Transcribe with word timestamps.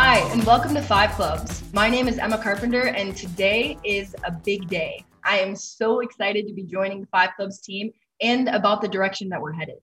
Hi, 0.00 0.18
and 0.30 0.44
welcome 0.44 0.74
to 0.74 0.80
Five 0.80 1.10
Clubs. 1.10 1.60
My 1.72 1.90
name 1.90 2.06
is 2.06 2.18
Emma 2.18 2.38
Carpenter, 2.38 2.86
and 2.86 3.16
today 3.16 3.76
is 3.82 4.14
a 4.22 4.30
big 4.30 4.68
day. 4.68 5.04
I 5.24 5.40
am 5.40 5.56
so 5.56 5.98
excited 5.98 6.46
to 6.46 6.54
be 6.54 6.62
joining 6.62 7.00
the 7.00 7.08
Five 7.08 7.30
Clubs 7.34 7.60
team 7.60 7.90
and 8.20 8.48
about 8.48 8.80
the 8.80 8.86
direction 8.86 9.28
that 9.30 9.40
we're 9.40 9.52
headed. 9.52 9.78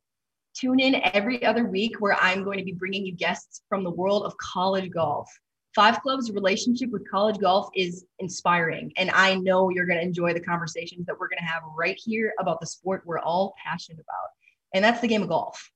Tune 0.53 0.79
in 0.79 1.01
every 1.13 1.45
other 1.45 1.65
week 1.65 1.99
where 1.99 2.15
I'm 2.21 2.45
going 2.45 2.57
to 2.59 2.63
be 2.63 2.71
bringing 2.71 3.05
you 3.05 3.11
guests 3.11 3.63
from 3.67 3.83
the 3.83 3.91
world 3.91 4.23
of 4.23 4.37
college 4.37 4.89
golf. 4.89 5.29
Five 5.75 6.01
Club's 6.01 6.31
relationship 6.31 6.91
with 6.91 7.11
college 7.11 7.37
golf 7.37 7.67
is 7.75 8.05
inspiring, 8.19 8.93
and 8.95 9.11
I 9.11 9.35
know 9.35 9.69
you're 9.69 9.85
going 9.85 9.99
to 9.99 10.05
enjoy 10.05 10.33
the 10.33 10.39
conversations 10.39 11.05
that 11.07 11.19
we're 11.19 11.27
going 11.27 11.39
to 11.39 11.43
have 11.43 11.63
right 11.77 11.99
here 12.01 12.33
about 12.39 12.61
the 12.61 12.67
sport 12.67 13.03
we're 13.05 13.19
all 13.19 13.53
passionate 13.61 13.99
about, 13.99 14.29
and 14.73 14.81
that's 14.81 15.01
the 15.01 15.09
game 15.09 15.23
of 15.23 15.27
golf. 15.27 15.69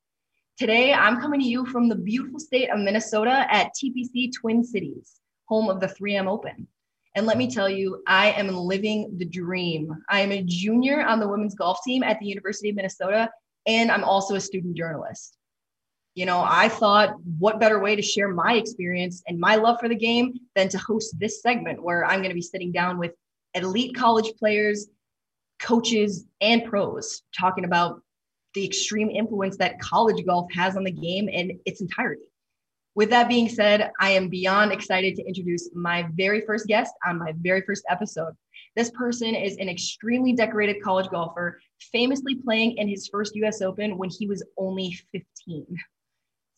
Today, 0.60 0.92
I'm 0.92 1.22
coming 1.22 1.40
to 1.40 1.46
you 1.46 1.64
from 1.64 1.88
the 1.88 1.94
beautiful 1.94 2.38
state 2.38 2.68
of 2.68 2.78
Minnesota 2.80 3.46
at 3.50 3.72
TPC 3.74 4.30
Twin 4.30 4.62
Cities, 4.62 5.18
home 5.46 5.70
of 5.70 5.80
the 5.80 5.86
3M 5.86 6.26
Open. 6.26 6.68
And 7.16 7.24
let 7.24 7.38
me 7.38 7.50
tell 7.50 7.66
you, 7.66 8.02
I 8.06 8.32
am 8.32 8.54
living 8.54 9.10
the 9.16 9.24
dream. 9.24 9.90
I 10.10 10.20
am 10.20 10.32
a 10.32 10.42
junior 10.42 11.00
on 11.00 11.18
the 11.18 11.26
women's 11.26 11.54
golf 11.54 11.78
team 11.82 12.02
at 12.02 12.20
the 12.20 12.26
University 12.26 12.68
of 12.68 12.76
Minnesota, 12.76 13.30
and 13.64 13.90
I'm 13.90 14.04
also 14.04 14.34
a 14.34 14.40
student 14.40 14.76
journalist. 14.76 15.34
You 16.14 16.26
know, 16.26 16.44
I 16.46 16.68
thought, 16.68 17.14
what 17.38 17.58
better 17.58 17.80
way 17.80 17.96
to 17.96 18.02
share 18.02 18.28
my 18.28 18.52
experience 18.52 19.22
and 19.26 19.40
my 19.40 19.56
love 19.56 19.80
for 19.80 19.88
the 19.88 19.94
game 19.94 20.40
than 20.56 20.68
to 20.68 20.78
host 20.78 21.18
this 21.18 21.40
segment 21.40 21.82
where 21.82 22.04
I'm 22.04 22.18
going 22.18 22.28
to 22.28 22.34
be 22.34 22.42
sitting 22.42 22.70
down 22.70 22.98
with 22.98 23.12
elite 23.54 23.94
college 23.94 24.34
players, 24.38 24.88
coaches, 25.58 26.26
and 26.42 26.66
pros 26.66 27.22
talking 27.34 27.64
about 27.64 28.02
the 28.54 28.64
extreme 28.64 29.10
influence 29.10 29.56
that 29.58 29.80
college 29.80 30.24
golf 30.26 30.52
has 30.52 30.76
on 30.76 30.84
the 30.84 30.90
game 30.90 31.28
in 31.28 31.60
its 31.66 31.80
entirety. 31.80 32.22
With 32.94 33.10
that 33.10 33.28
being 33.28 33.48
said, 33.48 33.92
I 34.00 34.10
am 34.10 34.28
beyond 34.28 34.72
excited 34.72 35.14
to 35.16 35.24
introduce 35.24 35.70
my 35.74 36.08
very 36.14 36.40
first 36.40 36.66
guest 36.66 36.92
on 37.06 37.18
my 37.18 37.32
very 37.36 37.62
first 37.62 37.84
episode. 37.88 38.34
This 38.76 38.90
person 38.90 39.34
is 39.34 39.56
an 39.58 39.68
extremely 39.68 40.32
decorated 40.32 40.82
college 40.82 41.08
golfer, 41.10 41.60
famously 41.92 42.34
playing 42.34 42.76
in 42.78 42.88
his 42.88 43.08
first 43.08 43.34
US 43.36 43.62
Open 43.62 43.96
when 43.96 44.10
he 44.10 44.26
was 44.26 44.44
only 44.58 44.98
15. 45.12 45.66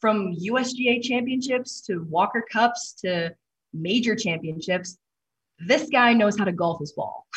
From 0.01 0.35
USGA 0.35 1.03
championships 1.03 1.81
to 1.83 2.05
Walker 2.11 2.45
Cups 2.51 2.95
to 3.03 3.35
major 3.73 4.17
championships, 4.17 4.99
this 5.59 5.89
guy 5.91 6.13
knows 6.13 6.37
how 6.39 6.45
to 6.45 6.53
golf 6.53 6.81
his 6.81 6.93
ball. 6.93 7.27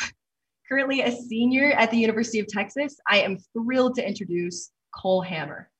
Currently 0.68 1.02
a 1.02 1.12
senior 1.12 1.70
at 1.72 1.92
the 1.92 1.96
University 1.96 2.40
of 2.40 2.48
Texas, 2.48 2.96
I 3.08 3.18
am 3.18 3.38
thrilled 3.52 3.94
to 3.96 4.06
introduce 4.06 4.72
Cole 4.92 5.22
Hammer. 5.22 5.70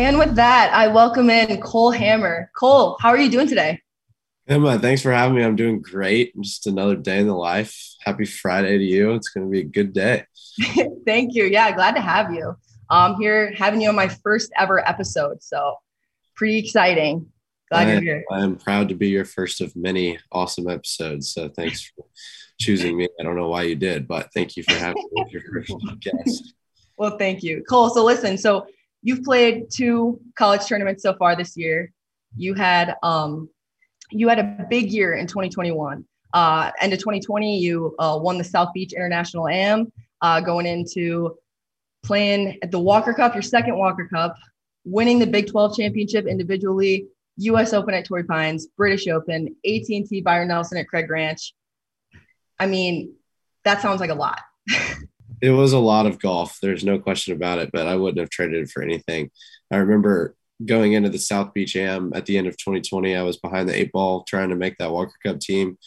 And 0.00 0.18
with 0.18 0.36
that, 0.36 0.72
I 0.72 0.88
welcome 0.88 1.28
in 1.28 1.60
Cole 1.60 1.90
Hammer. 1.90 2.50
Cole, 2.56 2.96
how 3.00 3.10
are 3.10 3.18
you 3.18 3.30
doing 3.30 3.46
today? 3.46 3.82
Emma, 4.48 4.78
thanks 4.78 5.02
for 5.02 5.12
having 5.12 5.36
me. 5.36 5.44
I'm 5.44 5.56
doing 5.56 5.82
great. 5.82 6.32
Just 6.40 6.66
another 6.66 6.96
day 6.96 7.18
in 7.18 7.26
the 7.26 7.36
life. 7.36 7.78
Happy 8.00 8.24
Friday 8.24 8.78
to 8.78 8.82
you. 8.82 9.12
It's 9.12 9.28
going 9.28 9.46
to 9.46 9.50
be 9.50 9.60
a 9.60 9.64
good 9.64 9.92
day. 9.92 10.24
Thank 11.04 11.34
you. 11.34 11.44
Yeah, 11.44 11.70
glad 11.72 11.96
to 11.96 12.00
have 12.00 12.32
you. 12.32 12.56
I'm 12.88 13.12
um, 13.12 13.20
here 13.20 13.52
having 13.52 13.82
you 13.82 13.90
on 13.90 13.94
my 13.94 14.08
first 14.08 14.50
ever 14.58 14.80
episode. 14.88 15.42
So 15.42 15.76
pretty 16.34 16.56
exciting. 16.56 17.30
Glad 17.70 17.88
I, 17.88 17.92
you're 17.92 18.00
here. 18.00 18.24
I'm 18.32 18.56
proud 18.56 18.88
to 18.88 18.94
be 18.94 19.10
your 19.10 19.26
first 19.26 19.60
of 19.60 19.76
many 19.76 20.18
awesome 20.32 20.66
episodes. 20.66 21.28
So 21.28 21.50
thanks 21.50 21.84
for 21.84 22.06
choosing 22.58 22.96
me. 22.96 23.06
I 23.20 23.22
don't 23.22 23.36
know 23.36 23.50
why 23.50 23.64
you 23.64 23.74
did, 23.74 24.08
but 24.08 24.32
thank 24.32 24.56
you 24.56 24.62
for 24.62 24.76
having 24.76 25.04
me 25.12 25.24
as 25.26 25.30
your 25.30 25.42
first 25.52 25.74
guest. 26.00 26.54
Well, 26.96 27.18
thank 27.18 27.42
you. 27.42 27.62
Cole, 27.68 27.90
so 27.90 28.02
listen, 28.02 28.38
so 28.38 28.66
you've 29.02 29.22
played 29.22 29.70
two 29.70 30.20
college 30.36 30.66
tournaments 30.66 31.02
so 31.02 31.14
far 31.14 31.36
this 31.36 31.56
year. 31.56 31.92
You 32.36 32.54
had 32.54 32.94
um, 33.02 33.48
you 34.10 34.28
had 34.28 34.38
a 34.38 34.66
big 34.68 34.90
year 34.90 35.14
in 35.14 35.26
2021. 35.26 36.04
Uh, 36.32 36.70
end 36.80 36.92
of 36.92 36.98
2020, 36.98 37.58
you 37.58 37.94
uh, 37.98 38.18
won 38.20 38.38
the 38.38 38.44
South 38.44 38.68
Beach 38.72 38.92
International 38.92 39.48
Am, 39.48 39.92
uh, 40.20 40.40
going 40.40 40.66
into 40.66 41.36
playing 42.02 42.58
at 42.62 42.70
the 42.70 42.78
Walker 42.78 43.12
Cup, 43.12 43.34
your 43.34 43.42
second 43.42 43.76
Walker 43.76 44.06
Cup, 44.06 44.36
winning 44.84 45.18
the 45.18 45.26
Big 45.26 45.50
12 45.50 45.76
championship 45.76 46.26
individually, 46.26 47.06
U.S. 47.38 47.72
Open 47.72 47.94
at 47.94 48.04
Torrey 48.06 48.24
Pines, 48.24 48.68
British 48.76 49.08
Open, 49.08 49.56
AT&T 49.66 50.22
Byron 50.24 50.48
Nelson 50.48 50.78
at 50.78 50.88
Craig 50.88 51.10
Ranch. 51.10 51.52
I 52.58 52.66
mean, 52.66 53.14
that 53.64 53.82
sounds 53.82 54.00
like 54.00 54.10
a 54.10 54.14
lot. 54.14 54.40
it 55.40 55.50
was 55.50 55.72
a 55.72 55.78
lot 55.78 56.06
of 56.06 56.18
golf. 56.18 56.58
There's 56.60 56.84
no 56.84 56.98
question 56.98 57.34
about 57.34 57.58
it, 57.58 57.70
but 57.72 57.86
I 57.86 57.96
wouldn't 57.96 58.20
have 58.20 58.30
traded 58.30 58.62
it 58.62 58.70
for 58.70 58.82
anything. 58.82 59.30
I 59.70 59.76
remember 59.76 60.34
going 60.64 60.92
into 60.92 61.08
the 61.08 61.18
South 61.18 61.54
Beach 61.54 61.76
Am 61.76 62.12
at 62.14 62.26
the 62.26 62.36
end 62.36 62.46
of 62.46 62.56
2020. 62.58 63.16
I 63.16 63.22
was 63.22 63.38
behind 63.38 63.68
the 63.68 63.78
eight 63.78 63.92
ball 63.92 64.24
trying 64.24 64.50
to 64.50 64.56
make 64.56 64.76
that 64.78 64.92
Walker 64.92 65.14
Cup 65.24 65.40
team. 65.40 65.78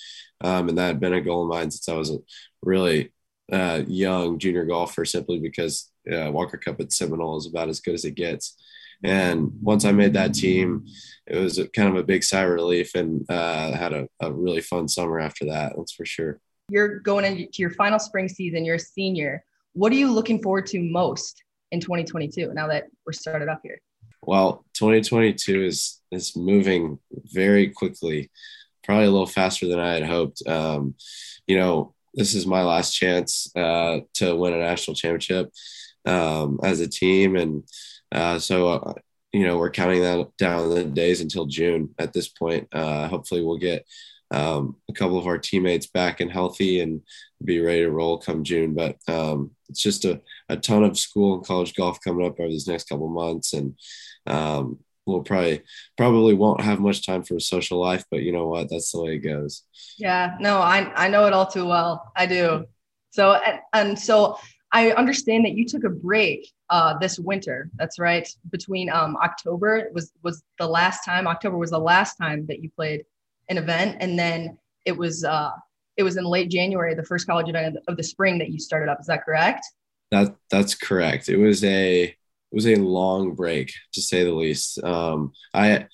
Um, 0.42 0.70
and 0.70 0.78
that 0.78 0.88
had 0.88 1.00
been 1.00 1.14
a 1.14 1.22
goal 1.22 1.44
of 1.44 1.50
mine 1.50 1.72
since 1.72 1.88
I 1.88 1.96
was 1.96 2.10
a 2.10 2.18
really 2.62 3.14
uh, 3.52 3.84
young 3.88 4.40
junior 4.40 4.66
golfer, 4.66 5.06
simply 5.06 5.40
because 5.40 5.92
uh, 6.12 6.32
Walker 6.32 6.58
Cup 6.58 6.80
at 6.82 6.92
Seminole 6.92 7.38
is 7.38 7.48
about 7.48 7.70
as 7.70 7.80
good 7.80 7.94
as 7.94 8.06
it 8.06 8.16
gets. 8.16 8.58
And 9.04 9.52
once 9.62 9.86
I 9.86 9.92
made 9.92 10.14
that 10.14 10.34
team, 10.34 10.86
it 11.28 11.38
was 11.38 11.60
kind 11.76 11.90
of 11.90 11.96
a 11.96 12.04
big 12.04 12.24
sigh 12.24 12.44
of 12.44 12.50
relief 12.50 12.96
and 12.96 13.30
uh, 13.30 13.72
had 13.74 13.94
a, 13.94 14.08
a 14.22 14.32
really 14.32 14.62
fun 14.62 14.88
summer 14.88 15.20
after 15.20 15.46
that. 15.46 15.74
That's 15.76 15.94
for 15.94 16.06
sure 16.06 16.40
you're 16.70 17.00
going 17.00 17.26
into 17.26 17.62
your 17.62 17.72
final 17.72 18.00
spring 18.00 18.28
season, 18.28 18.66
you're 18.66 18.76
a 18.76 18.80
senior. 18.80 19.44
What 19.74 19.92
are 19.92 19.96
you 19.96 20.12
looking 20.12 20.42
forward 20.42 20.66
to 20.68 20.80
most 20.80 21.44
in 21.72 21.80
2022 21.80 22.54
now 22.54 22.68
that 22.68 22.86
we're 23.06 23.14
started 23.14 23.50
up 23.50 23.62
here? 23.64 23.80
Well, 24.22 24.64
2022 24.74 25.64
is 25.64 26.00
is 26.12 26.36
moving 26.36 27.00
very 27.12 27.70
quickly, 27.70 28.30
probably 28.84 29.06
a 29.06 29.12
little 29.12 29.28
faster 29.28 29.68
than 29.68 29.80
I 29.80 29.94
had 29.94 30.04
hoped. 30.04 30.42
Um, 30.48 30.96
you 31.46 31.58
know, 31.58 31.94
this 32.14 32.34
is 32.34 32.46
my 32.46 32.64
last 32.64 32.94
chance 32.94 33.52
uh, 33.56 34.00
to 34.16 34.36
win 34.36 34.54
a 34.54 34.60
national 34.60 34.96
championship 34.96 35.52
um, 36.06 36.60
as 36.64 36.80
a 36.80 36.88
team, 36.88 37.36
and 37.36 37.64
uh, 38.12 38.40
so 38.40 38.70
uh, 38.70 38.94
you 39.34 39.46
know 39.46 39.58
we're 39.58 39.72
counting 39.72 40.02
that 40.02 40.30
down 40.38 40.70
the 40.70 40.86
days 40.86 41.20
until 41.20 41.46
June. 41.46 41.94
At 42.00 42.14
this 42.14 42.30
point, 42.30 42.68
uh, 42.72 43.10
hopefully, 43.10 43.44
we'll 43.44 43.58
get 43.58 43.86
um, 44.34 44.76
a 44.90 44.94
couple 44.94 45.18
of 45.18 45.28
our 45.28 45.38
teammates 45.38 45.88
back 45.88 46.20
and 46.20 46.32
healthy 46.32 46.80
and 46.82 47.02
be 47.44 47.60
ready 47.60 47.82
to 47.82 47.92
roll 47.92 48.18
come 48.18 48.44
June. 48.44 48.74
But 48.74 48.98
um, 49.08 49.52
it's 49.70 49.82
just 49.82 50.06
a, 50.06 50.22
a 50.50 50.58
ton 50.58 50.84
of 50.84 50.98
school 50.98 51.36
and 51.36 51.46
college 51.46 51.76
golf 51.76 52.00
coming 52.04 52.26
up 52.26 52.40
over 52.40 52.50
these 52.50 52.68
next 52.68 52.90
couple 52.90 53.08
months. 53.08 53.54
And 53.54 53.76
um, 54.26 54.80
we'll 55.06 55.22
probably 55.22 55.62
probably 55.98 56.34
won't 56.34 56.62
have 56.62 56.80
much 56.80 57.06
time 57.06 57.24
for 57.24 57.36
a 57.36 57.42
social 57.42 57.80
life, 57.80 58.04
but 58.10 58.24
you 58.24 58.32
know 58.32 58.48
what? 58.48 58.70
That's 58.70 58.92
the 58.92 59.04
way 59.04 59.16
it 59.16 59.20
goes. 59.20 59.64
Yeah, 59.98 60.36
no, 60.40 60.58
I, 60.58 60.92
I 60.96 61.08
know 61.10 61.26
it 61.26 61.34
all 61.34 61.48
too 61.48 61.66
well. 61.66 62.12
I 62.16 62.26
do. 62.26 62.66
So, 63.12 63.34
and, 63.34 63.60
and 63.74 64.00
so 64.00 64.40
I 64.72 64.92
understand 64.94 65.46
that 65.46 65.54
you 65.54 65.68
took 65.68 65.84
a 65.84 65.90
break 65.90 66.52
uh, 66.70 66.98
this 66.98 67.20
winter. 67.20 67.70
That's 67.76 68.00
right. 68.00 68.28
Between 68.50 68.90
um, 68.90 69.16
October 69.18 69.90
was 69.94 70.12
was 70.24 70.42
the 70.58 70.68
last 70.68 71.06
time. 71.06 71.28
October 71.28 71.58
was 71.58 71.70
the 71.70 71.80
last 71.80 72.16
time 72.16 72.48
that 72.48 72.64
you 72.64 72.72
played 72.72 73.04
an 73.50 73.58
event, 73.58 73.98
and 74.00 74.18
then 74.18 74.58
it 74.86 74.98
was 74.98 75.24
uh, 75.24 75.52
it 75.98 76.04
was 76.04 76.18
in 76.18 76.26
late 76.26 76.50
January, 76.50 76.96
the 76.96 77.04
first 77.04 77.28
college 77.28 77.50
event 77.50 77.78
of 77.88 77.98
the 77.98 78.04
spring 78.04 78.40
that 78.40 78.50
you 78.50 78.60
started 78.60 78.90
up. 78.90 79.00
Is 79.00 79.08
that 79.08 79.24
correct? 79.24 79.66
That 80.12 80.36
that's 80.50 80.76
correct. 80.76 81.30
It 81.30 81.38
was 81.38 81.64
a 81.64 82.04
it 82.04 82.16
was 82.52 82.68
a 82.68 82.76
long 82.76 83.36
break 83.36 83.74
to 83.94 84.02
say 84.02 84.24
the 84.24 84.32
least. 84.32 84.84
Um, 84.84 85.34
I 85.54 85.88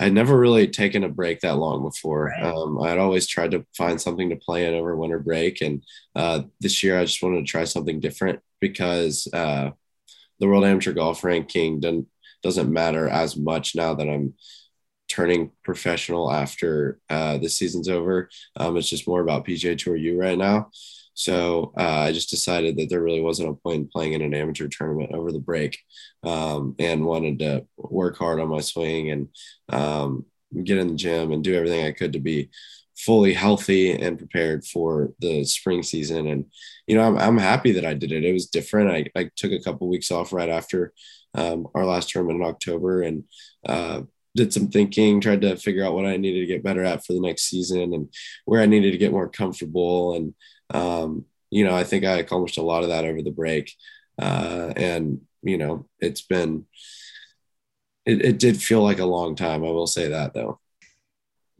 I'd 0.00 0.14
never 0.14 0.38
really 0.38 0.66
taken 0.66 1.04
a 1.04 1.08
break 1.08 1.40
that 1.40 1.58
long 1.58 1.82
before. 1.82 2.26
Right. 2.26 2.42
Um, 2.42 2.80
I'd 2.80 2.98
always 2.98 3.26
tried 3.26 3.50
to 3.50 3.66
find 3.76 4.00
something 4.00 4.30
to 4.30 4.36
play 4.36 4.66
in 4.66 4.74
over 4.74 4.96
winter 4.96 5.18
break, 5.18 5.60
and 5.60 5.82
uh, 6.14 6.42
this 6.60 6.82
year 6.82 6.98
I 6.98 7.04
just 7.04 7.22
wanted 7.22 7.44
to 7.44 7.50
try 7.50 7.64
something 7.64 8.00
different 8.00 8.40
because 8.60 9.28
uh, 9.32 9.70
the 10.38 10.46
World 10.46 10.64
Amateur 10.64 10.92
Golf 10.92 11.22
ranking 11.22 11.80
doesn't 11.80 12.06
doesn't 12.42 12.72
matter 12.72 13.08
as 13.08 13.36
much 13.36 13.74
now 13.74 13.94
that 13.94 14.08
I'm 14.08 14.34
turning 15.10 15.50
professional 15.64 16.30
after 16.32 17.00
uh, 17.10 17.38
the 17.38 17.48
season's 17.48 17.88
over. 17.88 18.30
Um, 18.56 18.76
it's 18.76 18.88
just 18.88 19.08
more 19.08 19.20
about 19.20 19.46
PGA 19.46 19.76
Tour 19.76 19.96
U 19.96 20.18
right 20.18 20.38
now. 20.38 20.70
So 21.14 21.72
uh, 21.76 22.06
I 22.06 22.12
just 22.12 22.30
decided 22.30 22.76
that 22.76 22.88
there 22.88 23.02
really 23.02 23.20
wasn't 23.20 23.50
a 23.50 23.54
point 23.54 23.76
in 23.76 23.88
playing 23.88 24.14
in 24.14 24.22
an 24.22 24.34
amateur 24.34 24.68
tournament 24.68 25.12
over 25.12 25.32
the 25.32 25.40
break, 25.40 25.78
um, 26.22 26.74
and 26.78 27.04
wanted 27.04 27.40
to 27.40 27.66
work 27.76 28.16
hard 28.16 28.40
on 28.40 28.48
my 28.48 28.60
swing 28.60 29.10
and 29.10 29.28
um, 29.68 30.24
get 30.64 30.78
in 30.78 30.88
the 30.88 30.94
gym 30.94 31.32
and 31.32 31.44
do 31.44 31.54
everything 31.54 31.84
I 31.84 31.92
could 31.92 32.12
to 32.14 32.20
be 32.20 32.48
fully 32.96 33.32
healthy 33.32 33.92
and 33.92 34.18
prepared 34.18 34.64
for 34.64 35.12
the 35.20 35.44
spring 35.44 35.82
season. 35.82 36.26
And, 36.26 36.46
you 36.86 36.94
know, 36.96 37.02
I'm, 37.02 37.18
I'm 37.18 37.38
happy 37.38 37.72
that 37.72 37.84
I 37.84 37.94
did 37.94 38.12
it. 38.12 38.24
It 38.24 38.32
was 38.32 38.46
different. 38.46 38.90
I, 38.90 39.06
I 39.18 39.30
took 39.36 39.52
a 39.52 39.60
couple 39.62 39.88
weeks 39.88 40.10
off 40.10 40.32
right 40.32 40.48
after 40.48 40.92
um, 41.34 41.66
our 41.74 41.84
last 41.84 42.10
tournament 42.10 42.42
in 42.42 42.48
October 42.48 43.02
and 43.02 43.24
uh, 43.66 44.02
did 44.36 44.52
some 44.52 44.68
thinking, 44.68 45.20
tried 45.20 45.42
to 45.42 45.56
figure 45.56 45.84
out 45.84 45.94
what 45.94 46.06
I 46.06 46.16
needed 46.16 46.40
to 46.40 46.46
get 46.46 46.62
better 46.62 46.84
at 46.84 47.04
for 47.04 47.12
the 47.12 47.20
next 47.20 47.44
season 47.44 47.92
and 47.94 48.08
where 48.44 48.60
I 48.60 48.66
needed 48.66 48.92
to 48.92 48.98
get 48.98 49.12
more 49.12 49.28
comfortable. 49.28 50.14
And, 50.14 50.34
um, 50.70 51.24
you 51.50 51.64
know, 51.64 51.74
I 51.74 51.84
think 51.84 52.04
I 52.04 52.18
accomplished 52.18 52.58
a 52.58 52.62
lot 52.62 52.82
of 52.82 52.90
that 52.90 53.04
over 53.04 53.22
the 53.22 53.30
break. 53.30 53.74
Uh, 54.20 54.72
and, 54.76 55.22
you 55.42 55.58
know, 55.58 55.86
it's 55.98 56.22
been, 56.22 56.66
it, 58.06 58.24
it 58.24 58.38
did 58.38 58.62
feel 58.62 58.82
like 58.82 58.98
a 58.98 59.04
long 59.06 59.34
time. 59.34 59.64
I 59.64 59.70
will 59.70 59.86
say 59.86 60.08
that 60.08 60.34
though 60.34 60.60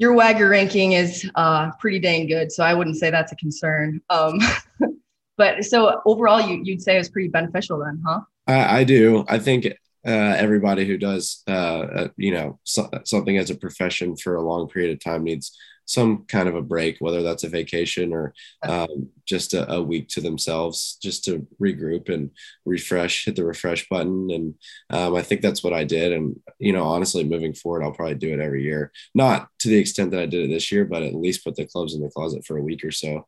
your 0.01 0.15
WAGR 0.15 0.49
ranking 0.49 0.93
is 0.93 1.31
uh, 1.35 1.71
pretty 1.73 1.99
dang 1.99 2.27
good, 2.27 2.51
so 2.51 2.65
I 2.65 2.73
wouldn't 2.73 2.97
say 2.97 3.11
that's 3.11 3.33
a 3.33 3.37
concern. 3.37 4.01
Um, 4.09 4.41
but 5.37 5.63
so 5.63 6.01
overall, 6.07 6.41
you, 6.41 6.63
you'd 6.65 6.81
say 6.81 6.99
it's 6.99 7.11
pretty 7.11 7.29
beneficial 7.29 7.79
then, 7.79 8.03
huh? 8.05 8.21
I, 8.47 8.79
I 8.79 8.85
do. 8.85 9.27
I 9.29 9.39
think 9.39 9.69
uh, 10.07 10.35
everybody 10.39 10.87
who 10.87 10.97
does, 10.97 11.43
uh, 11.49 11.81
uh, 11.81 12.09
you 12.17 12.33
know, 12.33 12.59
so, 12.65 12.89
something 13.05 13.37
as 13.37 13.51
a 13.51 13.55
profession 13.55 14.17
for 14.17 14.37
a 14.37 14.43
long 14.43 14.69
period 14.69 14.93
of 14.93 15.03
time 15.03 15.25
needs 15.25 15.57
some 15.91 16.25
kind 16.27 16.49
of 16.49 16.55
a 16.55 16.63
break, 16.63 16.99
whether 17.01 17.21
that's 17.21 17.43
a 17.43 17.49
vacation 17.49 18.13
or 18.13 18.33
um, 18.63 19.09
just 19.27 19.55
a, 19.55 19.69
a, 19.73 19.83
week 19.83 20.07
to 20.07 20.21
themselves, 20.21 20.97
just 21.03 21.25
to 21.25 21.45
regroup 21.61 22.09
and 22.09 22.31
refresh, 22.65 23.25
hit 23.25 23.35
the 23.35 23.45
refresh 23.45 23.89
button. 23.89 24.31
And 24.31 24.55
um, 24.91 25.17
I 25.17 25.23
think 25.23 25.41
that's 25.41 25.65
what 25.65 25.73
I 25.73 25.83
did. 25.83 26.13
And, 26.13 26.39
you 26.61 26.73
know, 26.73 26.85
honestly, 26.85 27.25
moving 27.25 27.55
forward, 27.55 27.83
I'll 27.83 27.91
probably 27.91 28.15
do 28.15 28.33
it 28.33 28.39
every 28.39 28.63
year. 28.63 28.93
Not 29.17 29.49
to 29.61 29.69
the 29.69 29.79
extent 29.79 30.13
that 30.13 30.23
I 30.23 30.27
did 30.27 30.45
it 30.45 30.55
this 30.55 30.71
year, 30.71 30.85
but 30.85 31.03
at 31.03 31.15
least 31.15 31.43
put 31.43 31.57
the 31.57 31.67
clubs 31.67 31.95
in 31.95 32.03
the 32.03 32.11
closet 32.11 32.47
for 32.47 32.57
a 32.57 32.63
week 32.63 32.85
or 32.85 32.93
so. 32.93 33.27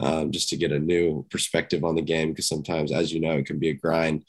Um, 0.00 0.32
just 0.32 0.48
to 0.48 0.56
get 0.56 0.72
a 0.72 0.78
new 0.78 1.24
perspective 1.30 1.84
on 1.84 1.94
the 1.94 2.02
game, 2.02 2.30
because 2.30 2.48
sometimes, 2.48 2.90
as 2.90 3.12
you 3.12 3.20
know, 3.20 3.32
it 3.32 3.46
can 3.46 3.60
be 3.60 3.70
a 3.70 3.74
grind, 3.74 4.24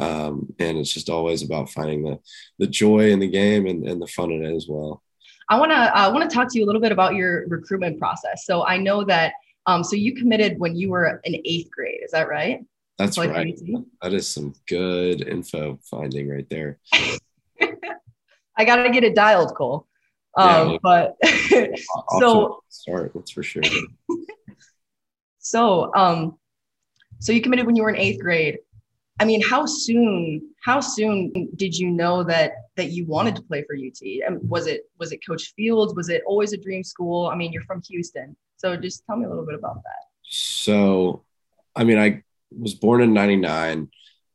um, 0.00 0.52
and 0.58 0.76
it's 0.76 0.92
just 0.92 1.08
always 1.08 1.42
about 1.42 1.70
finding 1.70 2.02
the 2.02 2.18
the 2.58 2.66
joy 2.66 3.10
in 3.10 3.20
the 3.20 3.30
game 3.30 3.66
and, 3.66 3.86
and 3.86 4.02
the 4.02 4.08
fun 4.08 4.32
in 4.32 4.44
it 4.44 4.56
as 4.56 4.66
well. 4.68 5.02
I 5.48 5.58
want 5.58 5.70
to 5.70 5.76
I 5.76 6.08
want 6.08 6.28
to 6.28 6.34
talk 6.34 6.50
to 6.50 6.58
you 6.58 6.64
a 6.64 6.66
little 6.66 6.80
bit 6.80 6.92
about 6.92 7.14
your 7.14 7.46
recruitment 7.48 7.98
process. 7.98 8.44
So 8.44 8.64
I 8.64 8.76
know 8.76 9.04
that 9.04 9.34
um, 9.66 9.84
so 9.84 9.96
you 9.96 10.14
committed 10.14 10.58
when 10.58 10.76
you 10.76 10.90
were 10.90 11.20
in 11.24 11.36
eighth 11.44 11.70
grade. 11.70 12.00
Is 12.04 12.10
that 12.10 12.28
right? 12.28 12.64
That's 12.98 13.18
right. 13.18 13.58
That 14.02 14.12
is 14.12 14.28
some 14.28 14.54
good 14.68 15.26
info 15.26 15.78
finding 15.82 16.28
right 16.28 16.48
there. 16.48 16.78
I 18.56 18.64
got 18.64 18.76
to 18.84 18.90
get 18.90 19.02
it 19.02 19.16
dialed, 19.16 19.54
Cole. 19.54 19.86
Um, 20.36 20.72
yeah, 20.72 20.78
but 20.82 21.16
so 22.18 22.62
start 22.68 23.12
that's 23.14 23.30
for 23.30 23.42
sure. 23.42 23.62
so 25.44 25.94
um, 25.94 26.38
so 27.20 27.32
you 27.32 27.40
committed 27.40 27.66
when 27.66 27.76
you 27.76 27.82
were 27.82 27.90
in 27.90 27.96
eighth 27.96 28.20
grade. 28.20 28.58
I 29.20 29.24
mean, 29.24 29.42
how 29.42 29.66
soon 29.66 30.50
how 30.64 30.80
soon 30.80 31.50
did 31.54 31.78
you 31.78 31.90
know 31.90 32.24
that 32.24 32.54
that 32.76 32.90
you 32.90 33.06
wanted 33.06 33.36
to 33.36 33.42
play 33.42 33.62
for 33.62 33.76
UT? 33.76 34.00
And 34.26 34.40
was 34.48 34.66
it 34.66 34.82
was 34.98 35.12
it 35.12 35.20
Coach 35.24 35.52
Fields? 35.54 35.94
Was 35.94 36.08
it 36.08 36.22
always 36.26 36.52
a 36.52 36.56
dream 36.56 36.82
school? 36.82 37.26
I 37.26 37.36
mean, 37.36 37.52
you're 37.52 37.62
from 37.62 37.82
Houston, 37.88 38.34
so 38.56 38.76
just 38.76 39.04
tell 39.06 39.16
me 39.16 39.26
a 39.26 39.28
little 39.28 39.46
bit 39.46 39.54
about 39.54 39.76
that. 39.76 40.06
So, 40.22 41.24
I 41.76 41.84
mean, 41.84 41.98
I 41.98 42.22
was 42.50 42.74
born 42.74 43.02
in 43.02 43.12
'99, 43.12 43.88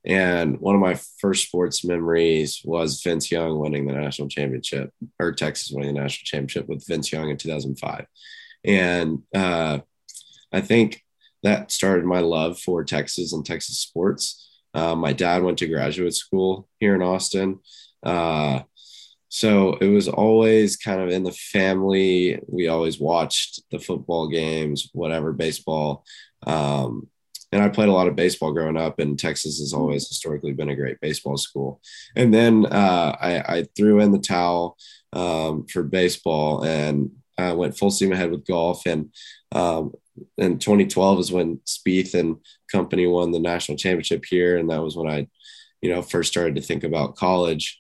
and 0.06 0.59
one 0.59 0.75
of 0.75 0.81
my 0.81 0.97
first 1.19 1.47
sports 1.47 1.83
memories 1.83 2.61
was 2.63 3.01
Vince 3.01 3.31
Young 3.31 3.59
winning 3.59 3.88
the 3.88 3.94
national 3.94 4.29
championship, 4.29 4.94
or 5.19 5.33
Texas 5.33 5.71
winning 5.71 5.95
the 5.95 6.01
national 6.01 6.25
championship 6.25 6.69
with 6.69 6.85
Vince 6.88 7.11
Young 7.11 7.31
in 7.31 7.35
2005, 7.35 8.06
and 8.63 9.23
uh, 9.33 9.79
I 10.51 10.61
think 10.61 11.03
that 11.43 11.71
started 11.71 12.05
my 12.05 12.19
love 12.19 12.59
for 12.59 12.83
Texas 12.83 13.33
and 13.33 13.45
Texas 13.45 13.79
sports 13.79 14.49
uh, 14.73 14.95
my 14.95 15.13
dad 15.13 15.43
went 15.43 15.57
to 15.59 15.67
graduate 15.67 16.13
school 16.13 16.67
here 16.79 16.95
in 16.95 17.01
Austin. 17.01 17.59
Uh, 18.03 18.61
so 19.29 19.73
it 19.75 19.87
was 19.87 20.07
always 20.07 20.75
kind 20.77 21.01
of 21.01 21.09
in 21.09 21.23
the 21.23 21.31
family. 21.31 22.39
We 22.47 22.67
always 22.67 22.99
watched 22.99 23.61
the 23.71 23.79
football 23.79 24.27
games, 24.27 24.89
whatever, 24.93 25.33
baseball. 25.33 26.03
Um, 26.45 27.07
and 27.51 27.63
I 27.63 27.69
played 27.69 27.89
a 27.89 27.93
lot 27.93 28.07
of 28.07 28.15
baseball 28.15 28.53
growing 28.53 28.77
up, 28.77 28.99
and 28.99 29.17
Texas 29.17 29.59
has 29.59 29.73
always 29.73 30.07
historically 30.07 30.53
been 30.53 30.69
a 30.69 30.75
great 30.75 30.99
baseball 31.01 31.37
school. 31.37 31.81
And 32.15 32.31
then 32.33 32.67
uh, 32.67 33.17
I, 33.19 33.57
I, 33.57 33.65
threw 33.75 33.99
in 34.01 34.11
the 34.11 34.19
towel 34.19 34.77
um, 35.13 35.65
for 35.65 35.81
baseball 35.81 36.63
and 36.63 37.09
I 37.39 37.53
went 37.53 37.77
full 37.77 37.89
steam 37.89 38.11
ahead 38.11 38.29
with 38.29 38.45
golf. 38.45 38.85
And 38.85 39.11
um, 39.51 39.93
in 40.38 40.60
2012 40.60 41.19
is 41.19 41.31
when 41.31 41.60
Spieth 41.66 42.13
and 42.13 42.38
company 42.71 43.07
won 43.07 43.31
the 43.31 43.39
national 43.39 43.77
championship 43.77 44.25
here, 44.27 44.57
and 44.57 44.69
that 44.69 44.81
was 44.81 44.95
when 44.95 45.10
I, 45.10 45.27
you 45.81 45.89
know, 45.89 46.01
first 46.01 46.31
started 46.31 46.56
to 46.56 46.62
think 46.62 46.83
about 46.83 47.16
college. 47.16 47.80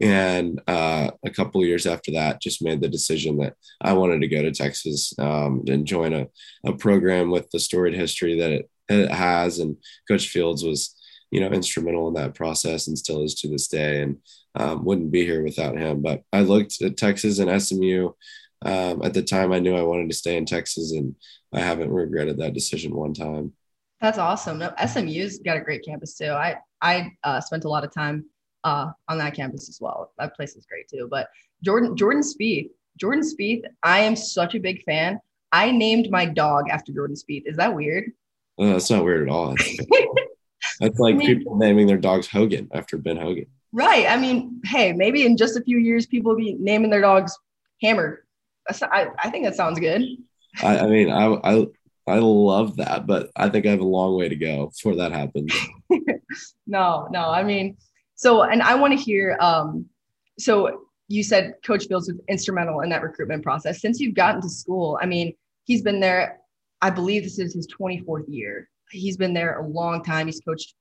And 0.00 0.60
uh, 0.68 1.10
a 1.24 1.30
couple 1.30 1.64
years 1.64 1.86
after 1.86 2.12
that, 2.12 2.40
just 2.40 2.62
made 2.62 2.80
the 2.80 2.88
decision 2.88 3.38
that 3.38 3.54
I 3.80 3.94
wanted 3.94 4.20
to 4.20 4.28
go 4.28 4.42
to 4.42 4.52
Texas 4.52 5.12
um, 5.18 5.64
and 5.66 5.86
join 5.86 6.12
a, 6.12 6.26
a 6.64 6.72
program 6.74 7.30
with 7.30 7.50
the 7.50 7.58
storied 7.58 7.94
history 7.94 8.38
that 8.40 8.52
it, 8.52 8.70
it 8.88 9.10
has. 9.10 9.58
And 9.58 9.76
Coach 10.06 10.28
Fields 10.28 10.62
was, 10.62 10.94
you 11.30 11.40
know, 11.40 11.48
instrumental 11.48 12.08
in 12.08 12.14
that 12.14 12.34
process 12.34 12.86
and 12.86 12.98
still 12.98 13.24
is 13.24 13.34
to 13.36 13.48
this 13.48 13.66
day. 13.66 14.02
And 14.02 14.18
um, 14.54 14.84
wouldn't 14.84 15.10
be 15.10 15.24
here 15.24 15.42
without 15.42 15.78
him. 15.78 16.02
But 16.02 16.22
I 16.32 16.40
looked 16.40 16.82
at 16.82 16.96
Texas 16.96 17.38
and 17.38 17.62
SMU. 17.62 18.10
Um, 18.64 19.02
at 19.02 19.14
the 19.14 19.22
time, 19.22 19.52
I 19.52 19.60
knew 19.60 19.76
I 19.76 19.82
wanted 19.82 20.10
to 20.10 20.16
stay 20.16 20.36
in 20.36 20.44
Texas, 20.44 20.92
and 20.92 21.14
I 21.52 21.60
haven't 21.60 21.90
regretted 21.90 22.38
that 22.38 22.54
decision 22.54 22.94
one 22.94 23.14
time. 23.14 23.52
That's 24.00 24.18
awesome. 24.18 24.58
No, 24.58 24.72
SMU's 24.84 25.38
got 25.38 25.56
a 25.56 25.60
great 25.60 25.84
campus 25.84 26.16
too. 26.16 26.30
I 26.30 26.56
I 26.80 27.12
uh, 27.24 27.40
spent 27.40 27.64
a 27.64 27.68
lot 27.68 27.84
of 27.84 27.92
time 27.92 28.24
uh, 28.64 28.90
on 29.08 29.18
that 29.18 29.34
campus 29.34 29.68
as 29.68 29.78
well. 29.80 30.12
That 30.18 30.34
place 30.36 30.56
is 30.56 30.66
great 30.66 30.88
too. 30.88 31.08
But 31.10 31.28
Jordan 31.64 31.96
Jordan 31.96 32.22
Spieth, 32.22 32.70
Jordan 32.96 33.22
Spieth, 33.22 33.62
I 33.82 34.00
am 34.00 34.16
such 34.16 34.54
a 34.54 34.60
big 34.60 34.82
fan. 34.84 35.20
I 35.52 35.70
named 35.70 36.10
my 36.10 36.26
dog 36.26 36.68
after 36.70 36.92
Jordan 36.92 37.16
Spieth. 37.16 37.42
Is 37.46 37.56
that 37.56 37.74
weird? 37.74 38.12
Uh, 38.58 38.72
that's 38.72 38.90
not 38.90 39.04
weird 39.04 39.28
at 39.28 39.32
all. 39.32 39.54
That's, 40.80 40.98
like 40.98 41.14
I 41.14 41.18
mean, 41.18 41.38
people 41.38 41.56
naming 41.56 41.86
their 41.86 41.96
dogs 41.96 42.26
Hogan 42.26 42.68
after 42.72 42.98
Ben 42.98 43.16
Hogan. 43.16 43.46
Right. 43.72 44.06
I 44.08 44.16
mean, 44.16 44.60
hey, 44.64 44.92
maybe 44.92 45.24
in 45.24 45.36
just 45.36 45.56
a 45.56 45.62
few 45.62 45.78
years, 45.78 46.06
people 46.06 46.32
will 46.32 46.38
be 46.38 46.56
naming 46.58 46.90
their 46.90 47.00
dogs 47.00 47.36
Hammer. 47.82 48.24
I, 48.82 49.08
I 49.22 49.30
think 49.30 49.44
that 49.44 49.56
sounds 49.56 49.78
good. 49.78 50.02
I, 50.62 50.78
I 50.78 50.86
mean, 50.86 51.10
I, 51.10 51.34
I 51.44 51.66
I 52.06 52.18
love 52.20 52.76
that, 52.76 53.06
but 53.06 53.30
I 53.36 53.48
think 53.48 53.66
I 53.66 53.70
have 53.70 53.80
a 53.80 53.84
long 53.84 54.16
way 54.16 54.28
to 54.28 54.36
go 54.36 54.68
before 54.68 54.96
that 54.96 55.12
happens. 55.12 55.54
no, 56.66 57.06
no. 57.10 57.30
I 57.30 57.42
mean, 57.42 57.76
so 58.14 58.42
and 58.42 58.62
I 58.62 58.74
want 58.74 58.92
to 58.92 58.98
hear. 58.98 59.36
Um, 59.40 59.86
so 60.38 60.86
you 61.08 61.22
said 61.22 61.54
Coach 61.64 61.86
Fields 61.86 62.08
was 62.08 62.20
instrumental 62.28 62.80
in 62.80 62.88
that 62.90 63.02
recruitment 63.02 63.42
process. 63.42 63.80
Since 63.80 64.00
you've 64.00 64.14
gotten 64.14 64.40
to 64.42 64.48
school, 64.48 64.98
I 65.02 65.06
mean, 65.06 65.34
he's 65.64 65.82
been 65.82 66.00
there. 66.00 66.38
I 66.80 66.90
believe 66.90 67.24
this 67.24 67.38
is 67.38 67.54
his 67.54 67.66
24th 67.68 68.24
year. 68.28 68.68
He's 68.90 69.16
been 69.16 69.34
there 69.34 69.58
a 69.58 69.66
long 69.66 70.02
time. 70.02 70.26
He's 70.26 70.40
coached 70.40 70.74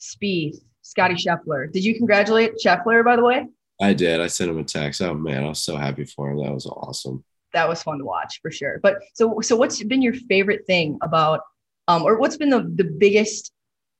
Spieth, 0.00 0.56
Scottie 0.82 1.14
Scheffler. 1.14 1.70
Did 1.70 1.84
you 1.84 1.94
congratulate 1.96 2.54
Scheffler, 2.64 3.04
by 3.04 3.16
the 3.16 3.22
way? 3.22 3.46
I 3.84 3.94
did. 3.94 4.20
I 4.20 4.26
sent 4.26 4.50
him 4.50 4.58
a 4.58 4.64
text. 4.64 5.00
Oh 5.02 5.14
man, 5.14 5.44
I 5.44 5.48
was 5.48 5.62
so 5.62 5.76
happy 5.76 6.04
for 6.04 6.30
him. 6.30 6.38
That 6.38 6.52
was 6.52 6.66
awesome 6.66 7.24
that 7.54 7.68
was 7.68 7.82
fun 7.82 7.98
to 7.98 8.04
watch 8.04 8.40
for 8.42 8.50
sure. 8.50 8.78
But 8.82 8.98
so 9.14 9.40
so 9.40 9.56
what's 9.56 9.82
been 9.82 10.02
your 10.02 10.12
favorite 10.12 10.66
thing 10.66 10.98
about 11.00 11.40
um 11.88 12.02
or 12.02 12.18
what's 12.18 12.36
been 12.36 12.50
the, 12.50 12.70
the 12.74 12.84
biggest 12.84 13.52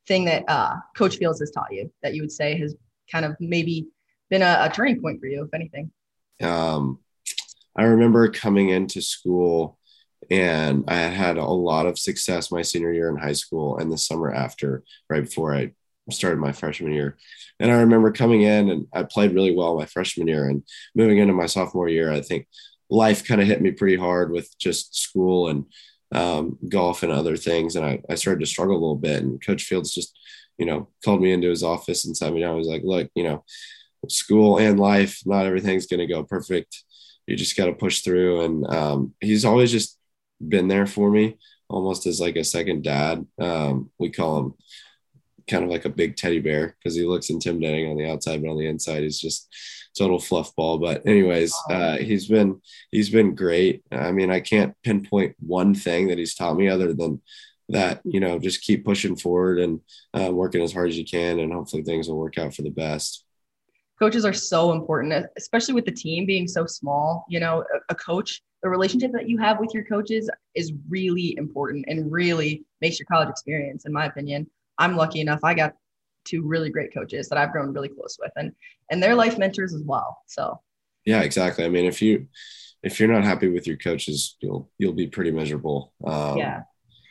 thing 0.06 0.26
that 0.26 0.44
uh 0.48 0.74
Coach 0.94 1.16
Fields 1.16 1.40
has 1.40 1.50
taught 1.50 1.72
you 1.72 1.90
that 2.02 2.14
you 2.14 2.22
would 2.22 2.32
say 2.32 2.58
has 2.58 2.76
kind 3.10 3.24
of 3.24 3.34
maybe 3.40 3.86
been 4.28 4.42
a, 4.42 4.58
a 4.60 4.70
turning 4.70 5.00
point 5.00 5.20
for 5.20 5.26
you, 5.26 5.42
if 5.42 5.54
anything? 5.54 5.90
Um 6.42 6.98
I 7.76 7.84
remember 7.84 8.28
coming 8.28 8.68
into 8.68 9.00
school 9.00 9.78
and 10.30 10.84
I 10.88 10.94
had 10.94 11.12
had 11.12 11.36
a 11.38 11.44
lot 11.44 11.86
of 11.86 11.98
success 11.98 12.50
my 12.50 12.62
senior 12.62 12.92
year 12.92 13.08
in 13.08 13.16
high 13.16 13.32
school 13.32 13.78
and 13.78 13.90
the 13.90 13.98
summer 13.98 14.32
after, 14.32 14.82
right 15.08 15.24
before 15.24 15.54
I 15.54 15.72
started 16.10 16.38
my 16.38 16.52
freshman 16.52 16.92
year. 16.92 17.16
And 17.60 17.70
I 17.70 17.76
remember 17.76 18.12
coming 18.12 18.42
in 18.42 18.70
and 18.70 18.86
I 18.92 19.04
played 19.04 19.34
really 19.34 19.54
well 19.54 19.78
my 19.78 19.86
freshman 19.86 20.28
year 20.28 20.48
and 20.48 20.62
moving 20.94 21.18
into 21.18 21.32
my 21.32 21.46
sophomore 21.46 21.88
year. 21.88 22.12
I 22.12 22.20
think 22.20 22.46
life 22.90 23.26
kind 23.26 23.40
of 23.40 23.46
hit 23.46 23.62
me 23.62 23.70
pretty 23.70 23.96
hard 23.96 24.30
with 24.30 24.56
just 24.58 24.94
school 24.94 25.48
and 25.48 25.66
um, 26.12 26.58
golf 26.68 27.02
and 27.02 27.12
other 27.12 27.36
things. 27.36 27.76
And 27.76 27.84
I, 27.84 28.00
I 28.08 28.14
started 28.16 28.40
to 28.40 28.46
struggle 28.46 28.76
a 28.76 28.78
little 28.78 28.96
bit. 28.96 29.22
And 29.22 29.44
Coach 29.44 29.64
Fields 29.64 29.94
just, 29.94 30.18
you 30.58 30.66
know, 30.66 30.88
called 31.04 31.22
me 31.22 31.32
into 31.32 31.48
his 31.48 31.62
office 31.62 32.04
and 32.04 32.16
sat 32.16 32.32
me 32.32 32.40
down. 32.40 32.54
He 32.54 32.58
was 32.58 32.68
like, 32.68 32.82
look, 32.84 33.10
you 33.14 33.24
know, 33.24 33.44
school 34.08 34.58
and 34.58 34.78
life, 34.78 35.20
not 35.24 35.46
everything's 35.46 35.86
going 35.86 36.00
to 36.00 36.06
go 36.06 36.22
perfect. 36.22 36.84
You 37.26 37.36
just 37.36 37.56
got 37.56 37.66
to 37.66 37.72
push 37.72 38.00
through. 38.00 38.44
And 38.44 38.66
um, 38.66 39.14
he's 39.20 39.44
always 39.44 39.72
just 39.72 39.98
been 40.46 40.68
there 40.68 40.86
for 40.86 41.10
me, 41.10 41.38
almost 41.68 42.06
as 42.06 42.20
like 42.20 42.36
a 42.36 42.44
second 42.44 42.84
dad. 42.84 43.26
Um, 43.40 43.90
we 43.98 44.10
call 44.10 44.38
him 44.38 44.54
kind 45.48 45.64
of 45.64 45.70
like 45.70 45.84
a 45.84 45.90
big 45.90 46.16
teddy 46.16 46.40
bear 46.40 46.76
because 46.78 46.94
he 46.94 47.04
looks 47.04 47.30
intimidating 47.30 47.90
on 47.90 47.96
the 47.96 48.10
outside, 48.10 48.42
but 48.42 48.50
on 48.50 48.58
the 48.58 48.66
inside, 48.66 49.02
he's 49.02 49.18
just 49.18 49.48
total 49.96 50.18
fluff 50.18 50.54
ball. 50.56 50.78
But 50.78 51.06
anyways, 51.06 51.54
uh, 51.70 51.96
he's 51.98 52.28
been 52.28 52.60
he's 52.90 53.10
been 53.10 53.34
great. 53.34 53.82
I 53.90 54.12
mean, 54.12 54.30
I 54.30 54.40
can't 54.40 54.74
pinpoint 54.82 55.36
one 55.40 55.74
thing 55.74 56.08
that 56.08 56.18
he's 56.18 56.34
taught 56.34 56.56
me 56.56 56.68
other 56.68 56.92
than 56.92 57.22
that. 57.68 58.00
You 58.04 58.20
know, 58.20 58.38
just 58.38 58.62
keep 58.62 58.84
pushing 58.84 59.16
forward 59.16 59.58
and 59.58 59.80
uh, 60.12 60.32
working 60.32 60.62
as 60.62 60.72
hard 60.72 60.88
as 60.88 60.98
you 60.98 61.04
can, 61.04 61.38
and 61.38 61.52
hopefully 61.52 61.82
things 61.82 62.08
will 62.08 62.18
work 62.18 62.38
out 62.38 62.54
for 62.54 62.62
the 62.62 62.70
best. 62.70 63.24
Coaches 63.98 64.24
are 64.24 64.32
so 64.32 64.72
important, 64.72 65.26
especially 65.36 65.74
with 65.74 65.84
the 65.84 65.92
team 65.92 66.26
being 66.26 66.48
so 66.48 66.66
small. 66.66 67.24
You 67.28 67.40
know, 67.40 67.64
a, 67.72 67.92
a 67.92 67.94
coach, 67.94 68.42
the 68.62 68.68
relationship 68.68 69.12
that 69.12 69.28
you 69.28 69.38
have 69.38 69.60
with 69.60 69.72
your 69.72 69.84
coaches 69.84 70.28
is 70.54 70.72
really 70.88 71.36
important 71.38 71.84
and 71.86 72.10
really 72.10 72.64
makes 72.80 72.98
your 72.98 73.06
college 73.06 73.28
experience, 73.28 73.86
in 73.86 73.92
my 73.92 74.06
opinion. 74.06 74.50
I'm 74.78 74.96
lucky 74.96 75.20
enough 75.20 75.40
I 75.42 75.54
got 75.54 75.74
two 76.24 76.42
really 76.42 76.70
great 76.70 76.92
coaches 76.92 77.28
that 77.28 77.38
I've 77.38 77.52
grown 77.52 77.72
really 77.72 77.88
close 77.88 78.18
with 78.20 78.32
and 78.36 78.52
and 78.90 79.02
they're 79.02 79.14
life 79.14 79.38
mentors 79.38 79.74
as 79.74 79.82
well. 79.82 80.18
So 80.26 80.60
yeah, 81.04 81.20
exactly. 81.20 81.64
I 81.64 81.68
mean, 81.68 81.84
if 81.84 82.00
you 82.00 82.28
if 82.82 83.00
you're 83.00 83.12
not 83.12 83.24
happy 83.24 83.48
with 83.48 83.66
your 83.66 83.76
coaches, 83.76 84.36
you'll 84.40 84.70
you'll 84.78 84.92
be 84.92 85.06
pretty 85.06 85.30
miserable. 85.30 85.92
Um, 86.04 86.38
yeah. 86.38 86.62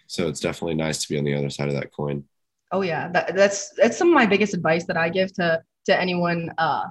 So 0.08 0.28
it's 0.28 0.40
definitely 0.40 0.76
nice 0.76 1.02
to 1.02 1.10
be 1.10 1.18
on 1.18 1.24
the 1.24 1.34
other 1.34 1.50
side 1.50 1.70
of 1.70 1.76
that 1.76 1.92
coin. 1.92 2.26
Oh 2.72 2.82
yeah, 2.82 3.10
that, 3.10 3.36
that's 3.36 3.70
that's 3.72 3.98
some 3.98 4.10
of 4.10 4.14
my 4.14 4.26
biggest 4.26 4.54
advice 4.54 4.86
that 4.86 4.98
I 4.98 5.10
give 5.10 5.34
to 5.34 5.62
to 5.86 6.00
anyone 6.00 6.52
uh, 6.58 6.86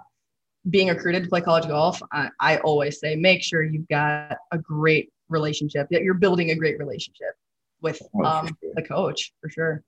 being 0.70 0.88
recruited 0.88 1.24
to 1.24 1.28
play 1.28 1.40
college 1.40 1.66
golf. 1.66 2.00
I, 2.12 2.28
I 2.40 2.58
always 2.58 3.00
say 3.00 3.16
make 3.16 3.42
sure 3.42 3.62
you've 3.62 3.88
got 3.88 4.36
a 4.52 4.58
great 4.58 5.12
relationship 5.28 5.88
that 5.90 6.02
you're 6.02 6.14
building 6.14 6.50
a 6.50 6.54
great 6.54 6.78
relationship 6.78 7.34
with 7.80 8.00
oh, 8.14 8.24
um, 8.24 8.56
the 8.74 8.82
coach 8.82 9.32
for 9.40 9.50
sure. 9.50 9.82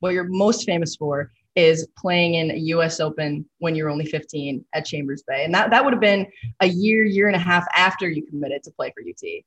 What 0.00 0.12
you're 0.12 0.28
most 0.28 0.64
famous 0.64 0.96
for 0.96 1.30
is 1.54 1.88
playing 1.96 2.34
in 2.34 2.50
a 2.50 2.56
US 2.56 3.00
Open 3.00 3.46
when 3.58 3.74
you're 3.74 3.88
only 3.88 4.04
15 4.04 4.64
at 4.74 4.84
Chambers 4.84 5.22
Bay. 5.26 5.44
And 5.44 5.54
that, 5.54 5.70
that 5.70 5.84
would 5.84 5.94
have 5.94 6.00
been 6.00 6.26
a 6.60 6.66
year, 6.66 7.04
year 7.04 7.28
and 7.28 7.36
a 7.36 7.40
half 7.40 7.66
after 7.74 8.08
you 8.08 8.24
committed 8.26 8.62
to 8.64 8.70
play 8.72 8.92
for 8.94 9.02
UT. 9.02 9.42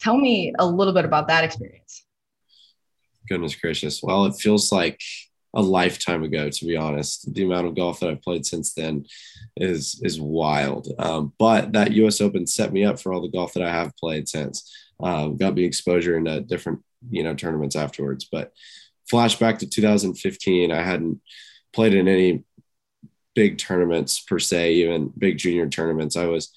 Tell 0.00 0.16
me 0.16 0.54
a 0.58 0.66
little 0.66 0.94
bit 0.94 1.04
about 1.04 1.28
that 1.28 1.44
experience. 1.44 2.06
Goodness 3.28 3.54
gracious. 3.54 4.02
Well, 4.02 4.26
it 4.26 4.34
feels 4.36 4.72
like 4.72 5.00
a 5.54 5.62
lifetime 5.62 6.22
ago, 6.22 6.48
to 6.48 6.64
be 6.64 6.76
honest. 6.76 7.32
The 7.34 7.44
amount 7.44 7.66
of 7.66 7.74
golf 7.74 8.00
that 8.00 8.10
I've 8.10 8.22
played 8.22 8.46
since 8.46 8.72
then 8.72 9.06
is 9.56 10.00
is 10.02 10.20
wild. 10.20 10.88
Um, 10.98 11.32
but 11.38 11.72
that 11.72 11.92
U.S. 11.92 12.20
Open 12.20 12.46
set 12.46 12.72
me 12.72 12.84
up 12.84 13.00
for 13.00 13.12
all 13.12 13.20
the 13.20 13.28
golf 13.28 13.54
that 13.54 13.62
I 13.62 13.70
have 13.70 13.96
played 13.96 14.28
since. 14.28 14.72
Um, 15.00 15.36
got 15.36 15.54
me 15.54 15.64
exposure 15.64 16.16
into 16.16 16.40
different 16.40 16.80
you 17.08 17.22
know 17.22 17.34
tournaments 17.34 17.76
afterwards. 17.76 18.26
But 18.30 18.52
flashback 19.10 19.58
to 19.58 19.68
2015, 19.68 20.72
I 20.72 20.82
hadn't 20.82 21.20
played 21.72 21.94
in 21.94 22.08
any 22.08 22.44
big 23.34 23.58
tournaments 23.58 24.20
per 24.20 24.38
se, 24.38 24.74
even 24.74 25.12
big 25.16 25.38
junior 25.38 25.68
tournaments. 25.68 26.16
I 26.16 26.26
was 26.26 26.52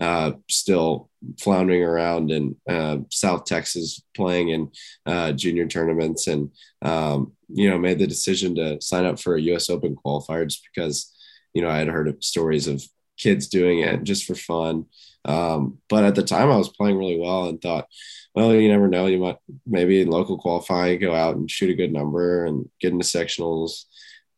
uh, 0.00 0.32
still 0.48 1.10
floundering 1.38 1.82
around 1.82 2.30
in 2.30 2.56
uh, 2.68 2.98
South 3.10 3.44
Texas 3.44 4.02
playing 4.16 4.48
in 4.48 4.70
uh, 5.06 5.32
junior 5.32 5.66
tournaments 5.66 6.26
and, 6.26 6.50
um, 6.82 7.32
you 7.48 7.70
know, 7.70 7.78
made 7.78 7.98
the 7.98 8.06
decision 8.06 8.54
to 8.56 8.80
sign 8.80 9.04
up 9.04 9.20
for 9.20 9.36
a 9.36 9.40
US 9.42 9.70
Open 9.70 9.94
qualifier 9.94 10.46
just 10.46 10.66
because, 10.74 11.14
you 11.52 11.62
know, 11.62 11.68
I 11.68 11.78
had 11.78 11.88
heard 11.88 12.08
of 12.08 12.22
stories 12.24 12.66
of 12.66 12.82
kids 13.16 13.48
doing 13.48 13.80
it 13.80 14.02
just 14.02 14.24
for 14.24 14.34
fun. 14.34 14.86
Um, 15.24 15.78
but 15.88 16.04
at 16.04 16.14
the 16.14 16.22
time, 16.22 16.50
I 16.50 16.56
was 16.56 16.68
playing 16.68 16.98
really 16.98 17.18
well 17.18 17.46
and 17.46 17.60
thought, 17.60 17.88
well, 18.34 18.54
you 18.54 18.68
never 18.68 18.88
know. 18.88 19.06
You 19.06 19.18
might 19.18 19.38
maybe 19.66 20.00
in 20.00 20.10
local 20.10 20.38
qualifying 20.38 21.00
go 21.00 21.14
out 21.14 21.36
and 21.36 21.50
shoot 21.50 21.70
a 21.70 21.74
good 21.74 21.92
number 21.92 22.44
and 22.44 22.68
get 22.80 22.92
into 22.92 23.04
sectionals. 23.04 23.84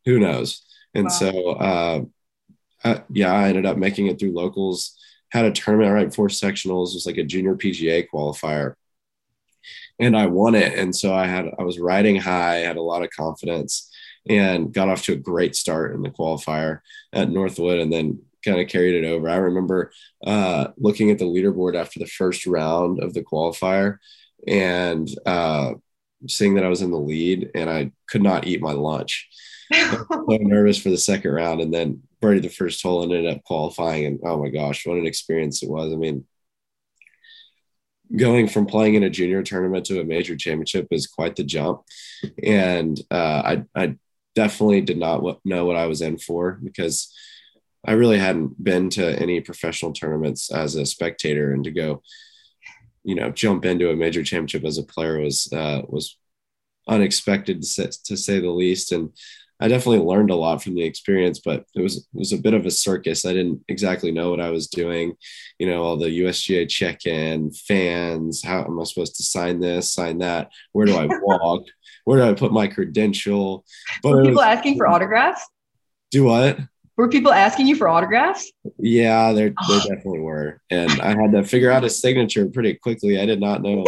Who 0.04 0.20
knows? 0.20 0.62
And 0.94 1.04
wow. 1.04 1.10
so, 1.10 1.50
uh, 1.52 2.04
I, 2.84 3.02
yeah, 3.10 3.32
I 3.32 3.48
ended 3.48 3.66
up 3.66 3.78
making 3.78 4.06
it 4.06 4.18
through 4.18 4.32
locals. 4.32 4.96
Had 5.30 5.44
a 5.44 5.50
tournament 5.50 5.92
right 5.92 6.08
before 6.08 6.28
sectionals. 6.28 6.90
It 6.90 6.96
was 6.96 7.06
like 7.06 7.16
a 7.16 7.24
junior 7.24 7.56
PGA 7.56 8.06
qualifier, 8.12 8.74
and 9.98 10.16
I 10.16 10.26
won 10.26 10.54
it. 10.54 10.78
And 10.78 10.94
so 10.94 11.12
I 11.12 11.26
had 11.26 11.46
I 11.58 11.64
was 11.64 11.80
riding 11.80 12.16
high, 12.16 12.58
had 12.58 12.76
a 12.76 12.82
lot 12.82 13.02
of 13.02 13.10
confidence, 13.10 13.90
and 14.28 14.72
got 14.72 14.88
off 14.88 15.02
to 15.04 15.14
a 15.14 15.16
great 15.16 15.56
start 15.56 15.94
in 15.94 16.02
the 16.02 16.10
qualifier 16.10 16.80
at 17.12 17.30
Northwood, 17.30 17.80
and 17.80 17.92
then 17.92 18.20
kind 18.46 18.60
of 18.60 18.68
carried 18.68 18.94
it 18.94 19.06
over. 19.06 19.28
I 19.28 19.36
remember 19.36 19.92
uh, 20.26 20.68
looking 20.76 21.10
at 21.10 21.18
the 21.18 21.24
leaderboard 21.24 21.74
after 21.74 21.98
the 21.98 22.06
first 22.06 22.46
round 22.46 23.02
of 23.02 23.12
the 23.12 23.22
qualifier 23.22 23.98
and 24.46 25.08
uh, 25.26 25.74
seeing 26.28 26.54
that 26.54 26.64
I 26.64 26.68
was 26.68 26.82
in 26.82 26.90
the 26.90 26.98
lead 26.98 27.50
and 27.54 27.68
I 27.68 27.90
could 28.08 28.22
not 28.22 28.46
eat 28.46 28.62
my 28.62 28.72
lunch. 28.72 29.28
so 29.74 30.26
nervous 30.28 30.78
for 30.78 30.90
the 30.90 30.98
second 30.98 31.32
round 31.32 31.60
and 31.60 31.74
then 31.74 32.02
birdied 32.22 32.42
the 32.42 32.48
first 32.48 32.82
hole 32.82 33.02
and 33.02 33.12
ended 33.12 33.36
up 33.36 33.44
qualifying. 33.44 34.06
And 34.06 34.20
oh 34.24 34.42
my 34.42 34.48
gosh, 34.48 34.86
what 34.86 34.96
an 34.96 35.06
experience 35.06 35.62
it 35.62 35.68
was. 35.68 35.92
I 35.92 35.96
mean, 35.96 36.24
going 38.14 38.48
from 38.48 38.66
playing 38.66 38.94
in 38.94 39.02
a 39.02 39.10
junior 39.10 39.42
tournament 39.42 39.86
to 39.86 40.00
a 40.00 40.04
major 40.04 40.36
championship 40.36 40.86
is 40.90 41.06
quite 41.06 41.36
the 41.36 41.44
jump. 41.44 41.82
And 42.42 43.00
uh, 43.10 43.42
I, 43.44 43.64
I 43.74 43.96
definitely 44.34 44.82
did 44.82 44.98
not 44.98 45.24
know 45.44 45.64
what 45.64 45.76
I 45.76 45.86
was 45.86 46.02
in 46.02 46.18
for 46.18 46.52
because 46.62 47.12
I 47.86 47.92
really 47.92 48.18
hadn't 48.18 48.62
been 48.62 48.90
to 48.90 49.18
any 49.20 49.40
professional 49.40 49.92
tournaments 49.92 50.50
as 50.50 50.74
a 50.74 50.84
spectator, 50.84 51.52
and 51.52 51.64
to 51.64 51.70
go, 51.70 52.02
you 53.04 53.14
know, 53.14 53.30
jump 53.30 53.64
into 53.64 53.90
a 53.90 53.96
major 53.96 54.24
championship 54.24 54.64
as 54.64 54.78
a 54.78 54.82
player 54.82 55.20
was 55.20 55.50
uh, 55.52 55.82
was 55.86 56.18
unexpected 56.88 57.62
to 57.62 57.66
say, 57.66 57.90
to 58.04 58.16
say 58.16 58.40
the 58.40 58.50
least. 58.50 58.92
And 58.92 59.10
I 59.58 59.68
definitely 59.68 60.04
learned 60.04 60.30
a 60.30 60.34
lot 60.34 60.62
from 60.62 60.74
the 60.74 60.84
experience, 60.84 61.38
but 61.38 61.64
it 61.74 61.80
was 61.80 61.98
it 61.98 62.06
was 62.12 62.32
a 62.32 62.38
bit 62.38 62.54
of 62.54 62.66
a 62.66 62.70
circus. 62.70 63.24
I 63.24 63.32
didn't 63.32 63.62
exactly 63.68 64.10
know 64.10 64.30
what 64.30 64.40
I 64.40 64.50
was 64.50 64.66
doing. 64.66 65.14
You 65.58 65.68
know, 65.68 65.82
all 65.82 65.96
the 65.96 66.20
USGA 66.22 66.68
check-in, 66.68 67.52
fans, 67.52 68.42
how 68.44 68.64
am 68.64 68.80
I 68.80 68.84
supposed 68.84 69.16
to 69.16 69.22
sign 69.22 69.60
this, 69.60 69.92
sign 69.92 70.18
that? 70.18 70.50
Where 70.72 70.86
do 70.86 70.96
I 70.96 71.06
walk? 71.22 71.64
Where 72.04 72.18
do 72.18 72.24
I 72.28 72.34
put 72.34 72.52
my 72.52 72.66
credential? 72.66 73.64
But 74.02 74.10
Were 74.10 74.22
people 74.22 74.36
was, 74.36 74.44
asking 74.44 74.76
for 74.76 74.88
autographs? 74.88 75.46
Do 76.10 76.24
what? 76.24 76.58
Were 76.96 77.08
people 77.08 77.32
asking 77.32 77.66
you 77.66 77.76
for 77.76 77.88
autographs? 77.88 78.50
Yeah, 78.78 79.32
there, 79.32 79.52
there 79.68 79.80
definitely 79.80 80.20
were. 80.20 80.62
And 80.70 80.90
I 81.00 81.08
had 81.08 81.32
to 81.32 81.42
figure 81.44 81.70
out 81.70 81.84
a 81.84 81.90
signature 81.90 82.46
pretty 82.46 82.74
quickly. 82.74 83.20
I 83.20 83.26
did 83.26 83.38
not 83.38 83.62
know 83.62 83.84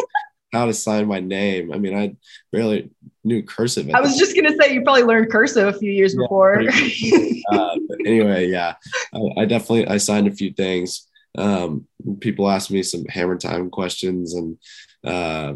how 0.52 0.66
to 0.66 0.74
sign 0.74 1.06
my 1.06 1.20
name. 1.20 1.72
I 1.72 1.78
mean, 1.78 1.96
I 1.96 2.16
barely 2.52 2.90
knew 3.24 3.42
cursive. 3.42 3.90
I 3.94 4.00
was 4.00 4.18
just 4.18 4.34
going 4.34 4.46
to 4.46 4.56
say 4.60 4.74
you 4.74 4.82
probably 4.82 5.04
learned 5.04 5.30
cursive 5.30 5.68
a 5.68 5.78
few 5.78 5.90
years 5.90 6.14
yeah, 6.14 6.22
before. 6.22 6.60
uh, 7.52 7.76
anyway, 8.04 8.48
yeah, 8.48 8.74
I, 9.14 9.42
I, 9.42 9.44
definitely, 9.46 9.88
I 9.88 9.96
signed 9.96 10.26
a 10.26 10.32
few 10.32 10.52
things. 10.52 11.06
Um, 11.36 11.86
people 12.20 12.50
asked 12.50 12.70
me 12.70 12.82
some 12.82 13.04
hammer 13.06 13.36
time 13.36 13.70
questions 13.70 14.34
and 14.34 14.58
uh, 15.04 15.54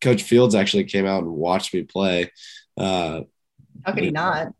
Coach 0.00 0.24
Fields 0.24 0.54
actually 0.54 0.84
came 0.84 1.06
out 1.06 1.22
and 1.22 1.32
watched 1.32 1.72
me 1.72 1.84
play. 1.84 2.30
Uh, 2.76 3.22
how 3.84 3.92
could 3.92 4.04
he 4.04 4.10
not? 4.10 4.52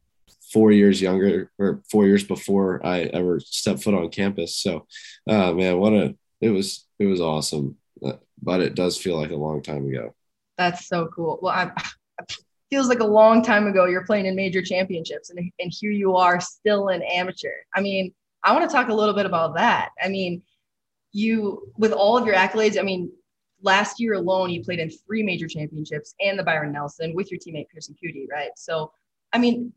Four 0.53 0.71
years 0.71 1.01
younger 1.01 1.51
or 1.59 1.83
four 1.91 2.07
years 2.07 2.25
before 2.25 2.85
I 2.85 3.03
ever 3.03 3.41
stepped 3.41 3.83
foot 3.83 3.95
on 3.95 4.11
campus. 4.11 4.57
So, 4.57 4.87
uh, 5.29 5.53
man, 5.53 5.79
what 5.79 5.93
a 5.93 6.17
it 6.41 6.51
was 6.51 6.87
it 6.99 7.07
was 7.07 7.21
awesome, 7.21 7.77
uh, 8.05 8.15
but 8.43 8.61
it 8.61 8.75
does 8.75 8.99
feel 8.99 9.19
like 9.19 9.31
a 9.31 9.37
long 9.37 9.63
time 9.63 9.87
ago. 9.87 10.15
That's 10.59 10.87
so 10.87 11.09
cool. 11.15 11.39
Well, 11.41 11.55
I 11.55 11.73
feels 12.71 12.89
like 12.89 13.01
a 13.01 13.07
long 13.07 13.43
time 13.43 13.67
ago. 13.67 13.87
You're 13.87 14.05
playing 14.05 14.27
in 14.27 14.37
major 14.37 14.63
championships, 14.63 15.31
and 15.31 15.39
and 15.59 15.73
here 15.73 15.93
you 15.93 16.17
are 16.17 16.41
still 16.41 16.89
an 16.89 17.03
amateur. 17.03 17.55
I 17.75 17.81
mean, 17.81 18.13
I 18.45 18.53
want 18.53 18.69
to 18.69 18.75
talk 18.75 18.89
a 18.89 18.95
little 18.95 19.15
bit 19.15 19.27
about 19.27 19.55
that. 19.57 19.91
I 20.03 20.09
mean, 20.09 20.43
you 21.13 21.73
with 21.77 21.93
all 21.93 22.17
of 22.17 22.27
your 22.27 22.35
accolades. 22.35 22.79
I 22.79 22.83
mean, 22.83 23.11
last 23.63 24.01
year 24.01 24.15
alone, 24.15 24.51
you 24.51 24.63
played 24.63 24.81
in 24.81 24.91
three 24.91 25.23
major 25.23 25.47
championships 25.47 26.15
and 26.21 26.39
the 26.39 26.43
Byron 26.43 26.73
Nelson 26.73 27.15
with 27.15 27.31
your 27.31 27.41
teammate 27.41 27.69
Pearson 27.69 27.97
Coody, 28.03 28.27
right? 28.31 28.51
So, 28.57 28.93
I 29.33 29.39
mean, 29.39 29.73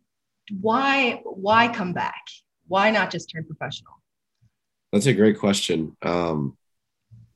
why 0.61 1.21
why 1.23 1.67
come 1.67 1.93
back? 1.93 2.21
Why 2.67 2.91
not 2.91 3.11
just 3.11 3.29
turn 3.29 3.45
professional? 3.45 3.93
That's 4.91 5.05
a 5.05 5.13
great 5.13 5.39
question. 5.39 5.95
Um, 6.01 6.57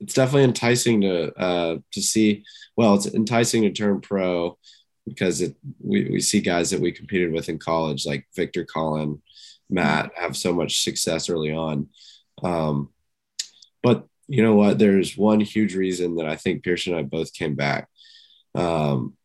it's 0.00 0.14
definitely 0.14 0.44
enticing 0.44 1.02
to 1.02 1.32
uh, 1.38 1.78
to 1.92 2.02
see. 2.02 2.44
Well, 2.76 2.94
it's 2.94 3.06
enticing 3.06 3.62
to 3.62 3.70
turn 3.70 4.00
pro 4.00 4.58
because 5.06 5.40
it 5.40 5.56
we, 5.80 6.08
we 6.10 6.20
see 6.20 6.40
guys 6.40 6.70
that 6.70 6.80
we 6.80 6.92
competed 6.92 7.32
with 7.32 7.48
in 7.48 7.58
college 7.58 8.06
like 8.06 8.26
Viktor 8.34 8.64
Collin, 8.64 9.20
Matt 9.68 10.12
have 10.16 10.36
so 10.36 10.52
much 10.52 10.82
success 10.82 11.28
early 11.28 11.52
on. 11.52 11.88
Um, 12.42 12.90
but 13.82 14.06
you 14.28 14.42
know 14.42 14.54
what? 14.54 14.78
There's 14.78 15.16
one 15.16 15.40
huge 15.40 15.74
reason 15.74 16.16
that 16.16 16.26
I 16.26 16.36
think 16.36 16.62
Pearson 16.62 16.94
and 16.94 17.00
I 17.00 17.02
both 17.02 17.34
came 17.34 17.54
back. 17.54 17.88
Um, 18.54 19.16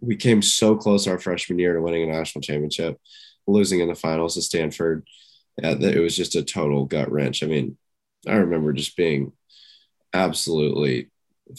we 0.00 0.16
came 0.16 0.42
so 0.42 0.76
close 0.76 1.06
our 1.06 1.18
freshman 1.18 1.58
year 1.58 1.74
to 1.74 1.80
winning 1.80 2.08
a 2.08 2.12
national 2.12 2.42
championship, 2.42 3.00
losing 3.46 3.80
in 3.80 3.88
the 3.88 3.94
finals 3.94 4.34
to 4.34 4.42
Stanford. 4.42 5.06
Yeah, 5.60 5.72
it 5.72 6.00
was 6.00 6.16
just 6.16 6.36
a 6.36 6.44
total 6.44 6.84
gut 6.84 7.10
wrench. 7.10 7.42
I 7.42 7.46
mean, 7.46 7.76
I 8.26 8.34
remember 8.34 8.72
just 8.72 8.96
being 8.96 9.32
absolutely, 10.12 11.10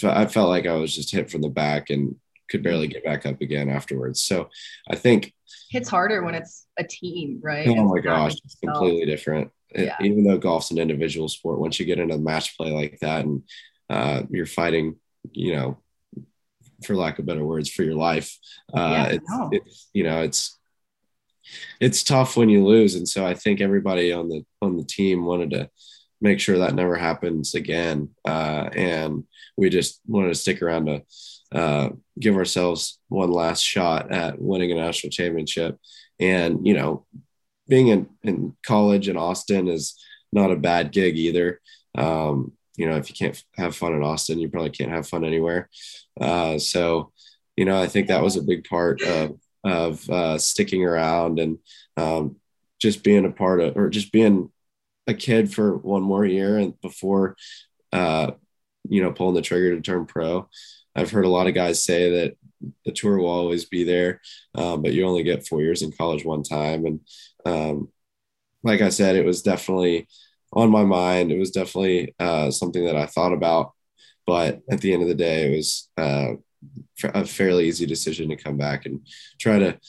I 0.03 0.25
felt 0.27 0.49
like 0.49 0.65
I 0.65 0.75
was 0.75 0.95
just 0.95 1.11
hit 1.11 1.29
from 1.29 1.41
the 1.41 1.49
back 1.49 1.89
and 1.89 2.15
could 2.49 2.63
barely 2.63 2.87
get 2.87 3.03
back 3.03 3.25
up 3.25 3.41
again 3.41 3.69
afterwards. 3.69 4.23
So 4.23 4.49
I 4.89 4.95
think 4.95 5.33
hits 5.69 5.89
harder 5.89 6.23
when 6.23 6.35
it's 6.35 6.65
a 6.77 6.83
team, 6.83 7.39
right? 7.43 7.67
Oh 7.67 7.93
my 7.93 7.99
gosh, 7.99 8.35
it's 8.43 8.55
completely 8.55 9.05
different. 9.05 9.51
yeah. 9.75 9.95
even 10.01 10.23
though 10.23 10.37
golf's 10.37 10.71
an 10.71 10.79
individual 10.79 11.27
sport, 11.27 11.59
once 11.59 11.79
you 11.79 11.85
get 11.85 11.99
into 11.99 12.17
match 12.17 12.57
play 12.57 12.71
like 12.71 12.99
that 13.01 13.25
and 13.25 13.43
uh, 13.89 14.23
you're 14.29 14.45
fighting, 14.45 14.95
you 15.31 15.55
know, 15.55 15.77
for 16.83 16.95
lack 16.95 17.19
of 17.19 17.25
better 17.25 17.45
words, 17.45 17.69
for 17.69 17.83
your 17.83 17.95
life, 17.95 18.37
uh, 18.73 18.79
yeah, 18.79 19.05
it's, 19.07 19.31
it's, 19.51 19.89
you 19.93 20.03
know, 20.03 20.21
it's, 20.21 20.57
it's 21.79 22.03
tough 22.03 22.37
when 22.37 22.49
you 22.49 22.65
lose. 22.65 22.95
And 22.95 23.07
so 23.07 23.25
I 23.25 23.33
think 23.33 23.61
everybody 23.61 24.13
on 24.13 24.29
the, 24.29 24.45
on 24.61 24.77
the 24.77 24.83
team 24.83 25.25
wanted 25.25 25.49
to 25.51 25.69
make 26.21 26.39
sure 26.39 26.59
that 26.59 26.75
never 26.75 26.95
happens 26.95 27.55
again. 27.55 28.09
Uh, 28.25 28.69
and 28.75 29.23
we 29.57 29.69
just 29.69 30.01
wanted 30.05 30.27
to 30.27 30.35
stick 30.35 30.61
around 30.61 30.85
to 30.85 31.01
uh, 31.51 31.89
give 32.19 32.35
ourselves 32.35 32.99
one 33.07 33.31
last 33.31 33.61
shot 33.63 34.11
at 34.11 34.39
winning 34.39 34.71
a 34.71 34.75
national 34.75 35.09
championship. 35.09 35.77
And, 36.19 36.67
you 36.67 36.73
know, 36.73 37.05
being 37.67 37.87
in, 37.87 38.09
in 38.23 38.55
college 38.63 39.09
in 39.09 39.17
Austin 39.17 39.67
is 39.67 39.95
not 40.31 40.51
a 40.51 40.55
bad 40.55 40.91
gig 40.91 41.17
either. 41.17 41.61
Um, 41.97 42.53
you 42.79 42.89
know, 42.89 42.95
if 42.95 43.09
you 43.09 43.15
can't 43.15 43.43
have 43.57 43.75
fun 43.75 43.93
in 43.93 44.01
Austin, 44.01 44.39
you 44.39 44.47
probably 44.47 44.69
can't 44.69 44.91
have 44.91 45.05
fun 45.05 45.25
anywhere. 45.25 45.69
Uh, 46.19 46.57
so, 46.57 47.11
you 47.57 47.65
know, 47.65 47.79
I 47.79 47.87
think 47.87 48.07
that 48.07 48.23
was 48.23 48.37
a 48.37 48.41
big 48.41 48.63
part 48.63 49.01
of, 49.01 49.37
of 49.65 50.09
uh, 50.09 50.37
sticking 50.37 50.85
around 50.85 51.39
and 51.39 51.57
um, 51.97 52.37
just 52.81 53.03
being 53.03 53.25
a 53.25 53.31
part 53.31 53.59
of, 53.59 53.75
or 53.75 53.89
just 53.89 54.13
being 54.13 54.49
a 55.07 55.13
kid 55.13 55.53
for 55.53 55.75
one 55.75 56.03
more 56.03 56.23
year 56.23 56.57
and 56.57 56.79
before, 56.79 57.35
uh, 57.91 58.31
you 58.87 59.03
know, 59.03 59.11
pulling 59.11 59.35
the 59.35 59.41
trigger 59.41 59.75
to 59.75 59.81
turn 59.81 60.05
pro. 60.05 60.47
I've 60.95 61.11
heard 61.11 61.25
a 61.25 61.29
lot 61.29 61.47
of 61.47 61.53
guys 61.53 61.83
say 61.83 62.09
that 62.09 62.37
the 62.85 62.93
tour 62.93 63.17
will 63.17 63.27
always 63.27 63.65
be 63.65 63.83
there, 63.83 64.21
um, 64.55 64.81
but 64.81 64.93
you 64.93 65.05
only 65.05 65.23
get 65.23 65.45
four 65.45 65.61
years 65.61 65.81
in 65.81 65.91
college 65.91 66.23
one 66.23 66.43
time. 66.43 66.85
And 66.85 66.99
um, 67.45 67.89
like 68.63 68.79
I 68.79 68.89
said, 68.89 69.17
it 69.17 69.25
was 69.25 69.41
definitely 69.41 70.07
on 70.53 70.69
my 70.71 70.83
mind. 70.83 71.31
It 71.31 71.39
was 71.39 71.51
definitely 71.51 72.15
uh, 72.19 72.51
something 72.51 72.83
that 72.85 72.95
I 72.95 73.05
thought 73.05 73.33
about. 73.33 73.73
But 74.25 74.61
at 74.69 74.81
the 74.81 74.93
end 74.93 75.01
of 75.01 75.07
the 75.07 75.15
day, 75.15 75.51
it 75.51 75.55
was 75.55 75.89
uh, 75.97 76.33
a 77.03 77.25
fairly 77.25 77.67
easy 77.67 77.85
decision 77.85 78.29
to 78.29 78.35
come 78.35 78.57
back 78.57 78.85
and 78.85 79.05
try 79.39 79.59
to 79.59 79.79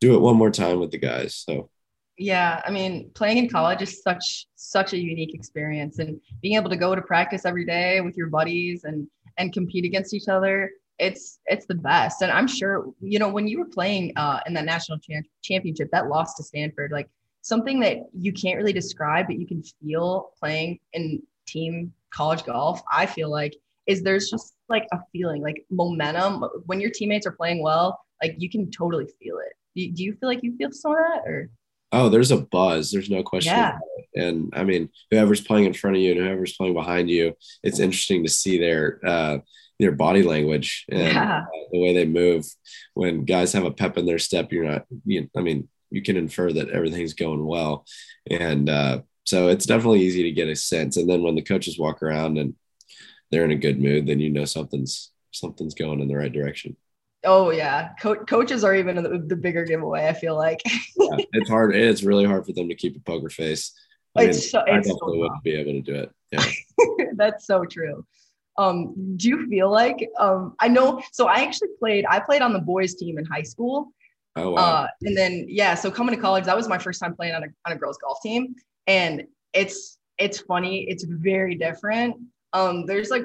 do 0.00 0.14
it 0.14 0.20
one 0.20 0.36
more 0.36 0.50
time 0.50 0.80
with 0.80 0.90
the 0.90 0.98
guys. 0.98 1.34
So 1.36 1.70
yeah, 2.18 2.60
I 2.64 2.70
mean, 2.70 3.10
playing 3.14 3.38
in 3.38 3.48
college 3.48 3.82
is 3.82 4.02
such 4.02 4.46
such 4.54 4.92
a 4.92 4.98
unique 4.98 5.34
experience, 5.34 5.98
and 5.98 6.20
being 6.40 6.56
able 6.56 6.70
to 6.70 6.76
go 6.76 6.94
to 6.94 7.02
practice 7.02 7.44
every 7.44 7.64
day 7.64 8.00
with 8.00 8.16
your 8.16 8.28
buddies 8.28 8.84
and 8.84 9.08
and 9.38 9.52
compete 9.52 9.84
against 9.84 10.14
each 10.14 10.28
other, 10.28 10.70
it's 10.98 11.40
it's 11.46 11.66
the 11.66 11.74
best. 11.74 12.22
And 12.22 12.30
I'm 12.30 12.46
sure 12.46 12.92
you 13.00 13.18
know 13.18 13.28
when 13.28 13.48
you 13.48 13.58
were 13.58 13.66
playing 13.66 14.12
uh, 14.16 14.40
in 14.46 14.54
that 14.54 14.64
national 14.64 14.98
cha- 14.98 15.26
championship, 15.42 15.88
that 15.92 16.08
loss 16.08 16.34
to 16.34 16.42
Stanford, 16.42 16.92
like 16.92 17.08
something 17.42 17.80
that 17.80 17.98
you 18.16 18.32
can't 18.32 18.56
really 18.56 18.72
describe, 18.72 19.26
but 19.26 19.38
you 19.38 19.46
can 19.46 19.62
feel 19.62 20.30
playing 20.38 20.78
in 20.92 21.22
team 21.46 21.92
college 22.12 22.44
golf. 22.44 22.82
I 22.90 23.06
feel 23.06 23.30
like 23.30 23.54
is 23.86 24.02
there's 24.02 24.30
just 24.30 24.54
like 24.68 24.86
a 24.92 24.98
feeling, 25.12 25.42
like 25.42 25.64
momentum 25.70 26.44
when 26.66 26.80
your 26.80 26.90
teammates 26.90 27.26
are 27.26 27.32
playing 27.32 27.62
well. 27.62 28.00
Like 28.22 28.36
you 28.38 28.48
can 28.48 28.70
totally 28.70 29.06
feel 29.20 29.38
it. 29.38 29.94
Do, 29.96 30.02
you 30.02 30.14
feel 30.14 30.28
like 30.28 30.42
you 30.42 30.56
feel 30.56 30.70
some 30.70 30.92
of 30.92 30.98
that 30.98 31.22
or? 31.26 31.50
Oh, 31.90 32.08
there's 32.08 32.30
a 32.30 32.38
buzz. 32.38 32.90
There's 32.90 33.10
no 33.10 33.22
question. 33.22 33.54
Yeah. 33.54 33.78
And 34.14 34.52
I 34.54 34.64
mean, 34.64 34.90
whoever's 35.10 35.40
playing 35.40 35.66
in 35.66 35.74
front 35.74 35.96
of 35.96 36.02
you 36.02 36.12
and 36.12 36.20
whoever's 36.20 36.56
playing 36.56 36.74
behind 36.74 37.10
you, 37.10 37.34
it's 37.62 37.80
interesting 37.80 38.22
to 38.22 38.30
see 38.30 38.58
their 38.58 39.00
uh, 39.04 39.38
their 39.80 39.92
body 39.92 40.22
language 40.22 40.84
and 40.90 41.14
yeah. 41.14 41.38
uh, 41.38 41.44
the 41.72 41.80
way 41.80 41.92
they 41.92 42.06
move. 42.06 42.46
When 42.94 43.24
guys 43.24 43.52
have 43.54 43.64
a 43.64 43.72
pep 43.72 43.98
in 43.98 44.06
their 44.06 44.18
step, 44.18 44.52
you're 44.52 44.64
not. 44.64 44.86
You, 45.04 45.28
I 45.36 45.40
mean, 45.40 45.68
you 45.92 46.02
can 46.02 46.16
infer 46.16 46.52
that 46.52 46.70
everything's 46.70 47.14
going 47.14 47.44
well, 47.44 47.86
and 48.30 48.68
uh, 48.68 49.02
so 49.24 49.48
it's 49.48 49.66
definitely 49.66 50.02
easy 50.02 50.22
to 50.24 50.32
get 50.32 50.48
a 50.48 50.56
sense. 50.56 50.96
And 50.96 51.08
then 51.08 51.22
when 51.22 51.34
the 51.34 51.42
coaches 51.42 51.78
walk 51.78 52.02
around 52.02 52.38
and 52.38 52.54
they're 53.30 53.44
in 53.44 53.52
a 53.52 53.56
good 53.56 53.80
mood, 53.80 54.06
then 54.06 54.20
you 54.20 54.30
know 54.30 54.44
something's 54.44 55.10
something's 55.30 55.74
going 55.74 56.00
in 56.00 56.08
the 56.08 56.16
right 56.16 56.32
direction. 56.32 56.76
Oh 57.24 57.50
yeah, 57.50 57.90
Co- 58.00 58.24
coaches 58.24 58.64
are 58.64 58.74
even 58.74 58.96
the, 58.96 59.24
the, 59.26 59.36
bigger 59.36 59.64
giveaway. 59.64 60.08
I 60.08 60.12
feel 60.12 60.36
like 60.36 60.60
yeah, 60.66 61.16
it's 61.32 61.48
hard. 61.48 61.74
It's 61.76 62.02
really 62.02 62.24
hard 62.24 62.44
for 62.44 62.52
them 62.52 62.68
to 62.68 62.74
keep 62.74 62.96
a 62.96 63.00
poker 63.00 63.30
face. 63.30 63.72
I 64.16 64.24
it's 64.24 64.38
mean, 64.38 64.48
so, 64.48 64.60
it's 64.60 64.68
I 64.68 64.76
definitely 64.78 64.98
so 64.98 65.18
wouldn't 65.18 65.42
be 65.44 65.54
able 65.54 65.72
to 65.72 65.80
do 65.82 65.94
it. 65.94 66.10
Yeah, 66.32 67.06
that's 67.14 67.46
so 67.46 67.64
true. 67.64 68.04
Um, 68.58 69.16
do 69.16 69.28
you 69.28 69.48
feel 69.48 69.70
like 69.70 70.08
um, 70.18 70.54
I 70.58 70.68
know? 70.68 71.00
So 71.12 71.26
I 71.26 71.42
actually 71.42 71.70
played. 71.78 72.04
I 72.08 72.18
played 72.18 72.42
on 72.42 72.52
the 72.52 72.58
boys 72.58 72.94
team 72.94 73.18
in 73.18 73.24
high 73.24 73.42
school. 73.42 73.92
Oh 74.36 74.50
wow. 74.50 74.62
Uh, 74.62 74.86
and 75.02 75.16
then 75.16 75.46
yeah, 75.48 75.74
so 75.74 75.90
coming 75.90 76.14
to 76.14 76.20
college, 76.20 76.44
that 76.44 76.56
was 76.56 76.68
my 76.68 76.78
first 76.78 77.00
time 77.00 77.14
playing 77.14 77.34
on 77.34 77.44
a 77.44 77.48
on 77.66 77.72
a 77.72 77.76
girls 77.76 77.98
golf 77.98 78.18
team, 78.22 78.54
and 78.86 79.24
it's 79.52 79.98
it's 80.18 80.40
funny. 80.40 80.84
It's 80.88 81.04
very 81.04 81.54
different. 81.54 82.16
Um, 82.52 82.86
there's 82.86 83.10
like 83.10 83.24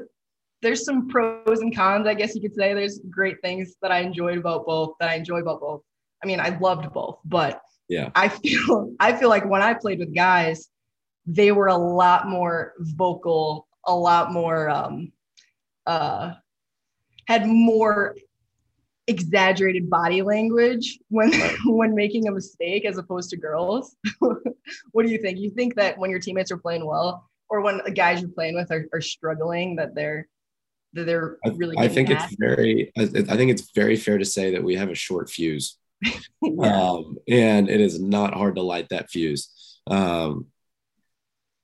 there's 0.61 0.83
some 0.83 1.07
pros 1.07 1.59
and 1.61 1.73
cons, 1.75 2.07
I 2.07 2.13
guess 2.13 2.35
you 2.35 2.41
could 2.41 2.55
say. 2.55 2.73
There's 2.73 2.99
great 3.09 3.37
things 3.41 3.75
that 3.81 3.91
I 3.91 3.99
enjoyed 3.99 4.37
about 4.37 4.65
both, 4.65 4.95
that 4.99 5.09
I 5.09 5.15
enjoy 5.15 5.39
about 5.39 5.61
both. 5.61 5.81
I 6.23 6.27
mean, 6.27 6.39
I 6.39 6.57
loved 6.59 6.91
both, 6.91 7.19
but 7.25 7.61
yeah, 7.87 8.09
I 8.15 8.27
feel 8.27 8.93
I 8.99 9.13
feel 9.13 9.29
like 9.29 9.45
when 9.45 9.61
I 9.61 9.73
played 9.73 9.99
with 9.99 10.13
guys, 10.13 10.69
they 11.25 11.51
were 11.51 11.67
a 11.67 11.77
lot 11.77 12.27
more 12.27 12.73
vocal, 12.79 13.67
a 13.85 13.95
lot 13.95 14.33
more 14.33 14.69
um 14.69 15.11
uh 15.85 16.33
had 17.27 17.45
more 17.45 18.15
exaggerated 19.07 19.89
body 19.89 20.21
language 20.21 20.99
when 21.09 21.31
when 21.65 21.95
making 21.95 22.27
a 22.27 22.31
mistake 22.31 22.85
as 22.85 22.97
opposed 22.97 23.29
to 23.31 23.37
girls. 23.37 23.95
what 24.91 25.05
do 25.05 25.09
you 25.09 25.17
think? 25.17 25.39
You 25.39 25.49
think 25.49 25.75
that 25.75 25.97
when 25.97 26.09
your 26.09 26.19
teammates 26.19 26.51
are 26.51 26.57
playing 26.57 26.85
well 26.85 27.29
or 27.49 27.61
when 27.61 27.81
the 27.83 27.91
guys 27.91 28.21
you're 28.21 28.29
playing 28.29 28.55
with 28.55 28.71
are, 28.71 28.87
are 28.93 29.01
struggling 29.01 29.77
that 29.77 29.95
they're 29.95 30.27
that 30.93 31.05
they're 31.05 31.37
really. 31.55 31.77
I 31.77 31.87
think 31.87 32.09
at? 32.09 32.23
it's 32.23 32.35
very. 32.37 32.91
I, 32.97 33.03
I, 33.03 33.37
think 33.37 33.51
it's 33.51 33.71
very 33.73 33.95
fair 33.95 34.17
to 34.17 34.25
say 34.25 34.51
that 34.51 34.63
we 34.63 34.75
have 34.75 34.89
a 34.89 34.95
short 34.95 35.29
fuse, 35.29 35.77
yeah. 36.41 36.89
um, 36.89 37.17
and 37.27 37.69
it 37.69 37.81
is 37.81 37.99
not 37.99 38.33
hard 38.33 38.55
to 38.55 38.61
light 38.61 38.89
that 38.89 39.09
fuse. 39.09 39.49
Um, 39.87 40.47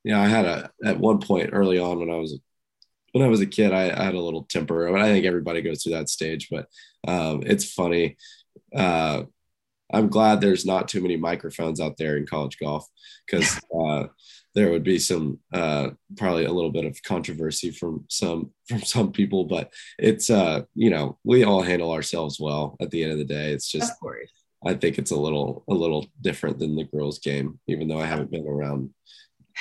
yeah, 0.03 0.21
I 0.21 0.27
had 0.27 0.45
a 0.45 0.71
at 0.83 0.99
one 0.99 1.19
point 1.19 1.51
early 1.53 1.79
on 1.79 1.99
when 1.99 2.09
I 2.09 2.17
was 2.17 2.39
when 3.13 3.23
I 3.23 3.27
was 3.27 3.41
a 3.41 3.45
kid, 3.45 3.71
I, 3.71 3.89
I 3.89 4.03
had 4.03 4.15
a 4.15 4.19
little 4.19 4.43
temper. 4.43 4.87
I, 4.87 4.91
mean, 4.91 5.01
I 5.01 5.07
think 5.07 5.25
everybody 5.25 5.61
goes 5.61 5.83
through 5.83 5.93
that 5.93 6.09
stage, 6.09 6.47
but 6.49 6.67
um, 7.07 7.43
it's 7.45 7.71
funny. 7.71 8.17
Uh, 8.75 9.23
I'm 9.93 10.09
glad 10.09 10.41
there's 10.41 10.65
not 10.65 10.87
too 10.87 11.01
many 11.01 11.17
microphones 11.17 11.79
out 11.79 11.97
there 11.97 12.17
in 12.17 12.25
college 12.25 12.57
golf 12.57 12.87
because 13.25 13.59
uh, 13.79 14.07
there 14.55 14.71
would 14.71 14.83
be 14.83 14.99
some 14.99 15.39
uh, 15.51 15.89
probably 16.17 16.45
a 16.45 16.51
little 16.51 16.71
bit 16.71 16.85
of 16.85 17.01
controversy 17.03 17.71
from 17.71 18.05
some 18.09 18.51
from 18.67 18.81
some 18.81 19.11
people, 19.11 19.45
but 19.45 19.71
it's 19.99 20.29
uh, 20.29 20.61
you 20.75 20.89
know 20.89 21.17
we 21.23 21.43
all 21.43 21.61
handle 21.61 21.91
ourselves 21.91 22.39
well 22.39 22.75
at 22.81 22.91
the 22.91 23.03
end 23.03 23.11
of 23.11 23.17
the 23.17 23.25
day. 23.25 23.51
It's 23.51 23.69
just 23.69 23.93
I 24.65 24.73
think 24.73 24.97
it's 24.97 25.11
a 25.11 25.19
little 25.19 25.63
a 25.69 25.73
little 25.73 26.07
different 26.21 26.59
than 26.59 26.75
the 26.75 26.85
girls' 26.85 27.19
game, 27.19 27.59
even 27.67 27.87
though 27.87 27.99
I 27.99 28.05
haven't 28.05 28.31
been 28.31 28.47
around 28.47 28.91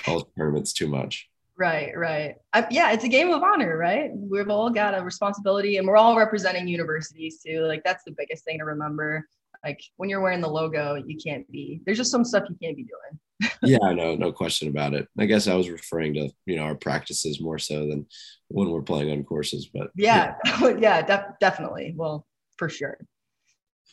college 0.05 0.27
tournaments 0.37 0.73
too 0.73 0.89
much. 0.89 1.29
Right, 1.62 1.96
right. 1.96 2.35
I, 2.53 2.66
yeah, 2.72 2.90
it's 2.90 3.05
a 3.05 3.09
game 3.09 3.31
of 3.31 3.40
honor, 3.40 3.77
right? 3.77 4.11
We've 4.12 4.51
all 4.51 4.68
got 4.68 4.98
a 4.98 5.05
responsibility, 5.05 5.77
and 5.77 5.87
we're 5.87 5.96
all 5.96 6.18
representing 6.18 6.66
universities 6.66 7.38
too. 7.40 7.61
Like 7.61 7.85
that's 7.85 8.03
the 8.03 8.11
biggest 8.18 8.44
thing 8.44 8.59
to 8.59 8.64
remember. 8.64 9.29
Like 9.64 9.81
when 9.96 10.11
you're 10.11 10.20
wearing 10.20 10.40
the 10.40 10.48
logo, 10.48 10.96
you 10.96 11.16
can't 11.25 11.48
be. 11.53 11.81
There's 11.87 11.98
just 11.98 12.11
some 12.11 12.25
stuff 12.25 12.46
you 12.51 12.57
can't 12.61 12.77
be 12.77 12.83
doing 12.83 13.53
yeah, 13.62 13.92
no, 13.92 14.16
no 14.16 14.33
question 14.33 14.66
about 14.66 14.92
it. 14.92 15.07
I 15.16 15.27
guess 15.27 15.46
I 15.46 15.55
was 15.55 15.70
referring 15.70 16.14
to 16.14 16.31
you 16.46 16.57
know 16.57 16.62
our 16.62 16.75
practices 16.75 17.40
more 17.40 17.61
so 17.61 17.87
than 17.87 18.07
when 18.48 18.68
we're 18.70 18.83
playing 18.83 19.12
on 19.12 19.22
courses, 19.22 19.70
but 19.72 19.92
yeah, 19.94 20.35
yeah, 20.44 20.68
yeah 20.81 21.03
def- 21.03 21.38
definitely. 21.40 21.94
Well, 21.96 22.27
for 22.57 22.68
sure. 22.68 22.98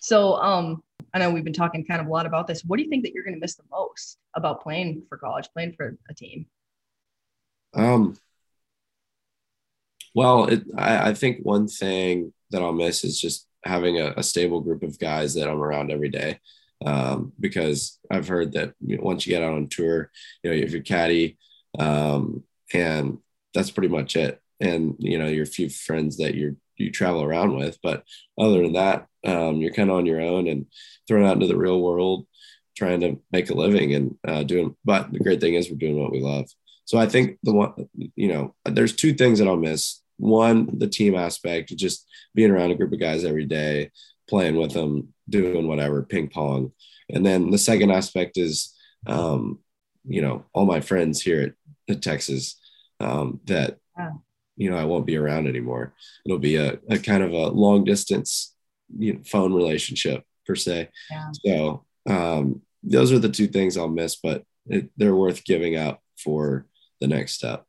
So, 0.01 0.38
um, 0.38 0.82
I 1.13 1.19
know 1.19 1.29
we've 1.29 1.43
been 1.43 1.53
talking 1.53 1.86
kind 1.86 2.01
of 2.01 2.08
a 2.08 2.10
lot 2.10 2.25
about 2.25 2.47
this. 2.47 2.63
What 2.63 2.77
do 2.77 2.84
you 2.84 2.89
think 2.89 3.03
that 3.03 3.13
you're 3.13 3.23
going 3.23 3.36
to 3.36 3.39
miss 3.39 3.58
the 3.58 3.63
most 3.69 4.17
about 4.36 4.63
playing 4.63 5.03
for 5.08 5.19
college, 5.19 5.49
playing 5.53 5.73
for 5.73 5.99
a 6.10 6.15
team? 6.15 6.47
Um. 7.73 8.17
Well, 10.15 10.45
it, 10.45 10.63
I, 10.77 11.10
I 11.10 11.13
think 11.13 11.39
one 11.43 11.67
thing 11.67 12.34
that 12.51 12.62
I'll 12.62 12.73
miss 12.73 13.03
is 13.03 13.19
just 13.19 13.47
having 13.63 13.99
a, 13.99 14.13
a 14.17 14.23
stable 14.23 14.62
group 14.62 14.84
of 14.84 14.99
guys 14.99 15.36
that 15.36 15.47
I'm 15.47 15.62
around 15.62 15.91
every 15.91 16.10
day 16.10 16.39
um, 16.86 17.34
because 17.39 17.99
I've 18.10 18.27
heard 18.27 18.53
that 18.53 18.73
once 18.82 19.25
you 19.25 19.34
get 19.34 19.43
out 19.43 19.53
on 19.53 19.67
tour, 19.67 20.12
you 20.43 20.49
know, 20.49 20.55
you 20.55 20.63
have 20.63 20.71
your 20.71 20.82
caddy, 20.82 21.38
um, 21.77 22.43
and 22.73 23.19
that's 23.53 23.71
pretty 23.71 23.89
much 23.89 24.15
it. 24.15 24.41
And 24.60 24.95
you 24.99 25.17
know, 25.17 25.27
your 25.27 25.45
few 25.45 25.69
friends 25.69 26.17
that 26.17 26.36
you 26.36 26.58
you 26.77 26.91
travel 26.91 27.23
around 27.23 27.55
with, 27.55 27.77
but 27.84 28.03
other 28.38 28.62
than 28.63 28.73
that, 28.73 29.08
um, 29.25 29.58
you're 29.58 29.73
kind 29.73 29.89
of 29.89 29.97
on 29.97 30.05
your 30.05 30.21
own 30.21 30.47
and 30.47 30.65
thrown 31.08 31.25
out 31.25 31.34
into 31.34 31.47
the 31.47 31.58
real 31.58 31.82
world, 31.82 32.25
trying 32.77 33.01
to 33.01 33.19
make 33.32 33.49
a 33.49 33.53
living 33.53 33.93
and 33.93 34.15
uh, 34.27 34.43
doing. 34.43 34.75
But 34.86 35.12
the 35.12 35.19
great 35.19 35.41
thing 35.41 35.55
is, 35.55 35.69
we're 35.69 35.77
doing 35.77 35.99
what 35.99 36.12
we 36.12 36.21
love. 36.21 36.49
So 36.89 36.97
I 36.97 37.06
think 37.06 37.38
the 37.43 37.54
one, 37.54 37.88
you 38.15 38.30
know, 38.30 38.56
there's 38.65 38.95
two 38.95 39.13
things 39.13 39.38
that 39.38 39.47
I'll 39.47 39.56
miss. 39.56 40.02
One, 40.17 40.80
the 40.80 40.88
team 40.88 41.13
aspect, 41.13 41.69
just 41.78 42.08
being 42.34 42.49
around 42.49 42.71
a 42.71 42.75
group 42.75 42.91
of 42.91 42.99
guys 42.99 43.23
every 43.23 43.45
day, 43.45 43.91
playing 44.28 44.56
with 44.56 44.71
them, 44.71 45.13
doing 45.30 45.67
whatever, 45.67 46.02
ping 46.02 46.30
pong. 46.30 46.71
And 47.08 47.23
then 47.23 47.52
the 47.52 47.60
second 47.60 47.91
aspect 47.91 48.39
is 48.39 48.75
um, 49.06 49.60
you 50.04 50.23
know, 50.23 50.45
all 50.52 50.65
my 50.65 50.82
friends 50.82 51.21
here 51.21 51.56
at, 51.88 51.95
at 51.95 52.02
Texas 52.02 52.60
um, 52.99 53.39
that, 53.45 53.78
yeah. 53.95 54.13
you 54.58 54.71
know, 54.71 54.78
I 54.78 54.86
won't 54.86 55.06
be 55.06 55.15
around 55.15 55.45
anymore. 55.47 55.93
It'll 56.25 56.39
be 56.39 56.56
a, 56.56 56.80
a 56.89 56.97
kind 56.97 57.21
of 57.21 57.34
a 57.34 57.49
long 57.49 57.84
distance 57.84 58.56
you 58.97 59.13
know, 59.13 59.19
phone 59.28 59.54
relationship 59.54 60.23
per 60.43 60.56
se. 60.56 60.89
Yeah. 61.12 61.32
So 61.45 61.86
um, 62.10 62.63
those 62.82 63.12
are 63.12 63.19
the 63.19 63.30
two 63.30 63.45
things 63.45 63.78
I'll 63.78 63.89
miss, 63.89 64.15
but 64.15 64.43
it, 64.65 64.89
they're 64.97 65.13
worth 65.13 65.45
giving 65.45 65.75
up 65.75 66.02
for 66.17 66.65
the 67.00 67.08
next 67.08 67.34
step. 67.34 67.66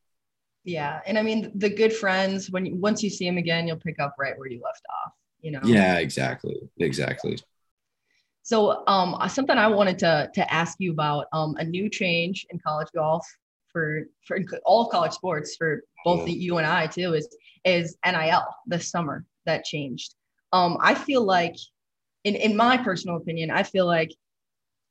Yeah, 0.65 1.01
and 1.07 1.19
I 1.19 1.23
mean 1.23 1.53
the 1.55 1.71
good 1.71 1.93
friends 1.93 2.51
when 2.51 2.67
you, 2.67 2.77
once 2.77 3.03
you 3.03 3.11
see 3.11 3.27
them 3.27 3.39
again, 3.39 3.67
you'll 3.67 3.79
pick 3.79 3.99
up 3.99 4.15
right 4.19 4.39
where 4.39 4.49
you 4.49 4.61
left 4.63 4.83
off. 5.05 5.13
You 5.41 5.53
know. 5.53 5.61
Yeah, 5.65 5.99
exactly, 5.99 6.57
exactly. 6.79 7.39
So, 8.43 8.87
um, 8.87 9.17
something 9.29 9.57
I 9.57 9.69
wanted 9.69 9.99
to 10.01 10.31
to 10.35 10.53
ask 10.53 10.77
you 10.79 10.93
about 10.93 11.27
um, 11.33 11.57
a 11.57 11.65
new 11.65 11.89
change 11.89 12.47
in 12.51 12.59
college 12.59 12.89
golf 12.95 13.27
for 13.73 14.03
for 14.27 14.39
all 14.65 14.89
college 14.89 15.13
sports 15.13 15.57
for 15.57 15.83
both 16.05 16.27
the 16.27 16.33
you 16.33 16.59
and 16.59 16.67
I 16.67 16.87
too 16.87 17.15
is 17.15 17.29
is 17.65 17.97
NIL 18.05 18.45
this 18.67 18.91
summer 18.91 19.25
that 19.47 19.65
changed. 19.65 20.15
Um, 20.53 20.79
I 20.81 20.95
feel 20.95 21.23
like, 21.23 21.57
in 22.25 22.35
in 22.35 22.57
my 22.57 22.77
personal 22.77 23.17
opinion, 23.17 23.51
I 23.51 23.63
feel 23.63 23.87
like 23.87 24.15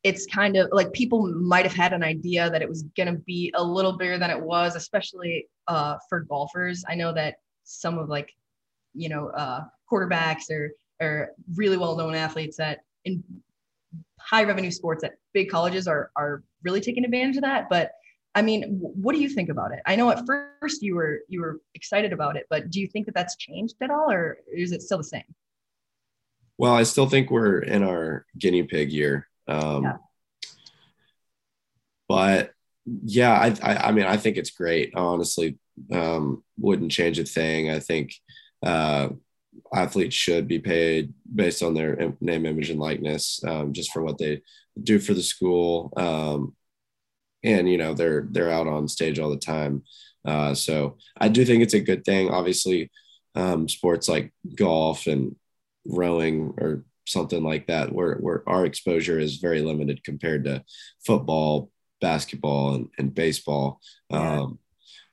it's 0.04 0.26
kind 0.26 0.56
of 0.56 0.70
like 0.72 0.94
people 0.94 1.28
might 1.34 1.66
have 1.66 1.74
had 1.74 1.94
an 1.94 2.04
idea 2.04 2.50
that 2.50 2.62
it 2.62 2.70
was 2.70 2.84
going 2.96 3.14
to 3.14 3.20
be 3.20 3.52
a 3.56 3.64
little 3.64 3.94
bigger 3.94 4.18
than 4.18 4.30
it 4.30 4.40
was, 4.40 4.76
especially 4.76 5.48
uh, 5.68 5.98
for 6.08 6.22
golfers. 6.22 6.84
I 6.88 6.96
know 6.96 7.14
that 7.14 7.36
some 7.64 7.98
of 7.98 8.08
like, 8.08 8.32
you 8.94 9.10
know, 9.10 9.28
uh, 9.30 9.66
quarterbacks 9.92 10.50
or 10.50 10.72
or 11.02 11.32
really 11.56 11.78
well 11.78 11.98
known 11.98 12.16
athletes 12.16 12.58
that 12.58 12.80
in 13.06 13.24
high 14.20 14.44
revenue 14.44 14.72
sports 14.72 15.04
at 15.04 15.14
big 15.34 15.50
colleges 15.50 15.88
are 15.88 16.12
are 16.16 16.44
really 16.64 16.82
taking 16.82 17.04
advantage 17.04 17.38
of 17.38 17.44
that. 17.44 17.68
But 17.70 17.92
I 18.36 18.42
mean, 18.42 18.78
what 18.80 19.16
do 19.16 19.22
you 19.22 19.30
think 19.30 19.50
about 19.50 19.72
it? 19.72 19.80
I 19.86 19.96
know 19.96 20.10
at 20.12 20.26
first 20.26 20.82
you 20.82 20.96
were 20.96 21.20
you 21.28 21.42
were 21.42 21.60
excited 21.76 22.14
about 22.14 22.38
it, 22.38 22.46
but 22.50 22.70
do 22.70 22.80
you 22.80 22.88
think 22.88 23.06
that 23.08 23.16
that's 23.16 23.36
changed 23.36 23.76
at 23.82 23.90
all, 23.92 24.12
or 24.12 24.38
is 24.54 24.72
it 24.72 24.82
still 24.82 25.00
the 25.00 25.04
same? 25.04 25.24
Well, 26.58 26.74
I 26.74 26.84
still 26.84 27.08
think 27.08 27.32
we're 27.32 27.60
in 27.60 27.84
our 27.84 28.26
guinea 28.38 28.64
pig 28.64 28.92
year. 28.92 29.29
Um, 29.50 29.84
yeah. 29.84 29.98
But 32.08 32.52
yeah, 32.86 33.34
I, 33.34 33.56
I, 33.62 33.88
I 33.88 33.92
mean 33.92 34.06
I 34.06 34.18
think 34.18 34.38
it's 34.38 34.52
great. 34.52 34.94
Honestly, 34.96 35.58
um, 35.92 36.44
wouldn't 36.58 36.92
change 36.92 37.20
a 37.20 37.24
thing. 37.24 37.70
I 37.70 37.80
think 37.80 38.14
uh, 38.64 39.10
athletes 39.74 40.16
should 40.16 40.48
be 40.48 40.60
paid 40.60 41.14
based 41.34 41.64
on 41.64 41.74
their 41.74 42.14
name, 42.20 42.46
image, 42.46 42.70
and 42.70 42.80
likeness, 42.80 43.42
um, 43.46 43.74
just 43.74 43.92
for 43.92 44.02
what 44.02 44.18
they 44.18 44.42
do 44.82 45.00
for 45.00 45.14
the 45.14 45.24
school. 45.24 45.94
Um, 45.98 46.56
and 47.44 47.70
you 47.70 47.78
know 47.78 47.94
they're 47.94 48.28
they're 48.32 48.52
out 48.52 48.68
on 48.68 48.88
stage 48.88 49.20
all 49.20 49.30
the 49.30 49.38
time, 49.38 49.84
uh, 50.26 50.54
so 50.54 50.98
I 51.18 51.30
do 51.30 51.46
think 51.46 51.64
it's 51.64 51.74
a 51.74 51.80
good 51.80 52.04
thing. 52.04 52.30
Obviously, 52.30 52.92
um, 53.36 53.70
sports 53.70 54.10
like 54.10 54.34
golf 54.56 55.08
and 55.08 55.36
rowing 55.86 56.54
or 56.58 56.84
something 57.10 57.44
like 57.44 57.68
that, 57.68 57.92
where 57.92 58.16
where 58.16 58.44
our 58.48 58.66
exposure 58.66 59.20
is 59.20 59.38
very 59.38 59.62
limited 59.62 60.04
compared 60.04 60.46
to 60.46 60.64
football, 61.06 61.72
basketball, 62.02 62.76
and, 62.76 62.90
and 62.98 63.14
baseball. 63.14 63.80
Yeah. 64.10 64.42
Um, 64.42 64.60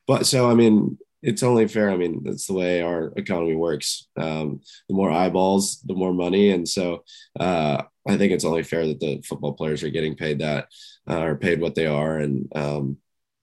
but 0.07 0.25
so 0.25 0.49
I 0.49 0.53
mean, 0.53 0.97
it's 1.21 1.43
only 1.43 1.67
fair. 1.67 1.89
I 1.89 1.97
mean, 1.97 2.23
that's 2.23 2.47
the 2.47 2.53
way 2.53 2.81
our 2.81 3.11
economy 3.17 3.55
works. 3.55 4.07
Um, 4.15 4.61
the 4.87 4.95
more 4.95 5.11
eyeballs, 5.11 5.81
the 5.81 5.95
more 5.95 6.13
money, 6.13 6.51
and 6.51 6.67
so 6.67 7.03
uh, 7.39 7.83
I 8.07 8.17
think 8.17 8.31
it's 8.31 8.45
only 8.45 8.63
fair 8.63 8.87
that 8.87 8.99
the 8.99 9.21
football 9.27 9.53
players 9.53 9.83
are 9.83 9.89
getting 9.89 10.15
paid 10.15 10.39
that, 10.39 10.67
uh, 11.09 11.21
or 11.21 11.35
paid 11.35 11.59
what 11.59 11.75
they 11.75 11.87
are, 11.87 12.17
and 12.17 12.51
um, 12.55 12.97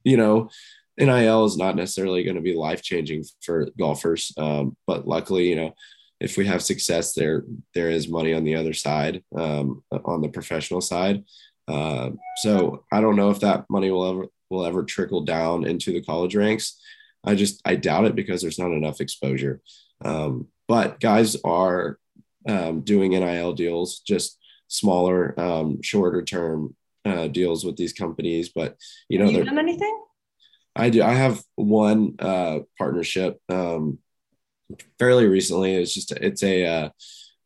you 0.04 0.16
know, 0.16 0.50
NIL 0.98 1.44
is 1.44 1.56
not 1.56 1.76
necessarily 1.76 2.22
going 2.22 2.36
to 2.36 2.42
be 2.42 2.54
life 2.54 2.82
changing 2.82 3.24
for 3.42 3.68
golfers, 3.78 4.32
um, 4.36 4.76
but 4.86 5.06
luckily, 5.06 5.48
you 5.48 5.56
know, 5.56 5.74
if 6.20 6.36
we 6.36 6.46
have 6.46 6.62
success, 6.62 7.14
there 7.14 7.44
there 7.74 7.90
is 7.90 8.08
money 8.08 8.32
on 8.32 8.44
the 8.44 8.54
other 8.54 8.72
side, 8.72 9.22
um, 9.36 9.82
on 10.04 10.22
the 10.22 10.28
professional 10.28 10.80
side. 10.80 11.24
Uh, 11.66 12.10
so 12.42 12.84
I 12.92 13.00
don't 13.00 13.16
know 13.16 13.30
if 13.30 13.40
that 13.40 13.64
money 13.68 13.90
will 13.90 14.08
ever 14.08 14.26
will 14.50 14.64
ever 14.64 14.84
trickle 14.84 15.22
down 15.22 15.66
into 15.66 15.92
the 15.92 16.02
college 16.02 16.36
ranks. 16.36 16.80
I 17.24 17.34
just 17.34 17.60
I 17.64 17.76
doubt 17.76 18.04
it 18.04 18.14
because 18.14 18.42
there's 18.42 18.58
not 18.58 18.72
enough 18.72 19.00
exposure. 19.00 19.60
Um, 20.04 20.48
but 20.68 21.00
guys 21.00 21.36
are 21.44 21.98
um, 22.48 22.82
doing 22.82 23.12
NIL 23.12 23.52
deals, 23.54 24.00
just 24.00 24.38
smaller, 24.68 25.38
um, 25.40 25.82
shorter 25.82 26.22
term 26.22 26.74
uh, 27.04 27.28
deals 27.28 27.64
with 27.64 27.76
these 27.76 27.92
companies. 27.92 28.50
But 28.54 28.76
you 29.08 29.18
know, 29.18 29.26
Have 29.26 29.34
you 29.34 29.44
done 29.44 29.58
anything? 29.58 30.00
I 30.76 30.90
do. 30.90 31.02
I 31.02 31.14
have 31.14 31.42
one 31.54 32.16
uh, 32.18 32.60
partnership 32.78 33.38
um, 33.48 33.98
fairly 34.98 35.26
recently. 35.26 35.74
It's 35.74 35.94
just 35.94 36.12
it's 36.12 36.42
a 36.42 36.66
uh, 36.66 36.88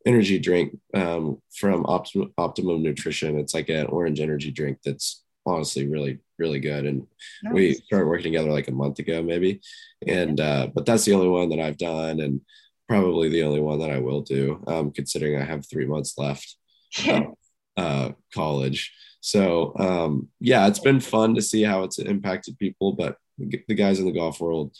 energy 0.05 0.39
drink 0.39 0.77
um, 0.93 1.41
from 1.53 1.85
Optimum, 1.85 2.33
Optimum 2.37 2.83
Nutrition. 2.83 3.39
It's 3.39 3.53
like 3.53 3.69
an 3.69 3.87
orange 3.87 4.19
energy 4.19 4.51
drink 4.51 4.79
that's 4.83 5.23
honestly 5.45 5.87
really 5.87 6.19
really 6.37 6.59
good 6.59 6.85
and 6.85 7.05
nice. 7.43 7.53
we 7.53 7.73
started 7.73 8.07
working 8.07 8.31
together 8.31 8.51
like 8.51 8.67
a 8.67 8.71
month 8.71 8.99
ago 8.99 9.21
maybe 9.21 9.61
and 10.07 10.39
uh, 10.39 10.67
but 10.73 10.85
that's 10.85 11.05
the 11.05 11.13
only 11.13 11.27
one 11.27 11.49
that 11.49 11.59
i've 11.59 11.77
done 11.77 12.19
and 12.19 12.41
probably 12.87 13.29
the 13.29 13.43
only 13.43 13.59
one 13.59 13.79
that 13.79 13.89
i 13.89 13.99
will 13.99 14.21
do 14.21 14.63
um, 14.67 14.91
considering 14.91 15.39
i 15.39 15.43
have 15.43 15.67
three 15.67 15.85
months 15.85 16.17
left 16.17 16.55
uh, 17.77 18.09
college 18.33 18.93
so 19.21 19.73
um, 19.77 20.27
yeah 20.39 20.67
it's 20.67 20.79
been 20.79 20.99
fun 20.99 21.35
to 21.35 21.41
see 21.41 21.63
how 21.63 21.83
it's 21.83 21.99
impacted 21.99 22.57
people 22.57 22.93
but 22.93 23.17
the 23.37 23.75
guys 23.75 23.99
in 23.99 24.05
the 24.05 24.11
golf 24.11 24.39
world 24.39 24.75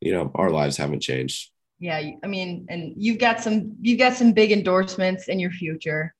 you 0.00 0.12
know 0.12 0.30
our 0.34 0.50
lives 0.50 0.76
haven't 0.76 1.00
changed 1.00 1.51
yeah 1.82 2.00
i 2.22 2.26
mean 2.26 2.66
and 2.70 2.94
you've 2.96 3.18
got 3.18 3.40
some 3.40 3.76
you've 3.80 3.98
got 3.98 4.14
some 4.14 4.32
big 4.32 4.52
endorsements 4.52 5.28
in 5.28 5.38
your 5.38 5.50
future 5.50 6.14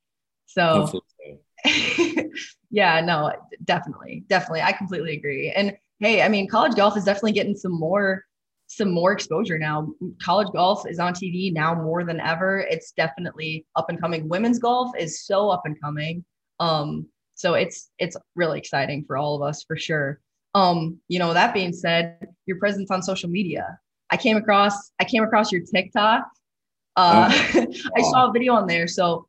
so 0.46 0.86
yeah, 2.70 3.00
no, 3.00 3.32
definitely, 3.64 4.24
definitely. 4.28 4.62
I 4.62 4.72
completely 4.72 5.14
agree. 5.14 5.50
And 5.50 5.76
hey, 6.00 6.22
I 6.22 6.28
mean, 6.28 6.48
college 6.48 6.74
golf 6.74 6.96
is 6.96 7.04
definitely 7.04 7.32
getting 7.32 7.56
some 7.56 7.72
more 7.72 8.24
some 8.66 8.90
more 8.90 9.12
exposure 9.12 9.58
now. 9.58 9.88
College 10.22 10.48
golf 10.52 10.88
is 10.88 10.98
on 10.98 11.12
TV 11.12 11.52
now 11.52 11.74
more 11.74 12.04
than 12.04 12.18
ever. 12.20 12.60
It's 12.60 12.92
definitely 12.92 13.66
up 13.76 13.90
and 13.90 14.00
coming. 14.00 14.28
Women's 14.28 14.58
golf 14.58 14.96
is 14.98 15.26
so 15.26 15.50
up 15.50 15.62
and 15.66 15.78
coming. 15.80 16.24
Um, 16.58 17.06
so 17.34 17.54
it's 17.54 17.90
it's 17.98 18.16
really 18.34 18.58
exciting 18.58 19.04
for 19.04 19.16
all 19.16 19.36
of 19.36 19.42
us 19.42 19.62
for 19.62 19.76
sure. 19.76 20.20
Um, 20.54 20.98
you 21.08 21.18
know, 21.18 21.34
that 21.34 21.54
being 21.54 21.72
said, 21.72 22.26
your 22.46 22.58
presence 22.58 22.90
on 22.90 23.02
social 23.02 23.28
media. 23.28 23.78
I 24.12 24.16
came 24.16 24.36
across 24.36 24.92
I 25.00 25.04
came 25.04 25.24
across 25.24 25.50
your 25.50 25.62
TikTok. 25.62 26.28
Uh, 26.94 27.32
oh. 27.54 27.66
I 27.96 28.02
saw 28.02 28.28
a 28.28 28.32
video 28.32 28.52
on 28.52 28.66
there. 28.66 28.86
So 28.86 29.26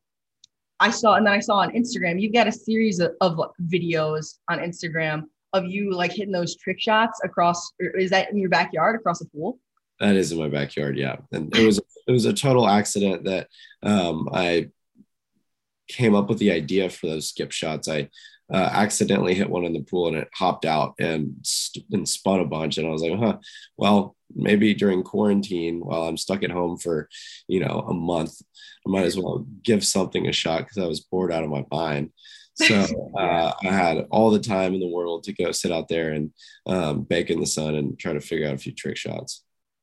I 0.78 0.90
saw, 0.90 1.14
and 1.14 1.26
then 1.26 1.32
I 1.32 1.40
saw 1.40 1.56
on 1.56 1.70
Instagram, 1.70 2.20
you've 2.20 2.34
got 2.34 2.46
a 2.46 2.52
series 2.52 3.00
of, 3.00 3.12
of 3.22 3.38
videos 3.66 4.38
on 4.50 4.58
Instagram 4.58 5.24
of 5.54 5.64
you 5.66 5.92
like 5.92 6.12
hitting 6.12 6.32
those 6.32 6.56
trick 6.56 6.80
shots 6.80 7.20
across. 7.24 7.72
Is 7.78 8.10
that 8.10 8.30
in 8.30 8.36
your 8.36 8.50
backyard 8.50 8.96
across 8.96 9.20
the 9.20 9.26
pool? 9.26 9.58
That 10.00 10.16
is 10.16 10.32
in 10.32 10.38
my 10.38 10.48
backyard, 10.48 10.98
yeah. 10.98 11.16
And 11.32 11.56
it 11.56 11.64
was 11.64 11.78
it 11.78 12.12
was 12.12 12.26
a 12.26 12.32
total 12.32 12.68
accident 12.68 13.24
that 13.24 13.48
um, 13.82 14.28
I 14.32 14.70
came 15.88 16.14
up 16.14 16.28
with 16.28 16.38
the 16.38 16.50
idea 16.50 16.90
for 16.90 17.06
those 17.06 17.28
skip 17.28 17.52
shots. 17.52 17.88
I 17.88 18.10
uh, 18.52 18.56
accidentally 18.72 19.34
hit 19.34 19.48
one 19.48 19.64
in 19.64 19.72
the 19.72 19.80
pool 19.80 20.08
and 20.08 20.16
it 20.16 20.28
hopped 20.34 20.64
out 20.64 20.94
and, 20.98 21.36
st- 21.42 21.86
and 21.92 22.08
spun 22.08 22.40
a 22.40 22.44
bunch. 22.44 22.76
And 22.76 22.86
I 22.86 22.90
was 22.90 23.02
like, 23.02 23.18
huh, 23.18 23.38
well, 23.76 24.16
maybe 24.34 24.74
during 24.74 25.02
quarantine 25.02 25.80
while 25.80 26.02
I'm 26.02 26.16
stuck 26.16 26.42
at 26.42 26.50
home 26.50 26.76
for, 26.76 27.08
you 27.48 27.60
know, 27.60 27.84
a 27.88 27.94
month, 27.94 28.40
I 28.86 28.90
might 28.90 29.06
as 29.06 29.16
well 29.16 29.46
give 29.62 29.84
something 29.84 30.26
a 30.26 30.32
shot 30.32 30.60
because 30.60 30.78
I 30.78 30.86
was 30.86 31.00
bored 31.00 31.32
out 31.32 31.44
of 31.44 31.50
my 31.50 31.64
mind. 31.70 32.10
So 32.54 32.86
uh, 33.18 33.52
I 33.62 33.66
had 33.66 34.06
all 34.10 34.30
the 34.30 34.38
time 34.38 34.74
in 34.74 34.80
the 34.80 34.88
world 34.88 35.24
to 35.24 35.32
go 35.32 35.52
sit 35.52 35.72
out 35.72 35.88
there 35.88 36.12
and 36.12 36.32
um, 36.66 37.02
bake 37.02 37.30
in 37.30 37.40
the 37.40 37.46
sun 37.46 37.74
and 37.74 37.98
try 37.98 38.12
to 38.12 38.20
figure 38.20 38.48
out 38.48 38.54
a 38.54 38.58
few 38.58 38.72
trick 38.72 38.96
shots. 38.96 39.42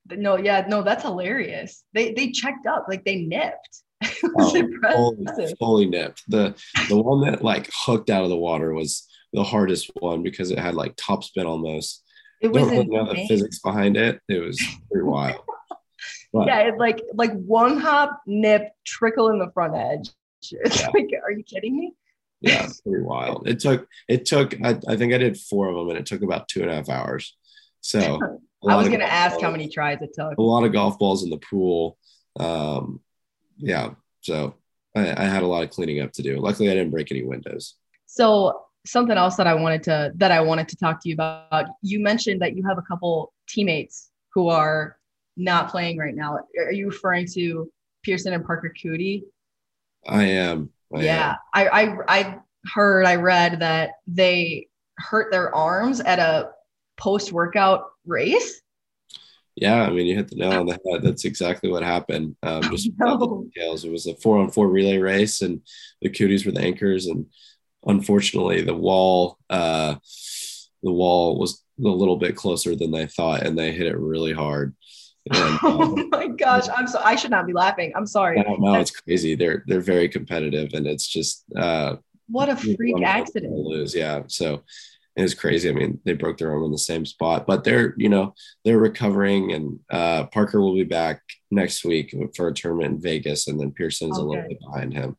No, 0.10 0.38
yeah, 0.38 0.66
no, 0.68 0.82
that's 0.82 1.04
hilarious. 1.04 1.84
They 1.94 2.14
they 2.14 2.32
checked 2.32 2.66
up, 2.66 2.86
like 2.90 3.06
they 3.06 3.18
nipped. 3.18 3.84
oh, 4.40 4.50
fully, 4.92 5.56
fully 5.60 5.86
nipped. 5.86 6.24
The 6.28 6.56
the 6.90 7.00
one 7.00 7.22
that 7.22 7.44
like 7.44 7.70
hooked 7.86 8.10
out 8.10 8.24
of 8.24 8.30
the 8.30 8.38
water 8.38 8.74
was 8.74 9.08
the 9.32 9.44
hardest 9.44 9.92
one 10.00 10.24
because 10.24 10.52
it 10.52 10.60
had 10.60 10.74
like 10.74 10.94
top 10.98 11.24
spin 11.24 11.46
almost. 11.46 12.04
It 12.42 12.52
was 12.52 12.64
Don't 12.64 12.72
really 12.72 12.86
know 12.86 13.06
the 13.06 13.28
physics 13.28 13.60
behind 13.60 13.98
it. 13.98 14.20
It 14.28 14.40
was 14.40 14.60
pretty 14.92 15.06
wild. 15.06 15.42
But, 16.34 16.46
yeah, 16.48 16.60
it's 16.62 16.80
like 16.80 17.02
like 17.14 17.34
one 17.34 17.78
hop, 17.78 18.22
nip, 18.26 18.70
trickle 18.86 19.30
in 19.30 19.40
the 19.40 19.52
front 19.54 19.76
edge. 19.76 20.10
It's 20.44 20.82
yeah. 20.82 20.90
like, 20.92 21.12
are 21.24 21.32
you 21.32 21.44
kidding 21.44 21.78
me? 21.78 21.94
Yeah, 22.42 22.68
pretty 22.84 23.04
wild. 23.04 23.48
It 23.48 23.60
took 23.60 23.88
it 24.08 24.26
took 24.26 24.60
I, 24.64 24.80
I 24.88 24.96
think 24.96 25.14
I 25.14 25.20
did 25.20 25.38
four 25.38 25.70
of 25.70 25.76
them 25.76 25.90
and 25.90 26.00
it 26.00 26.08
took 26.08 26.24
about 26.24 26.48
two 26.48 26.64
and 26.64 26.72
a 26.72 26.74
half 26.74 26.90
hours. 26.90 27.38
So 27.82 28.20
I 28.68 28.76
was 28.76 28.90
gonna 28.90 29.04
ask 29.04 29.34
balls, 29.34 29.44
how 29.44 29.52
many 29.52 29.70
tries 29.70 30.02
it 30.02 30.16
took. 30.16 30.36
A 30.36 30.42
lot 30.42 30.64
of 30.64 30.74
golf 30.74 30.98
balls 30.98 31.24
in 31.24 31.30
the 31.30 31.38
pool. 31.38 32.00
Um, 32.40 33.02
yeah, 33.58 33.92
so 34.22 34.56
I, 34.96 35.12
I 35.12 35.26
had 35.26 35.44
a 35.44 35.48
lot 35.48 35.64
of 35.64 35.70
cleaning 35.70 36.02
up 36.02 36.12
to 36.14 36.24
do. 36.24 36.38
Luckily, 36.38 36.72
I 36.72 36.74
didn't 36.74 36.92
break 36.92 37.12
any 37.12 37.24
windows. 37.24 37.76
So 38.08 38.64
something 38.86 39.18
else 39.18 39.36
that 39.36 39.48
I 39.48 39.54
wanted 39.54 39.84
to 39.84 40.12
that 40.16 40.32
I 40.32 40.42
wanted 40.42 40.68
to 40.70 40.76
talk 40.76 41.02
to 41.04 41.10
you 41.10 41.16
about. 41.16 41.68
You 41.82 42.00
mentioned 42.00 42.42
that 42.42 42.56
you 42.56 42.64
have 42.68 42.78
a 42.78 42.84
couple 42.84 43.34
teammates 43.48 44.10
who 44.34 44.50
are 44.50 44.98
not 45.38 45.70
playing 45.70 45.98
right 45.98 46.16
now. 46.16 46.38
Are 46.58 46.72
you 46.72 46.88
referring 46.88 47.28
to 47.34 47.72
Pearson 48.04 48.34
and 48.34 48.46
Parker 48.46 48.74
Coody? 48.82 49.24
I 50.08 50.24
am. 50.24 50.72
I 50.94 51.04
yeah, 51.04 51.30
am. 51.32 51.38
I, 51.54 51.68
I 51.68 52.04
I 52.08 52.40
heard, 52.74 53.06
I 53.06 53.16
read 53.16 53.60
that 53.60 53.92
they 54.08 54.68
hurt 54.98 55.32
their 55.32 55.54
arms 55.56 56.00
at 56.00 56.20
a 56.20 56.52
post 56.98 57.32
workout 57.32 57.86
race. 58.06 58.62
Yeah, 59.56 59.84
I 59.84 59.90
mean, 59.90 60.08
you 60.08 60.16
hit 60.16 60.30
the 60.30 60.38
nail 60.38 60.60
on 60.60 60.66
the 60.66 60.80
head. 60.90 61.04
That's 61.04 61.26
exactly 61.26 61.70
what 61.70 61.84
happened. 61.84 62.36
Um, 62.42 62.62
just 62.72 62.90
no. 62.98 63.46
details. 63.54 63.84
It 63.84 63.92
was 63.92 64.08
a 64.08 64.16
four 64.16 64.38
on 64.38 64.50
four 64.50 64.70
relay 64.70 64.98
race, 64.98 65.42
and 65.42 65.62
the 66.02 66.10
Coodys 66.10 66.46
were 66.46 66.54
the 66.54 66.62
anchors. 66.62 67.08
And 67.08 67.26
unfortunately, 67.86 68.62
the 68.62 68.76
wall, 68.76 69.38
uh, 69.50 69.96
the 70.84 70.92
wall 70.92 71.38
was 71.38 71.64
a 71.80 71.88
little 71.88 72.18
bit 72.18 72.36
closer 72.36 72.76
than 72.76 72.92
they 72.92 73.08
thought, 73.08 73.44
and 73.44 73.58
they 73.58 73.72
hit 73.72 73.88
it 73.88 73.98
really 73.98 74.34
hard. 74.34 74.76
And, 75.32 75.60
oh 75.64 76.08
my 76.12 76.28
gosh, 76.28 76.68
I'm 76.76 76.88
so 76.88 77.00
I 77.04 77.16
should 77.16 77.32
not 77.32 77.48
be 77.48 77.54
laughing. 77.54 77.92
I'm 77.96 78.08
sorry. 78.08 78.40
I 78.40 78.44
don't 78.44 78.62
know. 78.62 78.76
It's 78.76 78.92
crazy. 78.92 79.36
They're 79.36 79.64
they're 79.68 79.82
very 79.82 80.10
competitive, 80.10 80.74
and 80.74 80.88
it's 80.88 81.08
just 81.08 81.44
uh, 81.56 81.98
what 82.28 82.50
a 82.50 82.56
freak 82.56 83.02
accident. 83.04 83.54
Lose, 83.54 83.96
yeah. 83.96 84.24
So 84.28 84.64
it 85.16 85.22
was 85.22 85.34
crazy. 85.34 85.70
I 85.70 85.74
mean, 85.74 86.00
they 86.06 86.14
broke 86.14 86.38
their 86.38 86.52
arm 86.52 86.64
in 86.64 86.72
the 86.72 86.78
same 86.78 87.06
spot, 87.06 87.46
but 87.46 87.64
they're 87.64 87.94
you 87.98 88.10
know 88.10 88.34
they're 88.66 88.80
recovering, 88.80 89.52
and 89.52 89.80
uh, 89.92 90.26
Parker 90.26 90.62
will 90.62 90.76
be 90.76 90.84
back 90.84 91.22
next 91.52 91.84
week 91.84 92.16
for 92.36 92.48
a 92.48 92.54
tournament 92.54 92.96
in 92.96 93.02
Vegas, 93.02 93.48
and 93.48 93.60
then 93.60 93.72
Pearson's 93.72 94.18
okay. 94.18 94.22
a 94.22 94.26
little 94.26 94.48
bit 94.50 94.60
behind 94.60 94.94
him, 94.94 95.18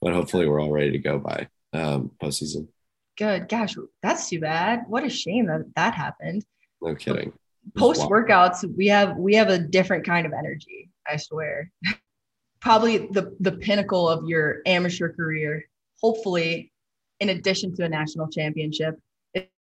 but 0.00 0.14
hopefully 0.14 0.46
we're 0.46 0.60
all 0.60 0.72
ready 0.72 0.92
to 0.92 0.98
go 0.98 1.18
by 1.18 1.48
um, 1.74 2.10
postseason. 2.22 2.68
Good. 3.16 3.48
Gosh, 3.48 3.76
that's 4.02 4.28
too 4.28 4.40
bad. 4.40 4.84
What 4.88 5.04
a 5.04 5.10
shame 5.10 5.46
that 5.46 5.64
that 5.76 5.94
happened. 5.94 6.44
No 6.82 6.94
kidding 6.94 7.32
post 7.76 8.02
workouts 8.02 8.64
we 8.76 8.86
have 8.86 9.16
we 9.16 9.34
have 9.34 9.48
a 9.48 9.58
different 9.58 10.04
kind 10.04 10.26
of 10.26 10.32
energy 10.32 10.90
i 11.10 11.16
swear 11.16 11.70
probably 12.60 12.98
the 12.98 13.34
the 13.40 13.52
pinnacle 13.52 14.08
of 14.08 14.28
your 14.28 14.60
amateur 14.66 15.12
career 15.12 15.64
hopefully 16.00 16.72
in 17.20 17.30
addition 17.30 17.74
to 17.74 17.84
a 17.84 17.88
national 17.88 18.28
championship 18.28 18.98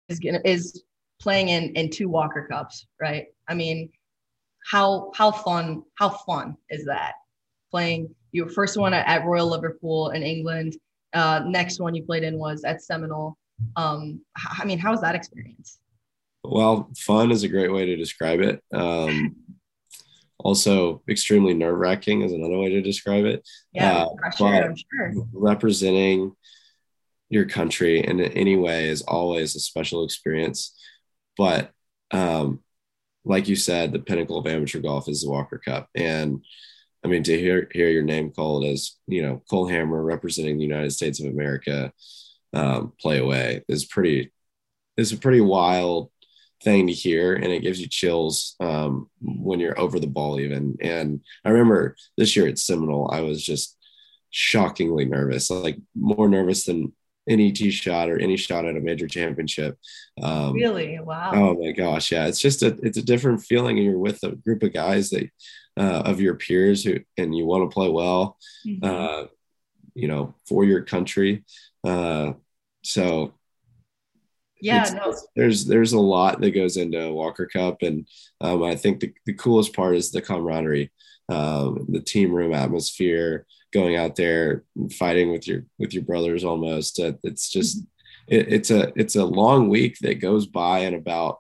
is 0.10 0.20
gonna 0.20 0.42
is 0.44 0.84
playing 1.20 1.50
in 1.50 1.74
in 1.76 1.90
two 1.90 2.10
walker 2.10 2.48
cups 2.50 2.86
right 3.00 3.28
i 3.48 3.54
mean 3.54 3.90
how 4.70 5.12
how 5.16 5.32
fun 5.32 5.82
how 5.96 6.10
fun 6.10 6.56
is 6.70 6.86
that 6.86 7.14
playing 7.72 8.14
your 8.32 8.50
first 8.50 8.78
one 8.78 8.94
at 8.94 9.26
royal 9.26 9.50
liverpool 9.50 10.10
in 10.10 10.24
england 10.24 10.76
uh, 11.14 11.42
next 11.46 11.80
one 11.80 11.94
you 11.96 12.04
played 12.04 12.24
in 12.24 12.38
was 12.38 12.64
at 12.64 12.82
seminole 12.82 13.38
um, 13.76 14.22
i 14.60 14.66
mean 14.66 14.80
how 14.80 14.92
was 14.92 15.02
that 15.02 15.16
experience 15.16 15.80
well, 16.44 16.90
fun 16.98 17.32
is 17.32 17.44
a 17.44 17.48
great 17.48 17.72
way 17.72 17.86
to 17.86 17.96
describe 17.96 18.42
it. 18.42 18.62
Um, 18.74 19.36
also, 20.38 21.02
extremely 21.10 21.54
nerve 21.54 21.78
wracking 21.78 22.22
is 22.22 22.34
another 22.34 22.58
way 22.58 22.70
to 22.70 22.82
describe 22.82 23.26
it. 23.26 23.48
Yeah, 23.72 24.04
uh, 24.04 24.14
pressure, 24.16 24.46
I'm 24.46 24.76
sure. 24.76 25.28
Representing 25.32 26.34
your 27.30 27.46
country 27.46 28.04
in 28.06 28.20
any 28.20 28.58
way 28.58 28.90
is 28.90 29.02
always 29.04 29.56
a 29.56 29.60
special 29.60 30.04
experience. 30.04 30.78
But 31.38 31.72
um, 32.12 32.60
like 33.24 33.48
you 33.48 33.56
said, 33.56 33.94
the 33.94 34.00
pinnacle 34.00 34.38
of 34.38 34.46
amateur 34.46 34.82
golf 34.82 35.08
is 35.08 35.24
the 35.24 35.30
Walker 35.30 35.58
Cup. 35.58 35.88
And 35.96 36.44
I 37.04 37.08
mean, 37.08 37.24
to 37.24 37.38
hear, 37.38 37.70
hear 37.72 37.90
your 37.90 38.04
name 38.04 38.32
called 38.32 38.66
as, 38.66 38.98
you 39.08 39.22
know, 39.22 39.42
Cole 39.50 39.68
Hammer 39.68 40.02
representing 40.02 40.58
the 40.58 40.64
United 40.64 40.92
States 40.92 41.20
of 41.20 41.28
America 41.28 41.92
um, 42.54 42.94
play 43.00 43.20
away 43.20 43.64
is 43.68 43.86
pretty, 43.86 44.32
is 44.96 45.12
a 45.12 45.18
pretty 45.18 45.42
wild 45.42 46.10
thing 46.64 46.88
to 46.88 46.94
hear 46.94 47.36
and 47.36 47.46
it 47.46 47.62
gives 47.62 47.80
you 47.80 47.88
chills 47.88 48.56
um, 48.60 49.10
when 49.22 49.60
you're 49.60 49.80
over 49.80 50.00
the 50.00 50.08
ball 50.08 50.40
even. 50.40 50.78
And 50.82 51.22
i 51.44 51.50
remember 51.50 51.96
this 52.18 52.36
year 52.36 52.48
at 52.48 52.58
seminole 52.58 53.12
i 53.12 53.20
was 53.22 53.44
just 53.44 53.78
shockingly 54.30 55.06
nervous 55.06 55.50
like 55.50 55.78
more 55.94 56.30
nervous 56.30 56.66
than 56.66 56.94
any 57.28 57.52
tee 57.52 57.72
shot 57.72 58.10
or 58.10 58.18
any 58.18 58.36
shot 58.36 58.66
at 58.66 58.76
a 58.76 58.82
major 58.82 59.08
championship. 59.08 59.78
Um, 60.22 60.54
really? 60.54 61.00
Wow. 61.00 61.32
oh 61.34 61.54
my 61.62 61.72
gosh 61.72 62.12
yeah 62.12 62.28
it's 62.28 62.40
just 62.40 62.64
a 62.64 62.78
it's 62.82 62.98
a 62.98 63.04
different 63.04 63.44
feeling 63.44 63.78
and 63.78 63.86
you're 63.86 63.98
with 63.98 64.24
a 64.24 64.32
group 64.32 64.64
of 64.64 64.74
guys 64.74 65.10
that 65.12 65.30
uh, 65.78 66.04
of 66.06 66.22
your 66.22 66.36
peers 66.36 66.84
who 66.84 67.00
and 67.18 67.36
you 67.36 67.46
want 67.46 67.70
to 67.70 67.74
play 67.74 67.90
well 67.90 68.38
mm-hmm. 68.66 68.84
uh, 68.84 69.28
you 69.96 70.08
know 70.08 70.34
for 70.48 70.64
your 70.64 70.82
country 70.82 71.44
uh, 71.84 72.34
so 72.84 73.34
yeah 74.62 74.90
no. 74.94 75.14
there's 75.36 75.66
there's 75.66 75.94
a 75.94 76.00
lot 76.00 76.40
that 76.40 76.52
goes 76.52 76.78
into 76.78 77.12
walker 77.12 77.46
cup 77.46 77.82
and 77.82 78.08
um, 78.42 78.64
i 78.64 78.76
think 78.76 79.00
the, 79.00 79.14
the 79.26 79.34
coolest 79.34 79.74
part 79.74 79.96
is 79.96 80.12
the 80.12 80.22
camaraderie 80.22 80.92
um, 81.30 81.86
the 81.90 82.02
team 82.02 82.32
room 82.32 82.54
atmosphere 82.54 83.46
going 83.74 83.96
out 83.96 84.16
there 84.16 84.64
fighting 84.92 85.32
with 85.32 85.48
your 85.48 85.66
with 85.80 85.94
your 85.94 86.04
brothers 86.04 86.44
almost 86.44 87.00
uh, 87.00 87.14
it's 87.24 87.52
just 87.52 87.80
mm-hmm. 87.80 88.36
it, 88.36 88.54
it's 88.54 88.72
a 88.72 88.92
it's 88.96 89.16
a 89.16 89.26
long 89.26 89.70
week 89.70 89.98
that 90.00 90.22
goes 90.22 90.46
by 90.46 90.80
in 90.80 90.94
about 90.94 91.40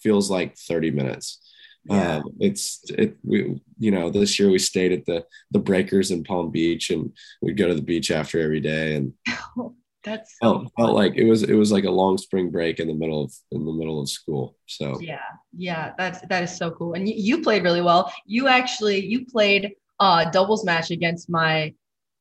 feels 0.00 0.30
like 0.30 0.56
30 0.56 0.90
minutes 0.90 1.45
yeah. 1.88 2.16
Um, 2.16 2.24
it's 2.40 2.82
it 2.90 3.16
we 3.22 3.60
you 3.78 3.90
know 3.90 4.10
this 4.10 4.38
year 4.38 4.50
we 4.50 4.58
stayed 4.58 4.92
at 4.92 5.06
the 5.06 5.24
the 5.50 5.58
breakers 5.58 6.10
in 6.10 6.24
palm 6.24 6.50
beach 6.50 6.90
and 6.90 7.12
we'd 7.42 7.56
go 7.56 7.68
to 7.68 7.74
the 7.74 7.82
beach 7.82 8.10
after 8.10 8.40
every 8.40 8.60
day 8.60 8.94
and 8.94 9.12
That's 10.06 10.36
so 10.40 10.60
felt, 10.60 10.72
felt 10.78 10.94
like 10.94 11.16
it 11.16 11.24
was 11.24 11.42
it 11.42 11.54
was 11.54 11.72
like 11.72 11.82
a 11.82 11.90
long 11.90 12.16
spring 12.16 12.48
break 12.48 12.78
in 12.78 12.86
the 12.86 12.94
middle 12.94 13.24
of 13.24 13.32
in 13.50 13.66
the 13.66 13.72
middle 13.72 14.00
of 14.00 14.08
school. 14.08 14.56
So 14.66 15.00
yeah, 15.00 15.18
yeah, 15.56 15.94
that's 15.98 16.20
that 16.28 16.44
is 16.44 16.56
so 16.56 16.70
cool. 16.70 16.94
And 16.94 17.08
you, 17.08 17.14
you 17.16 17.42
played 17.42 17.64
really 17.64 17.82
well. 17.82 18.12
You 18.24 18.46
actually 18.46 19.04
you 19.04 19.26
played 19.26 19.72
a 19.98 20.28
doubles 20.32 20.64
match 20.64 20.92
against 20.92 21.28
my 21.28 21.74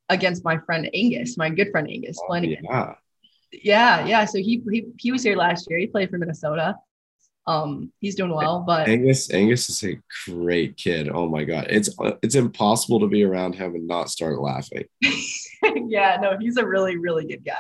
against 0.10 0.43
my 0.43 0.58
friend 0.65 0.89
Angus, 0.95 1.38
my 1.38 1.49
good 1.49 1.69
friend 1.69 1.88
Angus 1.88 2.17
oh, 2.23 2.25
Flanagan. 2.25 2.63
Yeah. 2.63 2.93
yeah, 3.51 4.06
yeah. 4.08 4.25
So 4.25 4.39
he, 4.39 4.63
he 4.71 4.88
he 4.97 5.12
was 5.12 5.21
here 5.21 5.36
last 5.36 5.67
year. 5.69 5.78
He 5.78 5.86
played 5.86 6.10
for 6.10 6.17
Minnesota. 6.17 6.75
Um, 7.47 7.91
he's 7.99 8.15
doing 8.15 8.34
well, 8.34 8.63
but 8.65 8.88
Angus 8.88 9.31
Angus 9.31 9.69
is 9.69 9.84
a 9.84 9.99
great 10.25 10.77
kid. 10.77 11.10
Oh 11.10 11.29
my 11.29 11.43
god, 11.43 11.67
it's 11.69 11.89
it's 12.23 12.36
impossible 12.36 12.99
to 13.01 13.08
be 13.08 13.23
around 13.23 13.53
him 13.53 13.75
and 13.75 13.88
not 13.88 14.10
start 14.10 14.39
laughing. 14.39 14.86
yeah, 15.88 16.17
no, 16.21 16.38
he's 16.39 16.58
a 16.58 16.65
really 16.65 16.97
really 16.97 17.25
good 17.25 17.45
guy. 17.45 17.53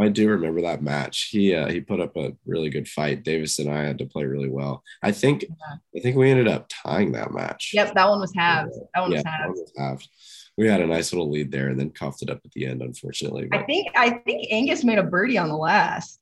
I 0.00 0.08
do 0.08 0.28
remember 0.28 0.62
that 0.62 0.82
match. 0.82 1.28
He 1.30 1.54
uh, 1.54 1.68
he 1.68 1.80
put 1.80 2.00
up 2.00 2.16
a 2.16 2.32
really 2.46 2.70
good 2.70 2.88
fight. 2.88 3.24
Davis 3.24 3.58
and 3.58 3.70
I 3.70 3.82
had 3.82 3.98
to 3.98 4.06
play 4.06 4.24
really 4.24 4.48
well. 4.48 4.82
I 5.02 5.12
think 5.12 5.42
yeah. 5.42 5.76
I 5.96 6.00
think 6.00 6.16
we 6.16 6.30
ended 6.30 6.48
up 6.48 6.70
tying 6.70 7.12
that 7.12 7.32
match. 7.32 7.72
Yep, 7.74 7.94
that 7.94 8.08
one 8.08 8.20
was 8.20 8.32
halved. 8.34 8.72
That 8.94 9.00
one 9.00 9.10
yeah, 9.10 9.18
was 9.18 9.24
halved. 9.24 9.48
One 9.48 9.58
was 9.58 9.72
halved. 9.76 10.08
We 10.56 10.68
had 10.68 10.80
a 10.80 10.86
nice 10.86 11.12
little 11.12 11.30
lead 11.30 11.52
there, 11.52 11.68
and 11.68 11.78
then 11.78 11.90
coughed 11.90 12.22
it 12.22 12.30
up 12.30 12.40
at 12.44 12.52
the 12.52 12.66
end. 12.66 12.82
Unfortunately, 12.82 13.48
but. 13.50 13.60
I 13.60 13.62
think 13.64 13.88
I 13.96 14.10
think 14.10 14.46
Angus 14.50 14.84
made 14.84 14.98
a 14.98 15.02
birdie 15.02 15.38
on 15.38 15.48
the 15.48 15.56
last. 15.56 16.20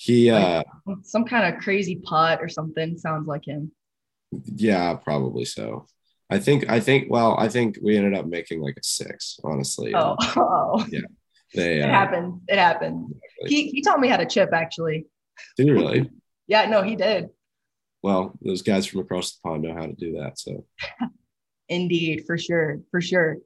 He 0.00 0.30
uh, 0.30 0.62
some 1.02 1.24
kind 1.24 1.52
of 1.52 1.60
crazy 1.60 1.96
putt 1.96 2.40
or 2.40 2.48
something. 2.48 2.96
Sounds 2.96 3.26
like 3.26 3.44
him. 3.44 3.72
Yeah, 4.44 4.94
probably 4.94 5.44
so. 5.44 5.88
I 6.30 6.38
think 6.38 6.70
I 6.70 6.78
think 6.78 7.10
well, 7.10 7.34
I 7.36 7.48
think 7.48 7.78
we 7.82 7.96
ended 7.96 8.14
up 8.14 8.26
making 8.26 8.60
like 8.60 8.76
a 8.76 8.84
six, 8.84 9.40
honestly. 9.42 9.92
Oh, 9.96 10.14
oh. 10.36 10.86
yeah. 10.88 11.00
They, 11.52 11.80
it 11.80 11.84
uh, 11.84 11.88
happened. 11.88 12.42
It 12.46 12.58
happened. 12.58 13.12
He, 13.46 13.70
he 13.70 13.80
taught 13.80 13.98
me 13.98 14.06
how 14.06 14.18
to 14.18 14.26
chip 14.26 14.50
actually. 14.52 15.06
Did 15.56 15.66
you 15.66 15.74
really? 15.74 16.08
yeah, 16.46 16.66
no, 16.66 16.82
he 16.82 16.94
did. 16.94 17.30
Well, 18.00 18.38
those 18.40 18.62
guys 18.62 18.86
from 18.86 19.00
across 19.00 19.32
the 19.32 19.38
pond 19.42 19.64
know 19.64 19.74
how 19.74 19.86
to 19.86 19.94
do 19.94 20.20
that. 20.20 20.38
So, 20.38 20.64
indeed, 21.68 22.22
for 22.24 22.38
sure, 22.38 22.82
for 22.92 23.00
sure. 23.00 23.38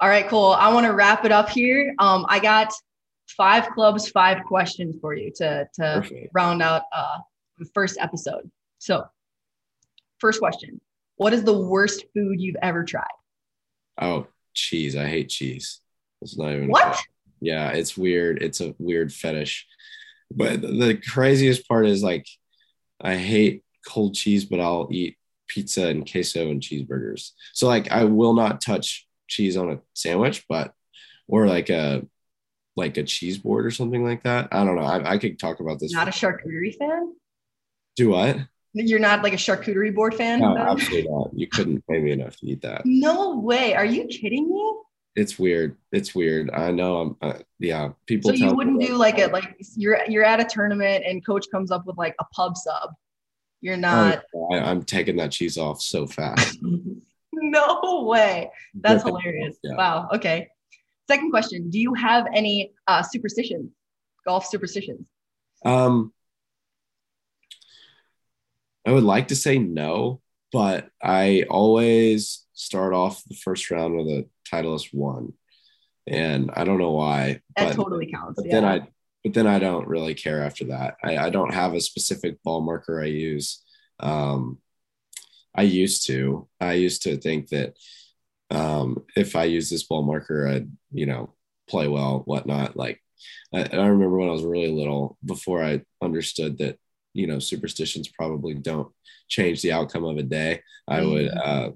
All 0.00 0.08
right, 0.08 0.26
cool. 0.28 0.52
I 0.52 0.72
want 0.72 0.86
to 0.86 0.94
wrap 0.94 1.26
it 1.26 1.32
up 1.32 1.50
here. 1.50 1.94
Um, 1.98 2.24
I 2.26 2.38
got 2.38 2.72
five 3.28 3.68
clubs, 3.70 4.08
five 4.08 4.44
questions 4.44 4.96
for 5.00 5.14
you 5.14 5.32
to 5.36 5.68
to 5.74 6.00
Perfect. 6.00 6.28
round 6.34 6.62
out 6.62 6.82
uh, 6.92 7.18
the 7.58 7.66
first 7.74 7.98
episode. 8.00 8.50
So, 8.78 9.04
first 10.18 10.40
question: 10.40 10.80
What 11.16 11.32
is 11.32 11.44
the 11.44 11.58
worst 11.58 12.04
food 12.14 12.40
you've 12.40 12.56
ever 12.62 12.84
tried? 12.84 13.04
Oh, 14.00 14.26
cheese. 14.54 14.96
I 14.96 15.06
hate 15.06 15.28
cheese. 15.28 15.80
It's 16.22 16.38
not 16.38 16.52
even 16.52 16.68
what 16.68 16.98
yeah, 17.44 17.70
it's 17.70 17.96
weird. 17.96 18.42
It's 18.42 18.60
a 18.60 18.74
weird 18.78 19.12
fetish. 19.12 19.66
But 20.30 20.62
the 20.62 20.96
craziest 20.96 21.68
part 21.68 21.86
is 21.86 22.02
like, 22.02 22.26
I 23.00 23.16
hate 23.16 23.62
cold 23.86 24.14
cheese, 24.14 24.46
but 24.46 24.60
I'll 24.60 24.88
eat 24.90 25.18
pizza 25.46 25.88
and 25.88 26.10
queso 26.10 26.50
and 26.50 26.62
cheeseburgers. 26.62 27.32
So 27.52 27.66
like, 27.66 27.92
I 27.92 28.04
will 28.04 28.32
not 28.32 28.62
touch 28.62 29.06
cheese 29.28 29.58
on 29.58 29.70
a 29.70 29.80
sandwich, 29.92 30.44
but 30.48 30.72
or 31.28 31.46
like 31.46 31.68
a 31.68 32.06
like 32.76 32.96
a 32.96 33.04
cheese 33.04 33.38
board 33.38 33.66
or 33.66 33.70
something 33.70 34.04
like 34.04 34.22
that. 34.24 34.48
I 34.52 34.64
don't 34.64 34.76
know. 34.76 34.82
I, 34.82 35.12
I 35.12 35.18
could 35.18 35.38
talk 35.38 35.60
about 35.60 35.80
this. 35.80 35.92
Not 35.92 36.08
a 36.08 36.10
charcuterie 36.10 36.76
fan. 36.76 37.14
Do 37.96 38.10
what? 38.10 38.38
You're 38.72 38.98
not 38.98 39.22
like 39.22 39.32
a 39.32 39.36
charcuterie 39.36 39.94
board 39.94 40.14
fan? 40.14 40.40
No, 40.40 40.56
absolutely 40.56 41.08
not. 41.08 41.30
You 41.34 41.46
couldn't 41.46 41.86
pay 41.86 42.00
me 42.00 42.10
enough 42.10 42.36
to 42.38 42.46
eat 42.46 42.62
that. 42.62 42.82
No 42.84 43.38
way. 43.38 43.74
Are 43.74 43.84
you 43.84 44.06
kidding 44.06 44.50
me? 44.50 44.72
it's 45.16 45.38
weird. 45.38 45.76
It's 45.92 46.14
weird. 46.14 46.50
I 46.50 46.70
know. 46.70 46.96
I'm. 46.96 47.16
Uh, 47.22 47.38
yeah. 47.58 47.90
People. 48.06 48.30
So 48.30 48.36
you 48.36 48.54
wouldn't 48.54 48.80
do 48.80 48.96
like 48.96 49.18
a 49.18 49.26
like 49.26 49.56
you're 49.76 49.98
you're 50.08 50.24
at 50.24 50.40
a 50.40 50.44
tournament 50.44 51.04
and 51.06 51.24
coach 51.24 51.46
comes 51.50 51.70
up 51.70 51.86
with 51.86 51.96
like 51.96 52.14
a 52.18 52.24
pub 52.24 52.56
sub. 52.56 52.90
You're 53.60 53.76
not. 53.76 54.24
Oh, 54.34 54.48
I, 54.52 54.58
I'm 54.58 54.82
taking 54.82 55.16
that 55.16 55.30
cheese 55.30 55.56
off 55.56 55.80
so 55.80 56.06
fast. 56.06 56.58
no 57.32 58.04
way. 58.06 58.50
That's 58.74 59.04
hilarious. 59.04 59.56
Yeah. 59.62 59.76
Wow. 59.76 60.08
Okay. 60.14 60.48
Second 61.08 61.30
question: 61.30 61.70
Do 61.70 61.78
you 61.78 61.94
have 61.94 62.26
any 62.34 62.72
uh, 62.86 63.02
superstitions? 63.02 63.70
Golf 64.26 64.46
superstitions? 64.46 65.06
Um, 65.64 66.12
I 68.86 68.92
would 68.92 69.04
like 69.04 69.28
to 69.28 69.36
say 69.36 69.58
no, 69.58 70.20
but 70.52 70.88
I 71.02 71.44
always 71.48 72.46
start 72.52 72.94
off 72.94 73.22
the 73.24 73.34
first 73.34 73.70
round 73.70 73.96
with 73.96 74.06
a 74.06 74.26
Titleist 74.50 74.92
one, 74.92 75.32
and 76.06 76.50
I 76.54 76.64
don't 76.64 76.78
know 76.78 76.92
why. 76.92 77.40
That 77.56 77.68
but, 77.68 77.76
totally 77.76 78.10
counts. 78.12 78.36
But 78.36 78.46
yeah. 78.46 78.52
then 78.52 78.64
I, 78.64 78.88
but 79.22 79.34
then 79.34 79.46
I 79.46 79.58
don't 79.58 79.88
really 79.88 80.14
care 80.14 80.42
after 80.42 80.66
that. 80.66 80.96
I, 81.02 81.16
I 81.16 81.30
don't 81.30 81.52
have 81.52 81.74
a 81.74 81.80
specific 81.80 82.42
ball 82.42 82.60
marker 82.60 83.02
I 83.02 83.06
use. 83.06 83.62
Um, 84.00 84.58
I 85.54 85.62
used 85.62 86.06
to. 86.06 86.48
I 86.60 86.74
used 86.74 87.02
to 87.02 87.16
think 87.16 87.48
that 87.48 87.74
um, 88.50 89.04
if 89.16 89.36
I 89.36 89.44
use 89.44 89.70
this 89.70 89.84
ball 89.84 90.02
marker, 90.02 90.48
I'd 90.48 90.70
you 90.92 91.06
know 91.06 91.34
play 91.68 91.88
well, 91.88 92.22
whatnot. 92.24 92.76
Like 92.76 93.00
I, 93.52 93.64
I 93.64 93.86
remember 93.86 94.18
when 94.18 94.28
I 94.28 94.32
was 94.32 94.44
really 94.44 94.70
little, 94.70 95.16
before 95.24 95.62
I 95.62 95.82
understood 96.02 96.58
that 96.58 96.78
you 97.12 97.26
know 97.26 97.38
superstitions 97.38 98.08
probably 98.08 98.54
don't 98.54 98.92
change 99.28 99.62
the 99.62 99.72
outcome 99.72 100.04
of 100.04 100.18
a 100.18 100.22
day. 100.22 100.62
I 100.86 101.02
would 101.02 101.30
mm. 101.30 101.46
uh, 101.46 101.70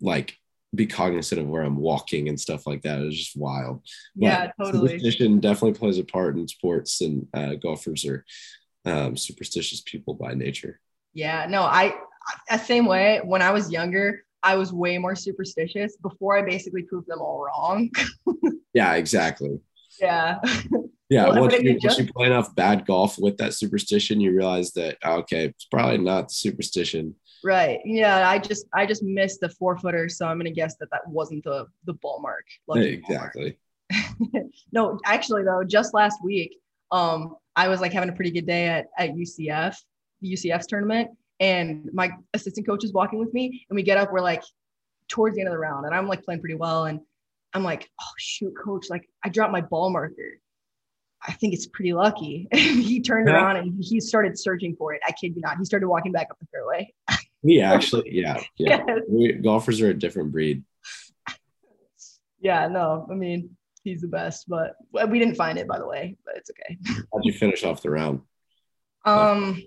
like 0.00 0.36
be 0.74 0.86
cognizant 0.86 1.40
of 1.40 1.48
where 1.48 1.62
I'm 1.62 1.76
walking 1.76 2.28
and 2.28 2.40
stuff 2.40 2.66
like 2.66 2.82
that. 2.82 3.00
It 3.00 3.04
was 3.04 3.18
just 3.18 3.36
wild. 3.36 3.82
But 4.16 4.26
yeah, 4.26 4.52
totally. 4.58 4.98
Superstition 4.98 5.40
definitely 5.40 5.78
plays 5.78 5.98
a 5.98 6.04
part 6.04 6.36
in 6.36 6.48
sports, 6.48 7.00
and 7.00 7.26
uh, 7.34 7.54
golfers 7.54 8.04
are 8.04 8.24
um, 8.84 9.16
superstitious 9.16 9.82
people 9.82 10.14
by 10.14 10.34
nature. 10.34 10.80
Yeah, 11.14 11.46
no, 11.48 11.62
I, 11.62 11.94
I 12.48 12.56
same 12.56 12.86
way. 12.86 13.20
When 13.22 13.42
I 13.42 13.50
was 13.50 13.70
younger, 13.70 14.24
I 14.42 14.56
was 14.56 14.72
way 14.72 14.98
more 14.98 15.14
superstitious. 15.14 15.96
Before 15.96 16.36
I 16.36 16.42
basically 16.42 16.82
proved 16.82 17.08
them 17.08 17.20
all 17.20 17.44
wrong. 17.44 17.90
yeah, 18.74 18.94
exactly. 18.94 19.60
Yeah. 20.00 20.40
Yeah, 21.12 21.28
well, 21.28 21.42
once, 21.42 21.62
you, 21.62 21.78
once 21.82 21.98
you 21.98 22.10
play 22.10 22.26
enough 22.28 22.54
bad 22.54 22.86
golf 22.86 23.18
with 23.18 23.36
that 23.36 23.52
superstition, 23.52 24.18
you 24.18 24.34
realize 24.34 24.72
that 24.72 24.96
okay, 25.04 25.44
it's 25.44 25.66
probably 25.66 25.98
not 25.98 26.28
the 26.28 26.34
superstition. 26.34 27.14
Right. 27.44 27.80
Yeah. 27.84 28.26
I 28.26 28.38
just 28.38 28.64
I 28.72 28.86
just 28.86 29.02
missed 29.02 29.40
the 29.40 29.50
four 29.50 29.76
footer, 29.76 30.08
so 30.08 30.26
I'm 30.26 30.38
gonna 30.38 30.50
guess 30.50 30.76
that 30.76 30.88
that 30.90 31.06
wasn't 31.06 31.44
the 31.44 31.66
the 31.84 31.92
ball 31.94 32.22
mark. 32.22 32.46
Exactly. 32.74 33.58
Ball 33.90 34.30
mark. 34.32 34.46
no, 34.72 34.98
actually 35.04 35.44
though, 35.44 35.62
just 35.64 35.92
last 35.92 36.18
week, 36.24 36.56
um, 36.92 37.36
I 37.56 37.68
was 37.68 37.82
like 37.82 37.92
having 37.92 38.08
a 38.08 38.14
pretty 38.14 38.30
good 38.30 38.46
day 38.46 38.68
at 38.68 38.86
at 38.96 39.10
UCF, 39.10 39.76
UCF's 40.24 40.66
tournament, 40.66 41.10
and 41.42 41.90
my 41.92 42.12
assistant 42.34 42.66
coach 42.66 42.84
is 42.84 42.92
walking 42.92 43.18
with 43.18 43.34
me, 43.34 43.66
and 43.68 43.74
we 43.74 43.82
get 43.82 43.98
up. 43.98 44.12
We're 44.12 44.20
like 44.20 44.44
towards 45.08 45.34
the 45.34 45.42
end 45.42 45.48
of 45.48 45.52
the 45.52 45.58
round, 45.58 45.84
and 45.84 45.94
I'm 45.94 46.06
like 46.06 46.24
playing 46.24 46.40
pretty 46.40 46.54
well, 46.54 46.84
and 46.84 47.00
I'm 47.52 47.64
like, 47.64 47.90
oh 48.00 48.12
shoot, 48.16 48.54
coach, 48.56 48.86
like 48.88 49.08
I 49.24 49.28
dropped 49.28 49.52
my 49.52 49.60
ball 49.60 49.90
marker. 49.90 50.38
I 51.26 51.32
think 51.32 51.52
it's 51.52 51.66
pretty 51.66 51.92
lucky. 51.92 52.48
he 52.52 53.00
turned 53.00 53.28
yeah. 53.28 53.34
around 53.34 53.56
and 53.56 53.82
he 53.82 54.00
started 54.00 54.38
searching 54.38 54.74
for 54.76 54.92
it. 54.92 55.00
I 55.06 55.12
kid 55.12 55.36
you 55.36 55.42
not. 55.42 55.56
He 55.56 55.64
started 55.64 55.86
walking 55.86 56.10
back 56.10 56.28
up 56.30 56.38
the 56.40 56.46
fairway. 56.50 56.92
we 57.42 57.60
actually, 57.60 58.10
yeah, 58.12 58.40
yeah. 58.56 58.82
Yes. 58.86 58.98
We, 59.08 59.32
golfers 59.34 59.80
are 59.80 59.90
a 59.90 59.94
different 59.94 60.32
breed. 60.32 60.64
Yeah, 62.40 62.66
no, 62.66 63.06
I 63.08 63.14
mean, 63.14 63.56
he's 63.84 64.00
the 64.00 64.08
best, 64.08 64.48
but 64.48 64.74
we 65.08 65.18
didn't 65.20 65.36
find 65.36 65.58
it, 65.58 65.68
by 65.68 65.78
the 65.78 65.86
way, 65.86 66.16
but 66.24 66.36
it's 66.36 66.50
okay. 66.50 66.76
How'd 67.12 67.24
you 67.24 67.32
finish 67.32 67.62
off 67.62 67.82
the 67.82 67.90
round? 67.90 68.22
Um, 69.04 69.62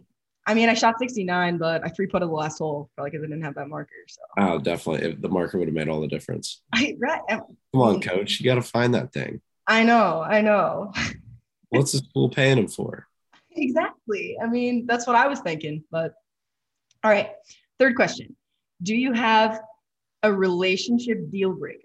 I 0.47 0.53
mean, 0.53 0.69
I 0.69 0.75
shot 0.75 0.99
69, 0.99 1.57
but 1.57 1.83
I 1.83 1.89
three 1.89 2.05
putted 2.05 2.29
the 2.29 2.33
last 2.33 2.59
hole 2.59 2.89
probably 2.95 3.11
because 3.11 3.23
I 3.23 3.27
didn't 3.27 3.43
have 3.43 3.55
that 3.55 3.67
marker. 3.67 3.91
So. 4.07 4.21
Oh, 4.37 4.59
definitely. 4.59 5.09
If 5.09 5.21
the 5.21 5.29
marker 5.29 5.57
would 5.57 5.67
have 5.67 5.75
made 5.75 5.89
all 5.89 6.01
the 6.01 6.07
difference. 6.07 6.61
I, 6.73 6.95
right. 6.99 7.21
Come 7.27 7.47
on, 7.73 8.01
coach. 8.01 8.39
You 8.39 8.45
got 8.45 8.55
to 8.55 8.61
find 8.61 8.93
that 8.93 9.11
thing. 9.11 9.41
I 9.67 9.83
know. 9.83 10.21
I 10.21 10.41
know. 10.41 10.93
What's 11.69 11.93
the 11.93 11.97
school 11.97 12.29
paying 12.29 12.57
him 12.57 12.67
for? 12.67 13.07
Exactly. 13.51 14.37
I 14.41 14.47
mean, 14.47 14.85
that's 14.85 15.07
what 15.07 15.15
I 15.15 15.27
was 15.27 15.39
thinking. 15.39 15.83
But 15.89 16.13
all 17.03 17.11
right. 17.11 17.31
Third 17.79 17.95
question 17.95 18.35
Do 18.83 18.95
you 18.95 19.13
have 19.13 19.59
a 20.21 20.31
relationship 20.31 21.31
deal 21.31 21.53
breaker? 21.53 21.81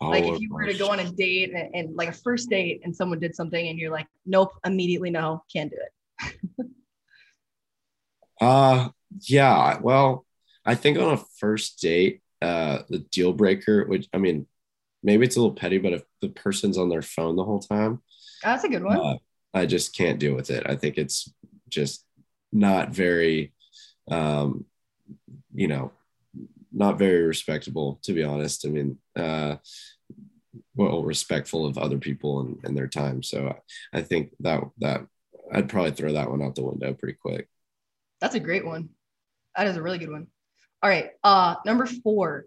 Oh, 0.00 0.08
like 0.08 0.24
if 0.24 0.40
you 0.40 0.52
were 0.52 0.64
to 0.64 0.74
go 0.74 0.90
on 0.90 0.98
a 0.98 1.10
date 1.12 1.52
and, 1.54 1.74
and, 1.74 1.94
like 1.94 2.08
a 2.08 2.12
first 2.12 2.48
date 2.48 2.80
and 2.84 2.96
someone 2.96 3.18
did 3.18 3.34
something 3.34 3.68
and 3.68 3.78
you're 3.78 3.90
like, 3.90 4.06
nope, 4.24 4.52
immediately 4.64 5.10
no, 5.10 5.44
can't 5.52 5.70
do 5.70 5.76
it. 5.76 6.66
uh 8.40 8.88
yeah. 9.22 9.78
Well, 9.80 10.26
I 10.64 10.74
think 10.74 10.98
on 10.98 11.12
a 11.12 11.24
first 11.38 11.80
date, 11.80 12.22
uh 12.42 12.80
the 12.88 12.98
deal 12.98 13.32
breaker, 13.32 13.84
which 13.86 14.08
I 14.12 14.18
mean, 14.18 14.46
maybe 15.02 15.24
it's 15.26 15.36
a 15.36 15.40
little 15.40 15.54
petty, 15.54 15.78
but 15.78 15.92
if 15.92 16.02
the 16.20 16.28
person's 16.28 16.78
on 16.78 16.88
their 16.88 17.02
phone 17.02 17.36
the 17.36 17.44
whole 17.44 17.60
time, 17.60 18.02
that's 18.42 18.64
a 18.64 18.68
good 18.68 18.84
one. 18.84 18.98
Uh, 18.98 19.16
I 19.52 19.66
just 19.66 19.96
can't 19.96 20.18
deal 20.18 20.34
with 20.34 20.50
it. 20.50 20.64
I 20.66 20.76
think 20.76 20.96
it's 20.96 21.32
just 21.68 22.04
not 22.52 22.90
very, 22.90 23.52
um, 24.10 24.64
you 25.52 25.68
know, 25.68 25.92
not 26.72 26.98
very 26.98 27.22
respectable, 27.22 27.98
to 28.04 28.12
be 28.12 28.22
honest. 28.22 28.64
I 28.64 28.70
mean, 28.70 28.98
uh, 29.16 29.56
well, 30.74 31.02
respectful 31.02 31.66
of 31.66 31.78
other 31.78 31.98
people 31.98 32.40
and, 32.40 32.58
and 32.64 32.76
their 32.76 32.86
time. 32.86 33.22
So 33.22 33.56
I 33.92 34.02
think 34.02 34.32
that 34.40 34.62
that 34.78 35.06
I'd 35.52 35.68
probably 35.68 35.92
throw 35.92 36.12
that 36.12 36.30
one 36.30 36.42
out 36.42 36.54
the 36.54 36.62
window 36.62 36.94
pretty 36.94 37.18
quick. 37.20 37.48
That's 38.20 38.34
a 38.34 38.40
great 38.40 38.66
one. 38.66 38.90
That 39.56 39.66
is 39.66 39.76
a 39.76 39.82
really 39.82 39.98
good 39.98 40.10
one. 40.10 40.26
All 40.82 40.90
right. 40.90 41.10
Uh, 41.24 41.56
number 41.66 41.86
four, 41.86 42.46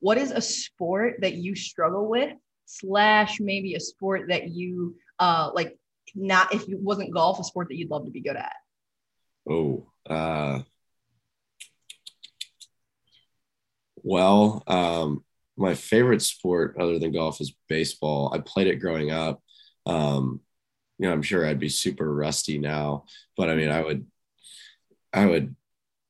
what 0.00 0.18
is 0.18 0.30
a 0.32 0.40
sport 0.40 1.16
that 1.20 1.34
you 1.34 1.54
struggle 1.54 2.08
with 2.08 2.32
slash 2.66 3.38
maybe 3.40 3.74
a 3.74 3.80
sport 3.80 4.28
that 4.28 4.48
you 4.48 4.96
uh 5.18 5.50
like 5.54 5.76
not 6.14 6.52
if 6.54 6.68
it 6.68 6.80
wasn't 6.80 7.12
golf 7.12 7.38
a 7.38 7.44
sport 7.44 7.68
that 7.68 7.76
you'd 7.76 7.90
love 7.90 8.04
to 8.04 8.10
be 8.10 8.20
good 8.20 8.36
at 8.36 8.52
oh 9.48 9.86
uh 10.08 10.60
well 13.96 14.62
um 14.66 15.24
my 15.56 15.74
favorite 15.74 16.22
sport 16.22 16.76
other 16.80 16.98
than 16.98 17.12
golf 17.12 17.40
is 17.40 17.54
baseball 17.68 18.32
i 18.34 18.38
played 18.38 18.68
it 18.68 18.76
growing 18.76 19.10
up 19.10 19.42
um 19.86 20.40
you 20.98 21.06
know 21.06 21.12
i'm 21.12 21.22
sure 21.22 21.46
i'd 21.46 21.60
be 21.60 21.68
super 21.68 22.12
rusty 22.12 22.58
now 22.58 23.04
but 23.36 23.50
i 23.50 23.54
mean 23.54 23.68
i 23.68 23.80
would 23.82 24.06
i 25.12 25.26
would 25.26 25.54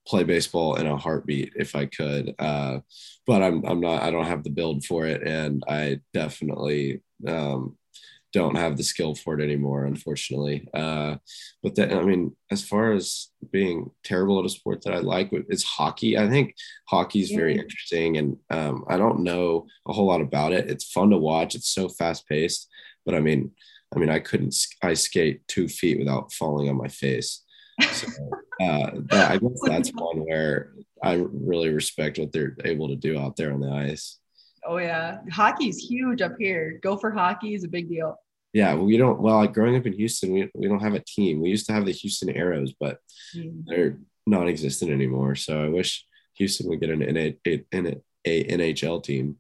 play 0.06 0.24
baseball 0.24 0.76
in 0.76 0.86
a 0.86 0.96
heartbeat 0.96 1.52
if 1.56 1.76
I 1.76 1.86
could. 1.86 2.34
Uh, 2.38 2.80
but 3.26 3.42
I'm 3.42 3.64
I'm 3.64 3.80
not 3.80 4.02
I 4.02 4.10
don't 4.10 4.26
have 4.26 4.44
the 4.44 4.50
build 4.50 4.84
for 4.84 5.06
it, 5.06 5.22
and 5.22 5.62
I 5.68 6.00
definitely 6.12 7.02
um, 7.26 7.76
don't 8.32 8.56
have 8.56 8.76
the 8.76 8.82
skill 8.82 9.14
for 9.14 9.38
it 9.38 9.42
anymore, 9.42 9.84
unfortunately. 9.84 10.66
Uh, 10.74 11.16
but 11.62 11.76
that 11.76 11.92
I 11.92 12.02
mean, 12.02 12.34
as 12.50 12.64
far 12.64 12.92
as 12.92 13.28
being 13.50 13.90
terrible 14.04 14.40
at 14.40 14.46
a 14.46 14.48
sport 14.48 14.82
that 14.82 14.94
I 14.94 14.98
like, 14.98 15.30
it's 15.32 15.64
hockey. 15.64 16.18
I 16.18 16.28
think 16.28 16.54
hockey 16.88 17.20
is 17.20 17.30
very 17.30 17.56
interesting, 17.56 18.16
and 18.16 18.36
um, 18.50 18.84
I 18.88 18.96
don't 18.96 19.20
know 19.20 19.66
a 19.86 19.92
whole 19.92 20.06
lot 20.06 20.20
about 20.20 20.52
it. 20.52 20.68
It's 20.68 20.90
fun 20.90 21.10
to 21.10 21.18
watch. 21.18 21.54
It's 21.54 21.68
so 21.72 21.88
fast 21.88 22.28
paced, 22.28 22.68
but 23.06 23.14
I 23.14 23.20
mean. 23.20 23.52
I 23.94 23.98
mean, 23.98 24.08
I 24.08 24.20
couldn't 24.20 24.56
ice 24.80 25.02
skate 25.02 25.46
two 25.48 25.68
feet 25.68 25.98
without 25.98 26.32
falling 26.32 26.70
on 26.70 26.78
my 26.78 26.88
face. 26.88 27.44
So 27.92 28.06
uh, 28.60 28.90
that, 29.10 29.30
I 29.30 29.36
guess 29.38 29.60
that's 29.64 29.90
one 29.94 30.24
where 30.24 30.72
I 31.02 31.24
really 31.32 31.70
respect 31.70 32.18
what 32.18 32.32
they're 32.32 32.56
able 32.64 32.88
to 32.88 32.96
do 32.96 33.18
out 33.18 33.36
there 33.36 33.52
on 33.52 33.60
the 33.60 33.70
ice. 33.70 34.18
Oh 34.64 34.76
yeah, 34.76 35.18
hockey's 35.30 35.78
huge 35.78 36.22
up 36.22 36.34
here. 36.38 36.78
Gopher 36.82 37.10
hockey 37.10 37.54
is 37.54 37.64
a 37.64 37.68
big 37.68 37.88
deal. 37.88 38.16
Yeah, 38.52 38.74
we 38.74 38.96
don't. 38.96 39.20
Well, 39.20 39.36
like 39.36 39.54
growing 39.54 39.76
up 39.76 39.86
in 39.86 39.94
Houston, 39.94 40.32
we, 40.32 40.50
we 40.54 40.68
don't 40.68 40.82
have 40.82 40.94
a 40.94 41.00
team. 41.00 41.40
We 41.40 41.48
used 41.48 41.66
to 41.66 41.72
have 41.72 41.86
the 41.86 41.92
Houston 41.92 42.28
Aeros, 42.28 42.74
but 42.78 42.98
mm. 43.34 43.64
they're 43.66 43.98
non-existent 44.26 44.90
anymore. 44.90 45.34
So 45.34 45.64
I 45.64 45.68
wish 45.68 46.06
Houston 46.34 46.68
would 46.68 46.80
get 46.80 46.90
an 46.90 47.02
a, 47.02 47.36
a, 47.46 47.64
a 48.24 48.44
NHL 48.44 49.02
team. 49.02 49.36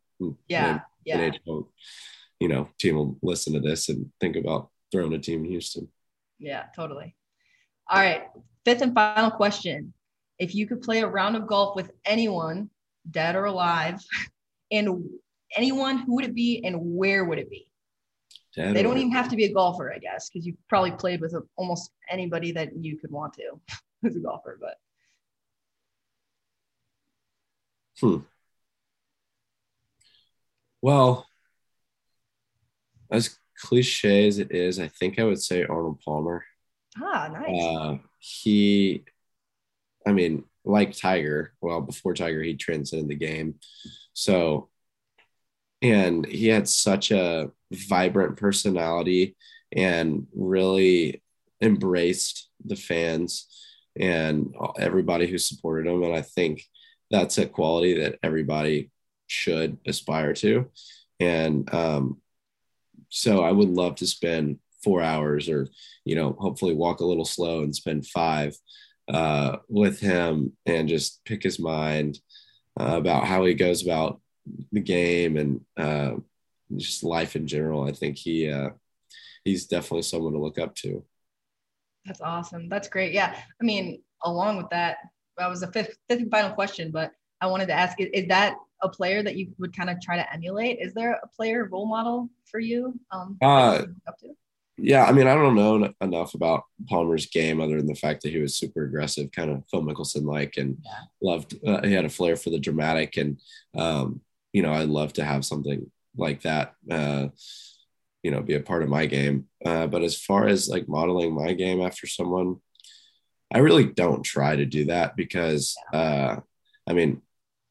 Yeah, 0.48 0.80
yeah. 1.04 1.30
NHL, 1.30 1.66
you 2.40 2.48
know, 2.48 2.68
team 2.78 2.96
will 2.96 3.18
listen 3.22 3.52
to 3.52 3.60
this 3.60 3.88
and 3.88 4.10
think 4.20 4.36
about 4.36 4.70
throwing 4.90 5.12
a 5.12 5.18
team 5.18 5.44
in 5.44 5.50
Houston. 5.50 5.88
Yeah, 6.38 6.64
totally. 6.74 7.14
All 7.88 8.00
right. 8.00 8.28
Fifth 8.64 8.82
and 8.82 8.94
final 8.94 9.30
question. 9.30 9.92
If 10.38 10.54
you 10.54 10.66
could 10.66 10.82
play 10.82 11.00
a 11.00 11.06
round 11.06 11.36
of 11.36 11.46
golf 11.46 11.76
with 11.76 11.90
anyone, 12.04 12.70
dead 13.10 13.36
or 13.36 13.44
alive, 13.44 14.00
and 14.70 15.04
anyone, 15.56 15.98
who 15.98 16.14
would 16.16 16.24
it 16.24 16.34
be 16.34 16.62
and 16.64 16.76
where 16.78 17.24
would 17.24 17.38
it 17.38 17.50
be? 17.50 17.68
Dead 18.54 18.74
they 18.76 18.82
don't 18.82 18.98
even 18.98 19.12
have 19.12 19.30
to 19.30 19.36
be 19.36 19.44
a 19.44 19.52
golfer, 19.52 19.92
I 19.92 19.98
guess, 19.98 20.28
because 20.28 20.46
you've 20.46 20.56
probably 20.68 20.90
played 20.90 21.20
with 21.20 21.32
a, 21.32 21.42
almost 21.56 21.90
anybody 22.10 22.52
that 22.52 22.76
you 22.76 22.98
could 22.98 23.10
want 23.10 23.34
to 23.34 23.60
as 24.06 24.14
a 24.14 24.20
golfer. 24.20 24.58
But 24.60 24.76
hmm. 28.00 28.18
Well, 30.82 31.26
as 33.10 33.38
cliche 33.58 34.26
as 34.26 34.38
it 34.38 34.52
is, 34.52 34.78
I 34.78 34.88
think 34.88 35.18
I 35.18 35.24
would 35.24 35.40
say 35.40 35.64
Arnold 35.64 36.00
Palmer. 36.04 36.44
Ah, 37.00 37.30
nice. 37.32 37.62
Uh, 37.62 37.98
he, 38.22 39.02
I 40.06 40.12
mean, 40.12 40.44
like 40.64 40.96
Tiger, 40.96 41.54
well, 41.60 41.80
before 41.80 42.14
Tiger, 42.14 42.40
he 42.40 42.54
transcended 42.54 43.08
the 43.08 43.16
game. 43.16 43.56
So, 44.12 44.68
and 45.82 46.24
he 46.24 46.46
had 46.46 46.68
such 46.68 47.10
a 47.10 47.50
vibrant 47.72 48.36
personality 48.36 49.36
and 49.74 50.28
really 50.32 51.20
embraced 51.60 52.48
the 52.64 52.76
fans 52.76 53.48
and 53.98 54.54
everybody 54.78 55.26
who 55.26 55.38
supported 55.38 55.90
him. 55.90 56.04
And 56.04 56.14
I 56.14 56.22
think 56.22 56.62
that's 57.10 57.38
a 57.38 57.46
quality 57.46 58.00
that 58.00 58.20
everybody 58.22 58.92
should 59.26 59.78
aspire 59.84 60.32
to. 60.34 60.70
And 61.18 61.72
um, 61.74 62.20
so 63.08 63.42
I 63.42 63.50
would 63.50 63.68
love 63.68 63.96
to 63.96 64.06
spend 64.06 64.60
four 64.82 65.02
hours 65.02 65.48
or, 65.48 65.68
you 66.04 66.14
know, 66.14 66.36
hopefully 66.38 66.74
walk 66.74 67.00
a 67.00 67.06
little 67.06 67.24
slow 67.24 67.62
and 67.62 67.74
spend 67.74 68.06
five 68.06 68.56
uh, 69.08 69.58
with 69.68 70.00
him 70.00 70.52
and 70.66 70.88
just 70.88 71.24
pick 71.24 71.42
his 71.42 71.58
mind 71.58 72.18
uh, 72.80 72.96
about 72.96 73.24
how 73.24 73.44
he 73.44 73.54
goes 73.54 73.82
about 73.82 74.20
the 74.72 74.80
game 74.80 75.36
and 75.36 75.60
uh, 75.76 76.14
just 76.76 77.04
life 77.04 77.36
in 77.36 77.46
general. 77.46 77.84
I 77.84 77.92
think 77.92 78.16
he 78.18 78.50
uh, 78.50 78.70
he's 79.44 79.66
definitely 79.66 80.02
someone 80.02 80.32
to 80.32 80.38
look 80.38 80.58
up 80.58 80.74
to. 80.76 81.04
That's 82.04 82.20
awesome. 82.20 82.68
That's 82.68 82.88
great. 82.88 83.12
Yeah. 83.12 83.36
I 83.60 83.64
mean, 83.64 84.02
along 84.24 84.56
with 84.56 84.70
that, 84.70 84.98
that 85.38 85.48
was 85.48 85.62
a 85.62 85.70
fifth, 85.70 85.96
fifth 86.08 86.20
and 86.20 86.30
final 86.30 86.52
question, 86.52 86.90
but 86.90 87.12
I 87.40 87.46
wanted 87.46 87.66
to 87.66 87.72
ask: 87.72 87.96
Is, 87.98 88.28
that 88.28 88.56
a 88.82 88.88
player 88.88 89.22
that 89.22 89.36
you 89.36 89.52
would 89.58 89.76
kind 89.76 89.90
of 89.90 90.00
try 90.00 90.16
to 90.16 90.32
emulate? 90.32 90.78
Is 90.80 90.94
there 90.94 91.12
a 91.12 91.28
player 91.28 91.68
role 91.70 91.86
model 91.86 92.28
for 92.44 92.60
you? 92.60 92.98
Um, 93.10 93.38
uh, 93.40 93.84
up 94.06 94.18
to? 94.18 94.28
Yeah, 94.78 95.04
I 95.04 95.12
mean, 95.12 95.26
I 95.26 95.34
don't 95.34 95.54
know 95.54 95.92
enough 96.00 96.34
about 96.34 96.64
Palmer's 96.88 97.26
game 97.26 97.60
other 97.60 97.76
than 97.76 97.86
the 97.86 97.94
fact 97.94 98.22
that 98.22 98.30
he 98.30 98.38
was 98.38 98.56
super 98.56 98.84
aggressive, 98.84 99.30
kind 99.30 99.50
of 99.50 99.64
Phil 99.70 99.82
Mickelson 99.82 100.24
like, 100.24 100.56
and 100.56 100.78
yeah. 100.84 100.92
loved. 101.20 101.54
Uh, 101.66 101.82
he 101.82 101.92
had 101.92 102.06
a 102.06 102.10
flair 102.10 102.36
for 102.36 102.50
the 102.50 102.58
dramatic, 102.58 103.16
and 103.16 103.38
um, 103.76 104.22
you 104.52 104.62
know, 104.62 104.72
I'd 104.72 104.88
love 104.88 105.12
to 105.14 105.24
have 105.24 105.44
something 105.44 105.90
like 106.16 106.42
that. 106.42 106.74
Uh, 106.90 107.28
you 108.22 108.30
know, 108.30 108.40
be 108.40 108.54
a 108.54 108.60
part 108.60 108.82
of 108.82 108.88
my 108.88 109.06
game. 109.06 109.46
Uh, 109.64 109.86
but 109.86 110.02
as 110.02 110.16
far 110.16 110.46
as 110.46 110.68
like 110.68 110.88
modeling 110.88 111.34
my 111.34 111.52
game 111.52 111.82
after 111.82 112.06
someone, 112.06 112.56
I 113.52 113.58
really 113.58 113.84
don't 113.84 114.22
try 114.22 114.56
to 114.56 114.64
do 114.64 114.86
that 114.86 115.16
because, 115.16 115.76
uh, 115.92 116.36
I 116.86 116.92
mean, 116.92 117.20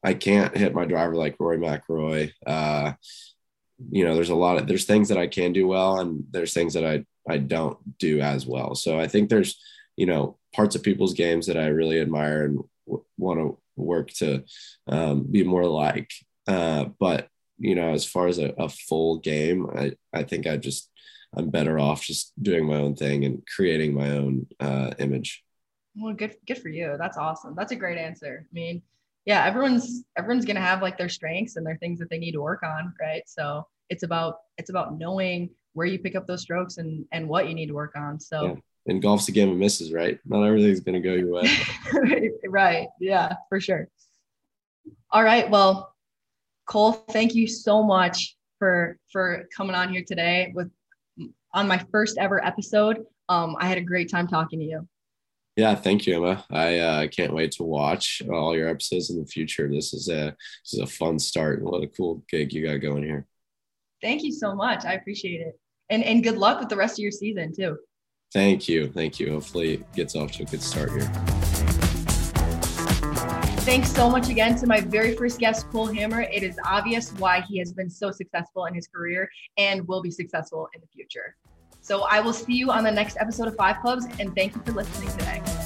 I 0.04 0.14
can't 0.14 0.56
hit 0.56 0.74
my 0.74 0.84
driver 0.84 1.14
like 1.14 1.36
Rory 1.38 1.58
McIlroy. 1.58 2.32
You 3.90 4.04
know, 4.04 4.14
there's 4.14 4.30
a 4.30 4.34
lot 4.34 4.58
of 4.58 4.66
there's 4.66 4.84
things 4.84 5.08
that 5.08 5.18
I 5.18 5.26
can 5.26 5.52
do 5.52 5.66
well, 5.66 6.00
and 6.00 6.24
there's 6.30 6.54
things 6.54 6.74
that 6.74 6.84
I 6.84 7.04
I 7.28 7.38
don't 7.38 7.78
do 7.98 8.20
as 8.20 8.46
well. 8.46 8.74
So 8.74 8.98
I 8.98 9.08
think 9.08 9.28
there's 9.28 9.60
you 9.96 10.06
know 10.06 10.38
parts 10.54 10.76
of 10.76 10.82
people's 10.82 11.14
games 11.14 11.46
that 11.46 11.56
I 11.56 11.66
really 11.66 12.00
admire 12.00 12.44
and 12.44 12.60
w- 12.86 13.04
want 13.18 13.40
to 13.40 13.58
work 13.76 14.10
to 14.12 14.44
um, 14.86 15.24
be 15.30 15.44
more 15.44 15.66
like. 15.66 16.10
Uh, 16.46 16.86
but 16.98 17.28
you 17.58 17.74
know, 17.74 17.92
as 17.92 18.04
far 18.04 18.26
as 18.26 18.38
a, 18.38 18.50
a 18.58 18.68
full 18.68 19.18
game, 19.18 19.66
I 19.74 19.92
I 20.12 20.22
think 20.24 20.46
I 20.46 20.56
just 20.56 20.90
I'm 21.36 21.50
better 21.50 21.78
off 21.78 22.02
just 22.02 22.32
doing 22.42 22.66
my 22.66 22.76
own 22.76 22.94
thing 22.94 23.24
and 23.24 23.42
creating 23.46 23.94
my 23.94 24.10
own 24.10 24.46
uh, 24.60 24.92
image. 24.98 25.42
Well, 25.96 26.14
good 26.14 26.36
good 26.46 26.58
for 26.58 26.68
you. 26.68 26.96
That's 26.98 27.16
awesome. 27.16 27.54
That's 27.54 27.72
a 27.72 27.76
great 27.76 27.98
answer. 27.98 28.46
I 28.50 28.54
mean, 28.54 28.82
yeah, 29.24 29.44
everyone's 29.44 30.04
everyone's 30.16 30.44
gonna 30.44 30.60
have 30.60 30.82
like 30.82 30.98
their 30.98 31.08
strengths 31.08 31.56
and 31.56 31.66
their 31.66 31.76
things 31.76 31.98
that 32.00 32.10
they 32.10 32.18
need 32.18 32.32
to 32.32 32.40
work 32.40 32.62
on, 32.62 32.92
right? 33.00 33.22
So 33.26 33.66
it's 33.88 34.02
about 34.02 34.38
it's 34.58 34.70
about 34.70 34.98
knowing 34.98 35.50
where 35.74 35.86
you 35.86 35.98
pick 35.98 36.16
up 36.16 36.26
those 36.26 36.42
strokes 36.42 36.78
and 36.78 37.04
and 37.12 37.28
what 37.28 37.48
you 37.48 37.54
need 37.54 37.66
to 37.66 37.74
work 37.74 37.92
on. 37.96 38.18
So 38.18 38.44
yeah. 38.44 38.54
and 38.86 39.02
golf's 39.02 39.28
a 39.28 39.32
game 39.32 39.50
of 39.50 39.56
misses, 39.56 39.92
right? 39.92 40.18
Not 40.24 40.44
everything's 40.44 40.80
gonna 40.80 41.00
go 41.00 41.14
your 41.14 41.32
way. 41.32 41.50
right. 42.48 42.88
Yeah, 43.00 43.34
for 43.48 43.60
sure. 43.60 43.88
All 45.10 45.22
right. 45.22 45.48
Well, 45.48 45.94
Cole, 46.66 46.92
thank 46.92 47.34
you 47.34 47.46
so 47.46 47.82
much 47.82 48.36
for 48.58 48.98
for 49.12 49.48
coming 49.56 49.76
on 49.76 49.92
here 49.92 50.04
today 50.06 50.52
with 50.54 50.70
on 51.54 51.68
my 51.68 51.78
first 51.90 52.18
ever 52.18 52.44
episode. 52.44 53.04
Um, 53.28 53.56
I 53.58 53.68
had 53.68 53.78
a 53.78 53.82
great 53.82 54.10
time 54.10 54.26
talking 54.26 54.58
to 54.58 54.64
you. 54.64 54.88
Yeah, 55.56 55.74
thank 55.74 56.06
you, 56.06 56.16
Emma. 56.16 56.44
I 56.50 56.78
uh, 56.78 57.08
can't 57.08 57.34
wait 57.34 57.52
to 57.52 57.62
watch 57.62 58.22
all 58.30 58.56
your 58.56 58.68
episodes 58.68 59.10
in 59.10 59.20
the 59.20 59.26
future. 59.26 59.68
This 59.68 59.92
is 59.92 60.08
a 60.08 60.34
this 60.64 60.72
is 60.72 60.80
a 60.80 60.86
fun 60.86 61.18
start, 61.18 61.58
and 61.58 61.68
what 61.68 61.82
a 61.82 61.88
cool 61.88 62.24
gig 62.30 62.52
you 62.54 62.66
got 62.66 62.78
going 62.78 63.02
here. 63.02 63.26
Thank 64.00 64.22
you 64.22 64.32
so 64.32 64.54
much. 64.54 64.86
I 64.86 64.94
appreciate 64.94 65.42
it, 65.42 65.60
and 65.90 66.02
and 66.04 66.22
good 66.22 66.38
luck 66.38 66.58
with 66.58 66.70
the 66.70 66.76
rest 66.76 66.98
of 66.98 67.02
your 67.02 67.12
season 67.12 67.52
too. 67.54 67.76
Thank 68.32 68.66
you, 68.66 68.90
thank 68.90 69.20
you. 69.20 69.30
Hopefully, 69.32 69.74
it 69.74 69.92
gets 69.92 70.16
off 70.16 70.32
to 70.32 70.44
a 70.44 70.46
good 70.46 70.62
start 70.62 70.90
here. 70.90 71.10
Thanks 73.62 73.92
so 73.92 74.08
much 74.08 74.30
again 74.30 74.56
to 74.56 74.66
my 74.66 74.80
very 74.80 75.14
first 75.14 75.38
guest, 75.38 75.70
Cole 75.70 75.86
Hammer. 75.86 76.22
It 76.22 76.42
is 76.42 76.58
obvious 76.64 77.12
why 77.12 77.42
he 77.42 77.58
has 77.58 77.72
been 77.74 77.90
so 77.90 78.10
successful 78.10 78.64
in 78.64 78.74
his 78.74 78.88
career 78.88 79.28
and 79.58 79.86
will 79.86 80.02
be 80.02 80.10
successful 80.10 80.66
in 80.74 80.80
the 80.80 80.86
future. 80.88 81.36
So 81.82 82.04
I 82.04 82.20
will 82.20 82.32
see 82.32 82.54
you 82.54 82.70
on 82.70 82.84
the 82.84 82.92
next 82.92 83.16
episode 83.18 83.48
of 83.48 83.56
Five 83.56 83.80
Clubs, 83.80 84.06
and 84.20 84.34
thank 84.34 84.54
you 84.54 84.62
for 84.62 84.72
listening 84.72 85.10
today. 85.18 85.61